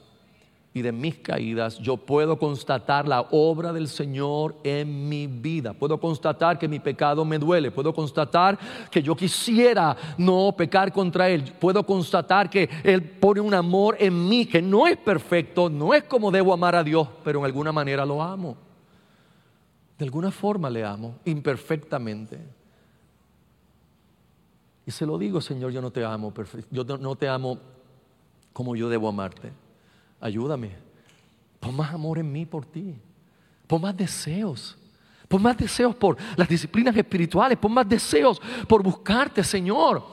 y 0.72 0.84
de 0.84 0.91
mis 0.91 1.17
caídas, 1.17 1.80
yo 1.80 1.97
puedo 1.97 2.38
constatar 2.38 3.07
la 3.07 3.22
obra 3.32 3.74
del 3.74 3.88
Señor 3.88 4.55
en 4.63 5.09
mi 5.09 5.26
vida. 5.26 5.74
Puedo 5.74 5.99
constatar 5.99 6.59
que 6.59 6.67
mi 6.67 6.80
pecado 6.80 7.26
me 7.26 7.39
duele. 7.39 7.72
Puedo 7.72 7.91
constatar 7.91 8.57
que 8.91 9.01
yo 9.01 9.15
quisiera 9.15 9.97
no 10.17 10.53
pecar 10.55 10.93
contra 10.93 11.28
Él. 11.28 11.53
Puedo 11.59 11.84
constatar 11.84 12.51
que 12.51 12.70
Él 12.84 13.01
pone 13.01 13.41
un 13.41 13.53
amor 13.55 13.97
en 13.99 14.30
mí 14.30 14.45
que 14.45 14.61
no 14.61 14.86
es 14.86 14.97
perfecto, 14.97 15.70
no 15.70 15.93
es 15.93 16.03
como 16.03 16.30
debo 16.30 16.53
amar 16.53 16.76
a 16.76 16.84
Dios, 16.84 17.07
pero 17.24 17.39
en 17.39 17.45
alguna 17.45 17.72
manera 17.72 18.05
lo 18.05 18.22
amo. 18.22 18.55
De 19.97 20.05
alguna 20.05 20.30
forma 20.30 20.70
le 20.70 20.86
amo, 20.86 21.15
imperfectamente. 21.26 22.39
Y 24.86 24.91
se 24.91 25.05
lo 25.05 25.17
digo, 25.17 25.41
Señor, 25.41 25.72
yo 25.72 25.82
no 25.82 25.89
te 25.89 26.05
amo, 26.05 26.32
yo 26.70 26.84
no 26.84 27.15
te 27.15 27.28
amo 27.28 27.57
como 28.53 28.76
yo 28.76 28.88
debo 28.88 29.09
amarte 29.09 29.51
ayúdame. 30.20 30.72
Pon 31.59 31.76
más 31.76 31.93
amor 31.93 32.20
en 32.20 32.32
mí 32.32 32.45
por 32.45 32.65
ti. 32.65 32.95
Pon 33.67 33.82
más 33.82 33.95
deseos. 33.95 34.78
Pon 35.28 35.41
más 35.41 35.57
deseos 35.57 35.95
por 35.95 36.17
las 36.36 36.47
disciplinas 36.47 36.95
espirituales. 36.95 37.57
Pon 37.57 37.74
más 37.74 37.88
deseos 37.88 38.41
por 38.67 38.82
buscarte, 38.82 39.43
Señor. 39.43 40.03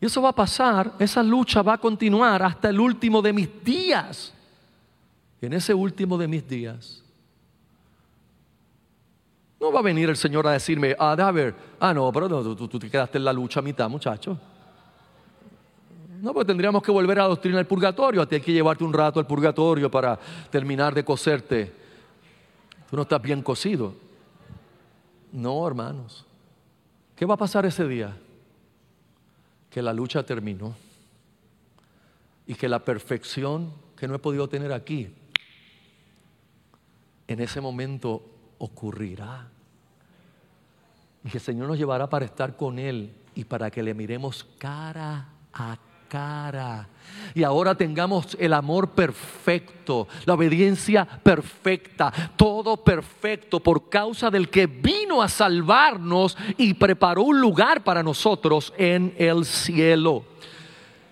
Y 0.00 0.06
eso 0.06 0.22
va 0.22 0.28
a 0.28 0.34
pasar, 0.34 0.94
esa 0.98 1.22
lucha 1.22 1.60
va 1.62 1.74
a 1.74 1.78
continuar 1.78 2.42
hasta 2.42 2.68
el 2.68 2.78
último 2.78 3.20
de 3.20 3.32
mis 3.32 3.64
días. 3.64 4.32
Y 5.40 5.46
en 5.46 5.52
ese 5.54 5.74
último 5.74 6.16
de 6.16 6.28
mis 6.28 6.46
días, 6.46 7.02
no 9.60 9.72
va 9.72 9.80
a 9.80 9.82
venir 9.82 10.08
el 10.08 10.16
Señor 10.16 10.46
a 10.46 10.52
decirme, 10.52 10.94
ah, 10.98 11.12
a 11.12 11.32
ver, 11.32 11.54
ah, 11.80 11.92
no, 11.92 12.12
pero 12.12 12.54
tú, 12.54 12.78
te 12.78 12.88
quedaste 12.88 13.18
en 13.18 13.24
la 13.24 13.32
lucha 13.32 13.58
a 13.58 13.62
mitad, 13.62 13.88
muchacho. 13.88 14.38
No, 16.20 16.34
pues 16.34 16.46
tendríamos 16.46 16.82
que 16.82 16.90
volver 16.90 17.20
a 17.20 17.22
la 17.22 17.28
doctrina 17.28 17.58
del 17.58 17.66
purgatorio. 17.66 18.22
A 18.22 18.26
ti 18.28 18.36
hay 18.36 18.40
que 18.40 18.52
llevarte 18.52 18.82
un 18.82 18.92
rato 18.92 19.20
al 19.20 19.26
purgatorio 19.26 19.90
para 19.90 20.18
terminar 20.50 20.94
de 20.94 21.04
coserte. 21.04 21.72
Tú 22.90 22.96
no 22.96 23.02
estás 23.02 23.22
bien 23.22 23.42
cocido. 23.42 23.94
No, 25.32 25.66
hermanos. 25.66 26.24
¿Qué 27.14 27.24
va 27.24 27.34
a 27.34 27.38
pasar 27.38 27.66
ese 27.66 27.86
día? 27.86 28.16
Que 29.70 29.80
la 29.80 29.92
lucha 29.92 30.24
terminó. 30.24 30.74
Y 32.46 32.54
que 32.54 32.68
la 32.68 32.80
perfección 32.80 33.72
que 33.96 34.08
no 34.08 34.14
he 34.14 34.18
podido 34.18 34.48
tener 34.48 34.72
aquí, 34.72 35.12
en 37.28 37.40
ese 37.40 37.60
momento 37.60 38.22
ocurrirá. 38.58 39.48
Y 41.22 41.28
que 41.28 41.38
el 41.38 41.44
Señor 41.44 41.68
nos 41.68 41.78
llevará 41.78 42.08
para 42.08 42.24
estar 42.24 42.56
con 42.56 42.78
Él 42.78 43.12
y 43.34 43.44
para 43.44 43.70
que 43.70 43.82
le 43.82 43.94
miremos 43.94 44.44
cara 44.58 45.28
a 45.52 45.76
cara. 46.08 46.88
Y 47.34 47.42
ahora 47.42 47.74
tengamos 47.74 48.36
el 48.40 48.52
amor 48.52 48.90
perfecto, 48.90 50.08
la 50.24 50.34
obediencia 50.34 51.04
perfecta, 51.04 52.12
todo 52.36 52.76
perfecto 52.76 53.60
por 53.60 53.88
causa 53.88 54.30
del 54.30 54.48
que 54.48 54.66
vino 54.66 55.22
a 55.22 55.28
salvarnos 55.28 56.36
y 56.56 56.74
preparó 56.74 57.22
un 57.22 57.40
lugar 57.40 57.84
para 57.84 58.02
nosotros 58.02 58.72
en 58.76 59.14
el 59.18 59.44
cielo. 59.44 60.24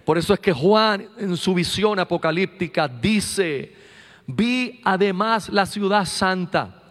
Por 0.04 0.18
eso 0.18 0.34
es 0.34 0.40
que 0.40 0.52
Juan 0.52 1.08
en 1.18 1.36
su 1.36 1.54
visión 1.54 1.98
apocalíptica 1.98 2.88
dice, 2.88 3.74
vi 4.26 4.80
además 4.84 5.48
la 5.48 5.66
ciudad 5.66 6.04
santa, 6.04 6.82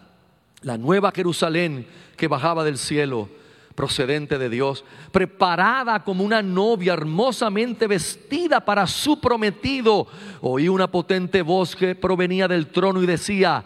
la 0.62 0.76
nueva 0.76 1.12
Jerusalén 1.14 1.86
que 2.16 2.28
bajaba 2.28 2.64
del 2.64 2.78
cielo 2.78 3.28
procedente 3.76 4.38
de 4.38 4.48
Dios, 4.48 4.84
preparada 5.12 6.02
como 6.02 6.24
una 6.24 6.42
novia 6.42 6.94
hermosamente 6.94 7.86
vestida 7.86 8.64
para 8.64 8.86
su 8.86 9.20
prometido. 9.20 10.08
Oí 10.40 10.68
una 10.68 10.90
potente 10.90 11.42
voz 11.42 11.76
que 11.76 11.94
provenía 11.94 12.48
del 12.48 12.68
trono 12.68 13.02
y 13.02 13.06
decía, 13.06 13.62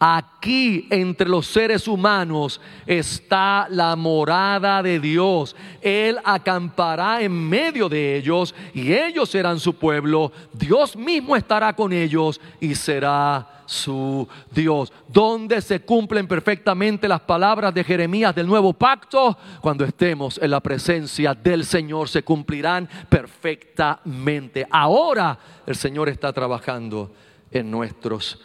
Aquí 0.00 0.86
entre 0.90 1.28
los 1.28 1.48
seres 1.48 1.88
humanos 1.88 2.60
está 2.86 3.66
la 3.68 3.96
morada 3.96 4.80
de 4.80 5.00
Dios. 5.00 5.56
Él 5.80 6.18
acampará 6.24 7.20
en 7.20 7.32
medio 7.32 7.88
de 7.88 8.16
ellos 8.16 8.54
y 8.72 8.92
ellos 8.92 9.28
serán 9.28 9.58
su 9.58 9.74
pueblo. 9.74 10.30
Dios 10.52 10.94
mismo 10.94 11.34
estará 11.34 11.72
con 11.72 11.92
ellos 11.92 12.40
y 12.60 12.76
será 12.76 13.57
su 13.68 14.26
Dios. 14.50 14.90
Donde 15.06 15.60
se 15.60 15.80
cumplen 15.80 16.26
perfectamente 16.26 17.06
las 17.06 17.20
palabras 17.20 17.74
de 17.74 17.84
Jeremías 17.84 18.34
del 18.34 18.46
nuevo 18.46 18.72
pacto, 18.72 19.36
cuando 19.60 19.84
estemos 19.84 20.38
en 20.42 20.50
la 20.50 20.60
presencia 20.60 21.34
del 21.34 21.64
Señor, 21.64 22.08
se 22.08 22.22
cumplirán 22.22 22.88
perfectamente. 23.08 24.66
Ahora 24.70 25.38
el 25.66 25.76
Señor 25.76 26.08
está 26.08 26.32
trabajando 26.32 27.12
en 27.50 27.70
nuestros 27.70 28.40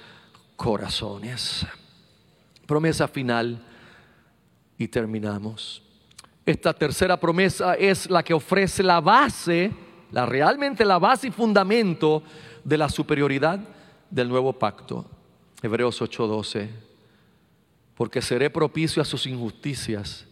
corazones. 0.58 1.66
Promesa 2.66 3.08
final 3.08 3.64
y 4.78 4.90
terminamos. 4.90 5.82
Esta 6.46 6.74
tercera 6.74 7.18
promesa 7.18 7.76
es 7.76 8.10
la 8.10 8.24
que 8.24 8.34
ofrece 8.34 8.84
la 8.84 9.00
base, 9.00 9.72
la 10.12 10.26
realmente 10.26 10.84
la 10.84 11.00
base 11.00 11.28
y 11.28 11.32
fundamento 11.32 12.24
de 12.62 12.78
la 12.78 12.90
superioridad 12.90 13.62
del 14.10 14.28
nuevo 14.28 14.52
pacto. 14.54 15.06
Hebreos 15.64 16.02
8:12, 16.02 16.68
porque 17.96 18.22
seré 18.22 18.50
propicio 18.50 19.02
a 19.02 19.06
sus 19.06 19.26
injusticias 19.26 20.28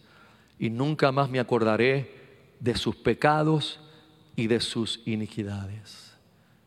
y 0.60 0.70
nunca 0.70 1.14
más 1.14 1.30
me 1.30 1.40
acordaré 1.40 2.14
de 2.60 2.76
sus 2.76 2.98
pecados 2.98 3.80
y 4.36 4.48
de 4.48 4.60
sus 4.60 5.00
iniquidades. 5.06 6.18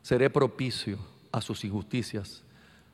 Seré 0.01 0.31
propicio 0.31 0.99
a 1.31 1.43
sus 1.43 1.63
injusticias. 1.63 2.43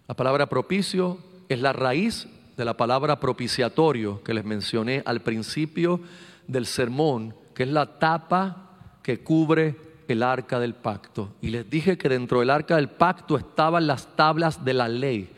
La 0.08 0.16
palabra 0.16 0.48
propicio 0.48 1.18
es 1.48 1.60
la 1.60 1.72
raíz 1.72 2.26
de 2.56 2.64
la 2.64 2.76
palabra 2.76 3.20
propiciatorio 3.20 4.24
que 4.24 4.34
les 4.34 4.44
mencioné 4.44 5.04
al 5.06 5.20
principio 5.20 6.00
del 6.48 6.66
sermón, 6.66 7.32
que 7.54 7.62
es 7.62 7.68
la 7.68 7.98
tapa 8.00 8.70
que 9.04 9.20
cubre 9.20 9.76
el 10.08 10.24
arca 10.24 10.58
del 10.58 10.74
pacto. 10.74 11.32
Y 11.40 11.50
les 11.50 11.70
dije 11.70 11.96
que 11.96 12.08
dentro 12.08 12.40
del 12.40 12.50
arca 12.50 12.74
del 12.74 12.88
pacto 12.88 13.36
estaban 13.38 13.86
las 13.86 14.16
tablas 14.16 14.64
de 14.64 14.74
la 14.74 14.88
ley. 14.88 15.30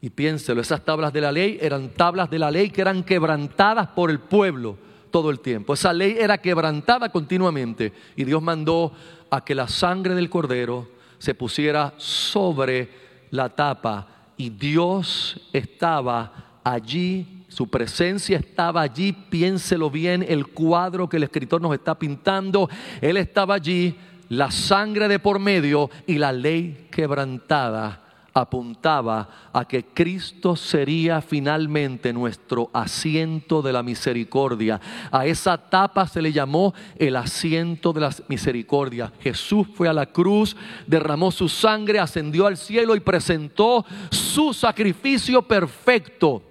Y 0.00 0.10
piénselo, 0.10 0.60
esas 0.60 0.84
tablas 0.84 1.12
de 1.12 1.20
la 1.20 1.32
ley 1.32 1.58
eran 1.60 1.90
tablas 1.90 2.30
de 2.30 2.38
la 2.38 2.50
ley 2.50 2.70
que 2.70 2.82
eran 2.82 3.02
quebrantadas 3.02 3.88
por 3.88 4.10
el 4.10 4.20
pueblo 4.20 4.76
todo 5.10 5.30
el 5.30 5.40
tiempo. 5.40 5.74
Esa 5.74 5.92
ley 5.92 6.16
era 6.18 6.38
quebrantada 6.38 7.08
continuamente. 7.08 7.92
Y 8.14 8.24
Dios 8.24 8.42
mandó 8.42 8.92
a 9.30 9.44
que 9.44 9.54
la 9.54 9.68
sangre 9.68 10.14
del 10.14 10.28
cordero 10.28 10.88
se 11.18 11.34
pusiera 11.34 11.94
sobre 11.96 12.90
la 13.30 13.48
tapa. 13.48 14.08
Y 14.36 14.50
Dios 14.50 15.48
estaba 15.52 16.60
allí, 16.62 17.44
su 17.48 17.68
presencia 17.70 18.36
estaba 18.36 18.82
allí, 18.82 19.12
piénselo 19.12 19.90
bien, 19.90 20.24
el 20.28 20.48
cuadro 20.48 21.08
que 21.08 21.16
el 21.16 21.22
escritor 21.22 21.62
nos 21.62 21.72
está 21.72 21.98
pintando, 21.98 22.68
Él 23.00 23.16
estaba 23.16 23.54
allí, 23.54 23.96
la 24.28 24.50
sangre 24.50 25.08
de 25.08 25.18
por 25.18 25.38
medio 25.38 25.88
y 26.06 26.18
la 26.18 26.32
ley 26.32 26.88
quebrantada 26.90 28.05
apuntaba 28.36 29.28
a 29.50 29.64
que 29.64 29.82
Cristo 29.82 30.56
sería 30.56 31.22
finalmente 31.22 32.12
nuestro 32.12 32.68
asiento 32.74 33.62
de 33.62 33.72
la 33.72 33.82
misericordia. 33.82 34.78
A 35.10 35.24
esa 35.24 35.56
tapa 35.56 36.06
se 36.06 36.20
le 36.20 36.32
llamó 36.32 36.74
el 36.98 37.16
asiento 37.16 37.94
de 37.94 38.02
la 38.02 38.14
misericordia. 38.28 39.10
Jesús 39.20 39.66
fue 39.74 39.88
a 39.88 39.94
la 39.94 40.04
cruz, 40.04 40.54
derramó 40.86 41.30
su 41.30 41.48
sangre, 41.48 41.98
ascendió 41.98 42.46
al 42.46 42.58
cielo 42.58 42.94
y 42.94 43.00
presentó 43.00 43.86
su 44.10 44.52
sacrificio 44.52 45.40
perfecto. 45.40 46.42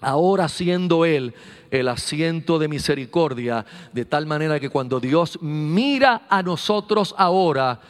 Ahora 0.00 0.48
siendo 0.48 1.04
Él 1.04 1.34
el 1.72 1.88
asiento 1.88 2.60
de 2.60 2.68
misericordia, 2.68 3.66
de 3.92 4.04
tal 4.04 4.26
manera 4.26 4.60
que 4.60 4.68
cuando 4.68 5.00
Dios 5.00 5.38
mira 5.42 6.26
a 6.28 6.44
nosotros 6.44 7.12
ahora, 7.18 7.80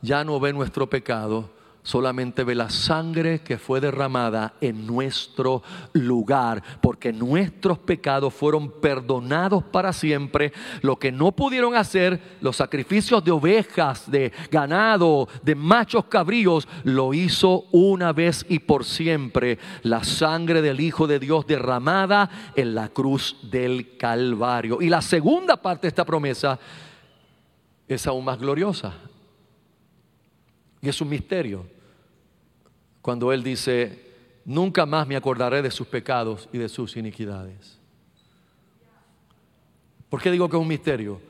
ya 0.00 0.24
no 0.24 0.40
ve 0.40 0.54
nuestro 0.54 0.88
pecado, 0.88 1.50
solamente 1.84 2.44
ve 2.44 2.54
la 2.54 2.70
sangre 2.70 3.42
que 3.42 3.58
fue 3.58 3.78
derramada 3.78 4.54
en 4.62 4.86
nuestro 4.86 5.62
lugar, 5.92 6.62
porque 6.80 7.12
nuestros 7.12 7.78
pecados 7.78 8.32
fueron 8.32 8.80
perdonados 8.80 9.62
para 9.62 9.92
siempre. 9.92 10.52
Lo 10.80 10.98
que 10.98 11.12
no 11.12 11.32
pudieron 11.32 11.76
hacer, 11.76 12.38
los 12.40 12.56
sacrificios 12.56 13.22
de 13.22 13.30
ovejas, 13.30 14.10
de 14.10 14.32
ganado, 14.50 15.28
de 15.42 15.54
machos 15.54 16.06
cabríos, 16.06 16.66
lo 16.84 17.12
hizo 17.12 17.66
una 17.70 18.12
vez 18.12 18.46
y 18.48 18.60
por 18.60 18.86
siempre 18.86 19.58
la 19.82 20.02
sangre 20.04 20.62
del 20.62 20.80
Hijo 20.80 21.06
de 21.06 21.18
Dios 21.18 21.46
derramada 21.46 22.30
en 22.56 22.74
la 22.74 22.88
cruz 22.88 23.36
del 23.42 23.98
Calvario. 23.98 24.80
Y 24.80 24.88
la 24.88 25.02
segunda 25.02 25.60
parte 25.60 25.82
de 25.82 25.88
esta 25.88 26.06
promesa 26.06 26.58
es 27.86 28.06
aún 28.06 28.24
más 28.24 28.38
gloriosa. 28.38 28.94
Y 30.80 30.88
es 30.88 30.98
un 31.02 31.10
misterio 31.10 31.73
cuando 33.04 33.34
Él 33.34 33.42
dice, 33.42 34.02
nunca 34.46 34.86
más 34.86 35.06
me 35.06 35.14
acordaré 35.14 35.60
de 35.60 35.70
sus 35.70 35.86
pecados 35.86 36.48
y 36.54 36.56
de 36.56 36.70
sus 36.70 36.96
iniquidades. 36.96 37.78
¿Por 40.08 40.22
qué 40.22 40.30
digo 40.30 40.48
que 40.48 40.56
es 40.56 40.62
un 40.62 40.66
misterio? 40.66 41.20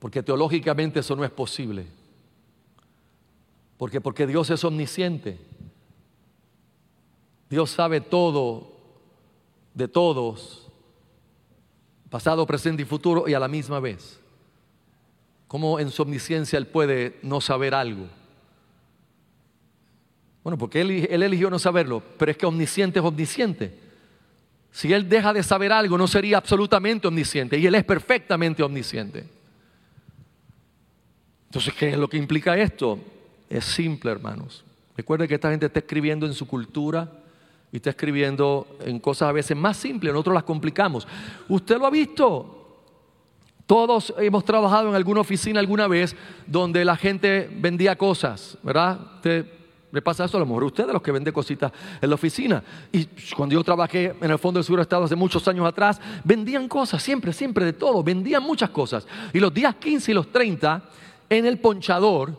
Porque 0.00 0.20
teológicamente 0.20 0.98
eso 0.98 1.14
no 1.14 1.24
es 1.24 1.30
posible. 1.30 1.86
Porque, 3.76 4.00
porque 4.00 4.26
Dios 4.26 4.50
es 4.50 4.64
omnisciente. 4.64 5.38
Dios 7.48 7.70
sabe 7.70 8.00
todo 8.00 8.72
de 9.74 9.86
todos, 9.86 10.72
pasado, 12.10 12.44
presente 12.48 12.82
y 12.82 12.84
futuro, 12.84 13.28
y 13.28 13.34
a 13.34 13.38
la 13.38 13.46
misma 13.46 13.78
vez. 13.78 14.18
¿Cómo 15.46 15.78
en 15.78 15.88
su 15.92 16.02
omnisciencia 16.02 16.56
Él 16.56 16.66
puede 16.66 17.20
no 17.22 17.40
saber 17.40 17.76
algo? 17.76 18.08
Bueno, 20.42 20.58
porque 20.58 20.80
él, 20.80 21.22
eligió 21.22 21.50
no 21.50 21.58
saberlo, 21.58 22.02
pero 22.18 22.30
es 22.30 22.36
que 22.36 22.46
omnisciente 22.46 22.98
es 22.98 23.04
omnisciente. 23.04 23.78
Si 24.72 24.92
él 24.92 25.08
deja 25.08 25.32
de 25.32 25.42
saber 25.42 25.72
algo, 25.72 25.96
no 25.96 26.08
sería 26.08 26.38
absolutamente 26.38 27.06
omnisciente, 27.06 27.58
y 27.58 27.66
él 27.66 27.74
es 27.74 27.84
perfectamente 27.84 28.62
omnisciente. 28.62 29.24
Entonces, 31.46 31.74
¿qué 31.74 31.90
es 31.90 31.98
lo 31.98 32.08
que 32.08 32.16
implica 32.16 32.56
esto? 32.56 32.98
Es 33.48 33.64
simple, 33.64 34.10
hermanos. 34.10 34.64
Recuerden 34.96 35.28
que 35.28 35.34
esta 35.34 35.50
gente 35.50 35.66
está 35.66 35.78
escribiendo 35.78 36.26
en 36.26 36.34
su 36.34 36.46
cultura 36.46 37.10
y 37.70 37.76
está 37.76 37.90
escribiendo 37.90 38.78
en 38.84 38.98
cosas 38.98 39.28
a 39.28 39.32
veces 39.32 39.56
más 39.56 39.76
simples, 39.76 40.12
nosotros 40.12 40.34
las 40.34 40.44
complicamos. 40.44 41.06
Usted 41.48 41.78
lo 41.78 41.86
ha 41.86 41.90
visto. 41.90 42.58
Todos 43.66 44.12
hemos 44.18 44.44
trabajado 44.44 44.88
en 44.88 44.94
alguna 44.94 45.20
oficina 45.20 45.60
alguna 45.60 45.86
vez 45.86 46.16
donde 46.46 46.84
la 46.84 46.96
gente 46.96 47.48
vendía 47.54 47.96
cosas, 47.96 48.58
¿verdad? 48.62 49.00
Usted 49.16 49.61
le 49.92 50.00
pasa 50.00 50.24
eso 50.24 50.38
a 50.38 50.40
lo 50.40 50.46
mejor 50.46 50.62
a 50.62 50.66
usted, 50.66 50.86
los 50.90 51.02
que 51.02 51.12
vende 51.12 51.32
cositas 51.32 51.70
en 52.00 52.08
la 52.08 52.14
oficina. 52.14 52.62
Y 52.90 53.04
cuando 53.36 53.54
yo 53.54 53.62
trabajé 53.62 54.14
en 54.20 54.30
el 54.30 54.38
Fondo 54.38 54.58
del 54.58 54.64
Sur 54.64 54.76
de 54.76 54.82
Estado 54.82 55.04
hace 55.04 55.14
muchos 55.14 55.46
años 55.46 55.66
atrás, 55.66 56.00
vendían 56.24 56.66
cosas, 56.66 57.02
siempre, 57.02 57.32
siempre, 57.32 57.66
de 57.66 57.74
todo, 57.74 58.02
vendían 58.02 58.42
muchas 58.42 58.70
cosas. 58.70 59.06
Y 59.34 59.38
los 59.38 59.52
días 59.52 59.74
15 59.76 60.10
y 60.10 60.14
los 60.14 60.32
30, 60.32 60.82
en 61.28 61.44
el 61.44 61.58
ponchador, 61.58 62.34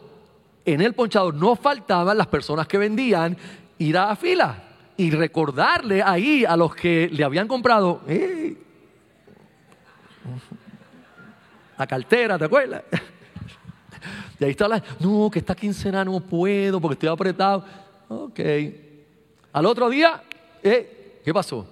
en 0.66 0.82
el 0.82 0.94
ponchador 0.94 1.36
no 1.36 1.56
faltaban 1.56 2.18
las 2.18 2.28
personas 2.28 2.68
que 2.68 2.80
vendían 2.80 3.38
ir 3.78 3.98
a 3.98 4.08
la 4.08 4.16
fila 4.16 4.64
y 4.98 5.12
recordarle 5.12 6.02
ahí 6.02 6.46
a 6.46 6.58
los 6.58 6.76
que 6.76 7.08
le 7.12 7.24
habían 7.24 7.48
comprado, 7.48 8.02
la 11.78 11.88
cartera, 11.88 12.40
¿te 12.40 12.46
acuerdas? 12.46 12.84
Y 14.44 14.46
ahí 14.46 14.52
está 14.52 14.68
la, 14.68 14.84
no, 15.00 15.30
que 15.32 15.40
esta 15.40 15.56
quincena 15.56 16.04
no 16.04 16.20
puedo 16.20 16.82
porque 16.82 16.96
estoy 16.96 17.08
apretado. 17.08 17.64
Ok. 18.10 18.40
Al 19.54 19.66
otro 19.66 19.90
día, 19.90 20.22
eh, 20.62 21.22
¿qué 21.24 21.34
pasó? 21.34 21.66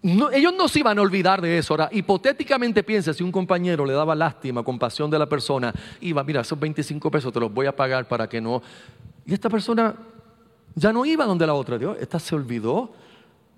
ellos 0.00 0.54
no 0.56 0.68
se 0.68 0.78
iban 0.78 0.98
a 0.98 1.02
olvidar 1.02 1.42
de 1.42 1.58
eso. 1.58 1.74
Ahora, 1.74 1.90
hipotéticamente 1.92 2.82
piensa, 2.82 3.12
si 3.12 3.22
un 3.22 3.30
compañero 3.30 3.84
le 3.84 3.92
daba 3.92 4.14
lástima, 4.14 4.62
compasión 4.62 5.10
de 5.10 5.18
la 5.18 5.26
persona, 5.26 5.74
iba, 6.00 6.24
mira, 6.24 6.40
esos 6.40 6.58
25 6.58 7.10
pesos 7.10 7.30
te 7.30 7.40
los 7.40 7.52
voy 7.52 7.66
a 7.66 7.76
pagar 7.76 8.08
para 8.08 8.26
que 8.26 8.40
no... 8.40 8.62
Y 9.26 9.34
esta 9.34 9.50
persona 9.50 9.94
ya 10.74 10.94
no 10.94 11.04
iba 11.04 11.26
donde 11.26 11.46
la 11.46 11.52
otra. 11.52 11.76
Dios, 11.76 11.98
esta 12.00 12.18
se 12.18 12.34
olvidó 12.34 12.90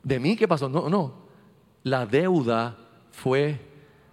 de 0.02 0.18
mí, 0.18 0.34
¿qué 0.34 0.48
pasó? 0.48 0.68
No, 0.68 0.88
no. 0.88 1.12
La 1.84 2.04
deuda 2.04 2.76
fue 3.12 3.60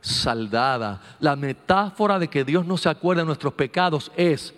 saldada. 0.07 1.01
La 1.19 1.35
metáfora 1.35 2.17
de 2.17 2.27
que 2.27 2.43
Dios 2.43 2.65
no 2.65 2.77
se 2.77 2.89
acuerda 2.89 3.21
de 3.21 3.27
nuestros 3.27 3.53
pecados 3.53 4.11
es 4.15 4.53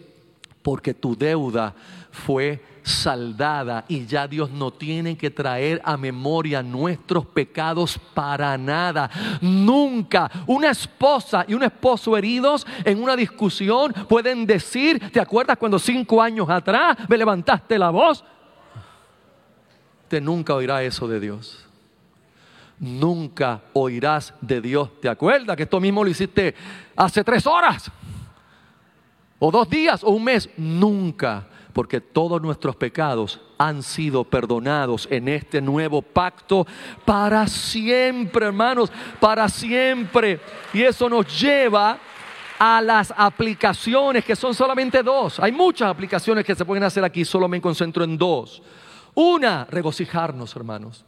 porque 0.62 0.94
tu 0.94 1.16
deuda 1.16 1.74
fue 2.12 2.64
saldada 2.84 3.86
y 3.88 4.06
ya 4.06 4.28
Dios 4.28 4.50
no 4.50 4.72
tiene 4.72 5.18
que 5.18 5.30
traer 5.30 5.82
a 5.84 5.98
memoria 5.98 6.62
nuestros 6.64 7.26
pecados 7.26 8.00
para 8.14 8.58
nada. 8.58 9.10
Nunca 9.42 10.30
una 10.48 10.72
esposa 10.72 11.46
y 11.48 11.54
un 11.54 11.64
esposo 11.64 12.16
heridos 12.18 12.66
en 12.84 13.02
una 13.02 13.16
discusión 13.16 13.94
pueden 14.08 14.46
decir, 14.46 15.12
¿te 15.12 15.20
acuerdas 15.20 15.58
cuando 15.58 15.80
cinco 15.80 16.22
años 16.22 16.50
atrás 16.50 16.98
me 17.08 17.18
levantaste 17.18 17.78
la 17.78 17.90
voz? 17.90 18.24
Usted 20.04 20.22
nunca 20.22 20.56
oirá 20.56 20.84
eso 20.84 21.08
de 21.08 21.20
Dios 21.20 21.69
nunca 22.80 23.62
oirás 23.74 24.34
de 24.42 24.62
Dios. 24.62 24.90
¿Te 25.02 25.10
acuerdas 25.10 25.56
que 25.56 25.64
esto 25.64 25.80
mismo 25.80 26.04
lo 26.04 26.10
hiciste 26.10 26.56
hace 26.96 27.24
tres 27.24 27.46
horas? 27.46 27.92
O 29.40 29.52
dos 29.52 29.70
días 29.70 30.04
o 30.04 30.10
un 30.12 30.24
mes. 30.24 30.50
Nunca. 30.58 31.48
Porque 31.74 32.02
todos 32.02 32.42
nuestros 32.42 32.76
pecados 32.76 33.40
han 33.58 33.84
sido 33.84 34.24
perdonados 34.24 35.08
en 35.12 35.28
este 35.28 35.62
nuevo 35.62 36.02
pacto 36.02 36.66
para 37.06 37.48
siempre, 37.48 38.48
hermanos, 38.48 38.92
para 39.20 39.48
siempre. 39.48 40.42
Y 40.74 40.82
eso 40.82 41.08
nos 41.08 41.40
lleva 41.40 42.00
a 42.58 42.82
las 42.82 43.14
aplicaciones, 43.16 44.26
que 44.26 44.36
son 44.36 44.54
solamente 44.54 45.02
dos. 45.04 45.40
Hay 45.40 45.52
muchas 45.52 45.90
aplicaciones 45.90 46.44
que 46.44 46.56
se 46.56 46.66
pueden 46.66 46.84
hacer 46.84 47.04
aquí, 47.04 47.24
solo 47.24 47.48
me 47.48 47.62
concentro 47.62 48.04
en 48.04 48.18
dos. 48.18 48.62
Una, 49.14 49.66
regocijarnos, 49.70 50.56
hermanos. 50.56 51.06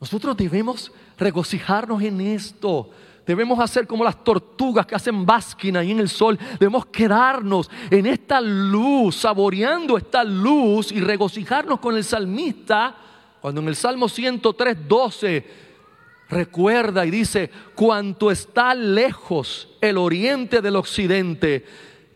Nosotros 0.00 0.36
debemos 0.36 0.90
regocijarnos 1.18 2.02
en 2.02 2.20
esto. 2.22 2.90
Debemos 3.26 3.60
hacer 3.60 3.86
como 3.86 4.02
las 4.02 4.24
tortugas 4.24 4.86
que 4.86 4.94
hacen 4.94 5.26
básquina 5.26 5.80
ahí 5.80 5.90
en 5.90 6.00
el 6.00 6.08
sol. 6.08 6.38
Debemos 6.58 6.86
quedarnos 6.86 7.70
en 7.90 8.06
esta 8.06 8.40
luz, 8.40 9.16
saboreando 9.16 9.98
esta 9.98 10.24
luz 10.24 10.90
y 10.90 11.00
regocijarnos 11.00 11.78
con 11.80 11.96
el 11.96 12.02
salmista. 12.02 12.96
Cuando 13.40 13.60
en 13.60 13.68
el 13.68 13.76
Salmo 13.76 14.08
103, 14.08 14.88
12 14.88 15.46
recuerda 16.30 17.04
y 17.04 17.10
dice, 17.10 17.50
cuanto 17.74 18.30
está 18.30 18.74
lejos 18.74 19.68
el 19.80 19.98
oriente 19.98 20.62
del 20.62 20.76
occidente, 20.76 21.66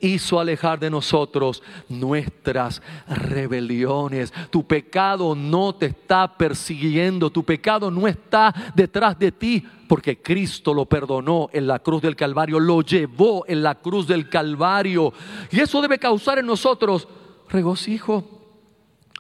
hizo 0.07 0.39
alejar 0.39 0.79
de 0.79 0.91
nosotros 0.91 1.63
nuestras 1.89 2.83
rebeliones. 3.09 4.33
Tu 4.51 4.67
pecado 4.67 5.35
no 5.35 5.75
te 5.75 5.87
está 5.87 6.37
persiguiendo, 6.37 7.31
tu 7.31 7.45
pecado 7.45 7.91
no 7.91 8.07
está 8.07 8.55
detrás 8.75 9.19
de 9.19 9.33
ti, 9.33 9.65
porque 9.89 10.21
Cristo 10.21 10.75
lo 10.75 10.87
perdonó 10.87 11.49
en 11.53 11.67
la 11.67 11.79
cruz 11.79 12.03
del 12.03 12.17
Calvario, 12.17 12.59
lo 12.59 12.83
llevó 12.83 13.45
en 13.47 13.63
la 13.63 13.77
cruz 13.77 14.07
del 14.07 14.29
Calvario. 14.29 15.13
Y 15.51 15.61
eso 15.61 15.81
debe 15.81 15.99
causar 15.99 16.39
en 16.39 16.47
nosotros 16.47 17.09
regocijo, 17.49 18.25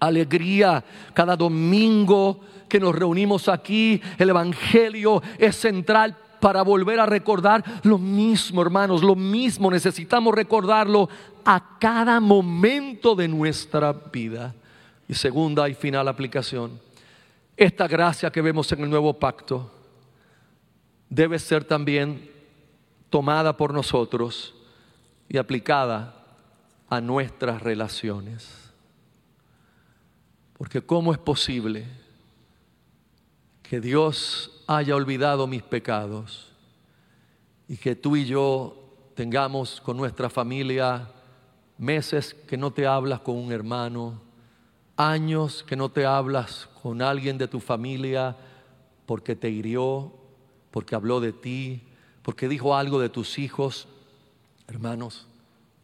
alegría 0.01 0.85
cada 1.13 1.37
domingo 1.37 2.41
que 2.69 2.81
nos 2.81 2.95
reunimos 2.95 3.49
aquí. 3.49 4.01
El 4.19 4.31
Evangelio 4.31 5.23
es 5.39 5.57
central 5.57 6.17
para 6.45 6.61
volver 6.61 7.01
a 7.01 7.07
recordar 7.07 7.65
lo 7.85 7.97
mismo, 7.97 8.61
hermanos, 8.61 9.03
lo 9.03 9.17
mismo. 9.17 9.71
Necesitamos 9.71 10.35
recordarlo 10.35 11.09
a 11.43 11.79
cada 11.79 12.21
momento 12.21 13.15
de 13.15 13.27
nuestra 13.29 13.95
vida. 13.95 14.55
Y 15.09 15.15
segunda 15.15 15.67
y 15.71 15.75
final 15.75 16.07
aplicación, 16.07 16.79
esta 17.57 17.89
gracia 17.89 18.31
que 18.31 18.43
vemos 18.43 18.71
en 18.73 18.81
el 18.83 18.91
nuevo 18.91 19.19
pacto 19.19 19.71
debe 21.09 21.39
ser 21.39 21.65
también 21.65 22.31
tomada 23.09 23.57
por 23.57 23.73
nosotros 23.73 24.55
y 25.31 25.39
aplicada 25.39 26.27
a 26.91 27.01
nuestras 27.01 27.63
relaciones. 27.63 28.71
Porque 30.59 30.83
¿cómo 30.83 31.11
es 31.11 31.19
posible 31.19 31.87
que 33.63 33.81
Dios 33.81 34.54
haya 34.67 34.97
olvidado 34.97 35.47
mis 35.47 35.63
pecados 35.63 36.51
y 37.69 37.77
que 37.77 37.95
tú 37.95 38.17
y 38.17 38.25
yo 38.25 38.77
tengamos 39.15 39.81
con 39.81 39.97
nuestra 39.97 40.29
familia 40.29 41.11
meses 41.79 42.35
que 42.35 42.57
no 42.57 42.73
te 42.73 42.87
hablas 42.87 43.21
con 43.21 43.37
un 43.37 43.53
hermano, 43.53 44.21
años 44.97 45.65
que 45.65 45.77
no 45.77 45.91
te 45.91 46.07
hablas 46.07 46.69
con 46.83 47.03
alguien 47.03 47.39
de 47.39 47.49
tu 47.49 47.61
familia 47.61 48.37
porque 49.07 49.37
te 49.37 49.51
hirió, 49.51 50.13
porque 50.71 50.95
habló 50.95 51.21
de 51.21 51.33
ti, 51.33 51.83
porque 52.23 52.49
dijo 52.49 52.75
algo 52.75 53.01
de 53.01 53.09
tus 53.09 53.39
hijos. 53.39 53.87
Hermanos, 54.67 55.27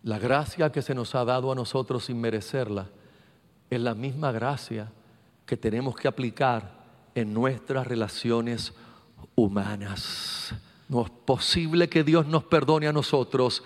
la 0.02 0.18
gracia 0.18 0.72
que 0.72 0.82
se 0.82 0.94
nos 0.94 1.14
ha 1.14 1.24
dado 1.24 1.52
a 1.52 1.54
nosotros 1.54 2.06
sin 2.06 2.20
merecerla 2.20 2.86
es 3.68 3.80
la 3.80 3.94
misma 3.94 4.32
gracia 4.32 4.90
que 5.44 5.56
tenemos 5.56 5.96
que 5.96 6.08
aplicar 6.08 6.79
en 7.20 7.34
nuestras 7.34 7.86
relaciones 7.86 8.72
humanas. 9.34 10.54
No 10.88 11.02
es 11.02 11.10
posible 11.10 11.88
que 11.88 12.04
Dios 12.04 12.26
nos 12.26 12.44
perdone 12.44 12.88
a 12.88 12.92
nosotros 12.92 13.62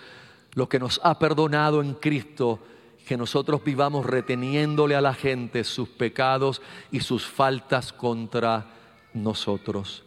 lo 0.53 0.69
que 0.69 0.79
nos 0.79 1.01
ha 1.03 1.17
perdonado 1.19 1.81
en 1.81 1.93
Cristo, 1.95 2.59
que 3.05 3.17
nosotros 3.17 3.63
vivamos 3.63 4.05
reteniéndole 4.05 4.95
a 4.95 5.01
la 5.01 5.13
gente 5.13 5.63
sus 5.63 5.89
pecados 5.89 6.61
y 6.91 7.01
sus 7.01 7.25
faltas 7.25 7.93
contra 7.93 8.71
nosotros. 9.13 10.03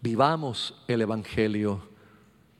Vivamos 0.00 0.74
el 0.86 1.02
Evangelio, 1.02 1.88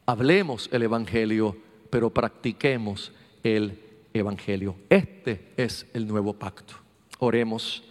hablemos 0.07 0.69
el 0.73 0.83
Evangelio, 0.83 1.57
pero 1.91 2.11
practiquemos 2.11 3.13
el 3.43 3.79
Evangelio. 4.13 4.77
Este 4.89 5.53
es 5.57 5.87
el 5.95 6.07
nuevo 6.07 6.33
pacto. 6.33 6.75
Oremos. 7.19 7.88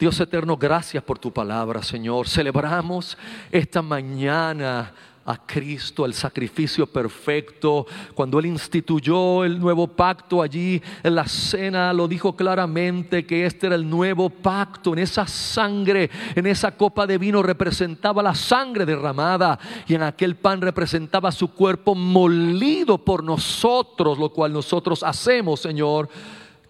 Dios 0.00 0.18
eterno, 0.18 0.56
gracias 0.56 1.04
por 1.04 1.18
tu 1.18 1.30
palabra, 1.30 1.82
Señor. 1.82 2.26
Celebramos 2.26 3.18
esta 3.52 3.82
mañana 3.82 4.94
a 5.26 5.36
Cristo, 5.36 6.06
el 6.06 6.14
sacrificio 6.14 6.86
perfecto. 6.86 7.86
Cuando 8.14 8.38
Él 8.38 8.46
instituyó 8.46 9.44
el 9.44 9.60
nuevo 9.60 9.86
pacto 9.88 10.40
allí 10.40 10.80
en 11.02 11.14
la 11.14 11.28
cena, 11.28 11.92
lo 11.92 12.08
dijo 12.08 12.34
claramente 12.34 13.26
que 13.26 13.44
este 13.44 13.66
era 13.66 13.76
el 13.76 13.90
nuevo 13.90 14.30
pacto. 14.30 14.94
En 14.94 15.00
esa 15.00 15.26
sangre, 15.26 16.08
en 16.34 16.46
esa 16.46 16.74
copa 16.74 17.06
de 17.06 17.18
vino 17.18 17.42
representaba 17.42 18.22
la 18.22 18.34
sangre 18.34 18.86
derramada 18.86 19.58
y 19.86 19.96
en 19.96 20.02
aquel 20.02 20.34
pan 20.34 20.62
representaba 20.62 21.30
su 21.30 21.48
cuerpo 21.52 21.94
molido 21.94 22.96
por 22.96 23.22
nosotros, 23.22 24.18
lo 24.18 24.30
cual 24.30 24.54
nosotros 24.54 25.02
hacemos, 25.02 25.60
Señor 25.60 26.08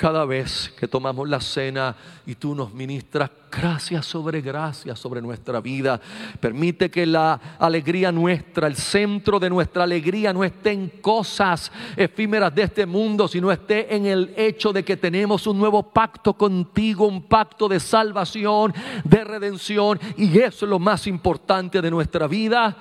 cada 0.01 0.25
vez 0.25 0.73
que 0.81 0.89
tomamos 0.89 1.29
la 1.29 1.43
cena 1.43 1.95
y 2.25 2.35
tú 2.35 2.55
nos 2.55 2.73
ministras 2.73 3.31
gracia 3.53 4.01
sobre 4.01 4.41
gracia 4.41 4.97
sobre 4.97 5.21
nuestra 5.21 5.61
vida. 5.61 6.01
Permite 6.41 6.91
que 6.91 7.05
la 7.05 7.39
alegría 7.59 8.11
nuestra, 8.11 8.67
el 8.67 8.77
centro 8.77 9.39
de 9.39 9.51
nuestra 9.51 9.83
alegría 9.83 10.33
no 10.33 10.43
esté 10.43 10.71
en 10.71 10.89
cosas 11.03 11.71
efímeras 11.99 12.55
de 12.55 12.63
este 12.63 12.87
mundo, 12.87 13.29
sino 13.29 13.53
esté 13.53 13.95
en 13.95 14.07
el 14.07 14.33
hecho 14.39 14.73
de 14.73 14.87
que 14.87 14.97
tenemos 14.97 15.47
un 15.47 15.59
nuevo 15.59 15.83
pacto 15.83 16.33
contigo, 16.33 17.07
un 17.07 17.25
pacto 17.25 17.69
de 17.69 17.79
salvación, 17.79 18.73
de 19.05 19.23
redención, 19.23 20.01
y 20.17 20.39
eso 20.39 20.65
es 20.65 20.71
lo 20.71 20.79
más 20.79 21.07
importante 21.09 21.83
de 21.83 21.91
nuestra 21.91 22.27
vida. 22.27 22.75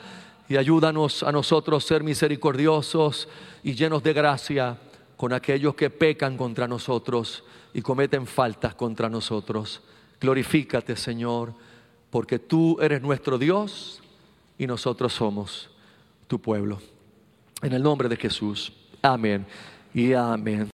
Y 0.47 0.55
ayúdanos 0.55 1.23
a 1.23 1.33
nosotros 1.33 1.83
ser 1.83 2.01
misericordiosos 2.01 3.27
y 3.61 3.73
llenos 3.73 4.01
de 4.03 4.13
gracia 4.13 4.77
con 5.19 5.33
aquellos 5.33 5.75
que 5.75 5.89
pecan 5.89 6.37
contra 6.37 6.65
nosotros 6.65 7.43
y 7.73 7.81
cometen 7.81 8.25
faltas 8.25 8.73
contra 8.73 9.09
nosotros. 9.09 9.81
Glorifícate, 10.21 10.95
Señor, 10.95 11.53
porque 12.09 12.39
tú 12.39 12.77
eres 12.79 13.01
nuestro 13.01 13.37
Dios 13.37 14.01
y 14.57 14.65
nosotros 14.65 15.11
somos 15.11 15.69
tu 16.27 16.39
pueblo. 16.39 16.79
En 17.61 17.73
el 17.73 17.83
nombre 17.83 18.07
de 18.07 18.15
Jesús. 18.15 18.71
Amén 19.01 19.45
y 19.93 20.13
amén. 20.13 20.69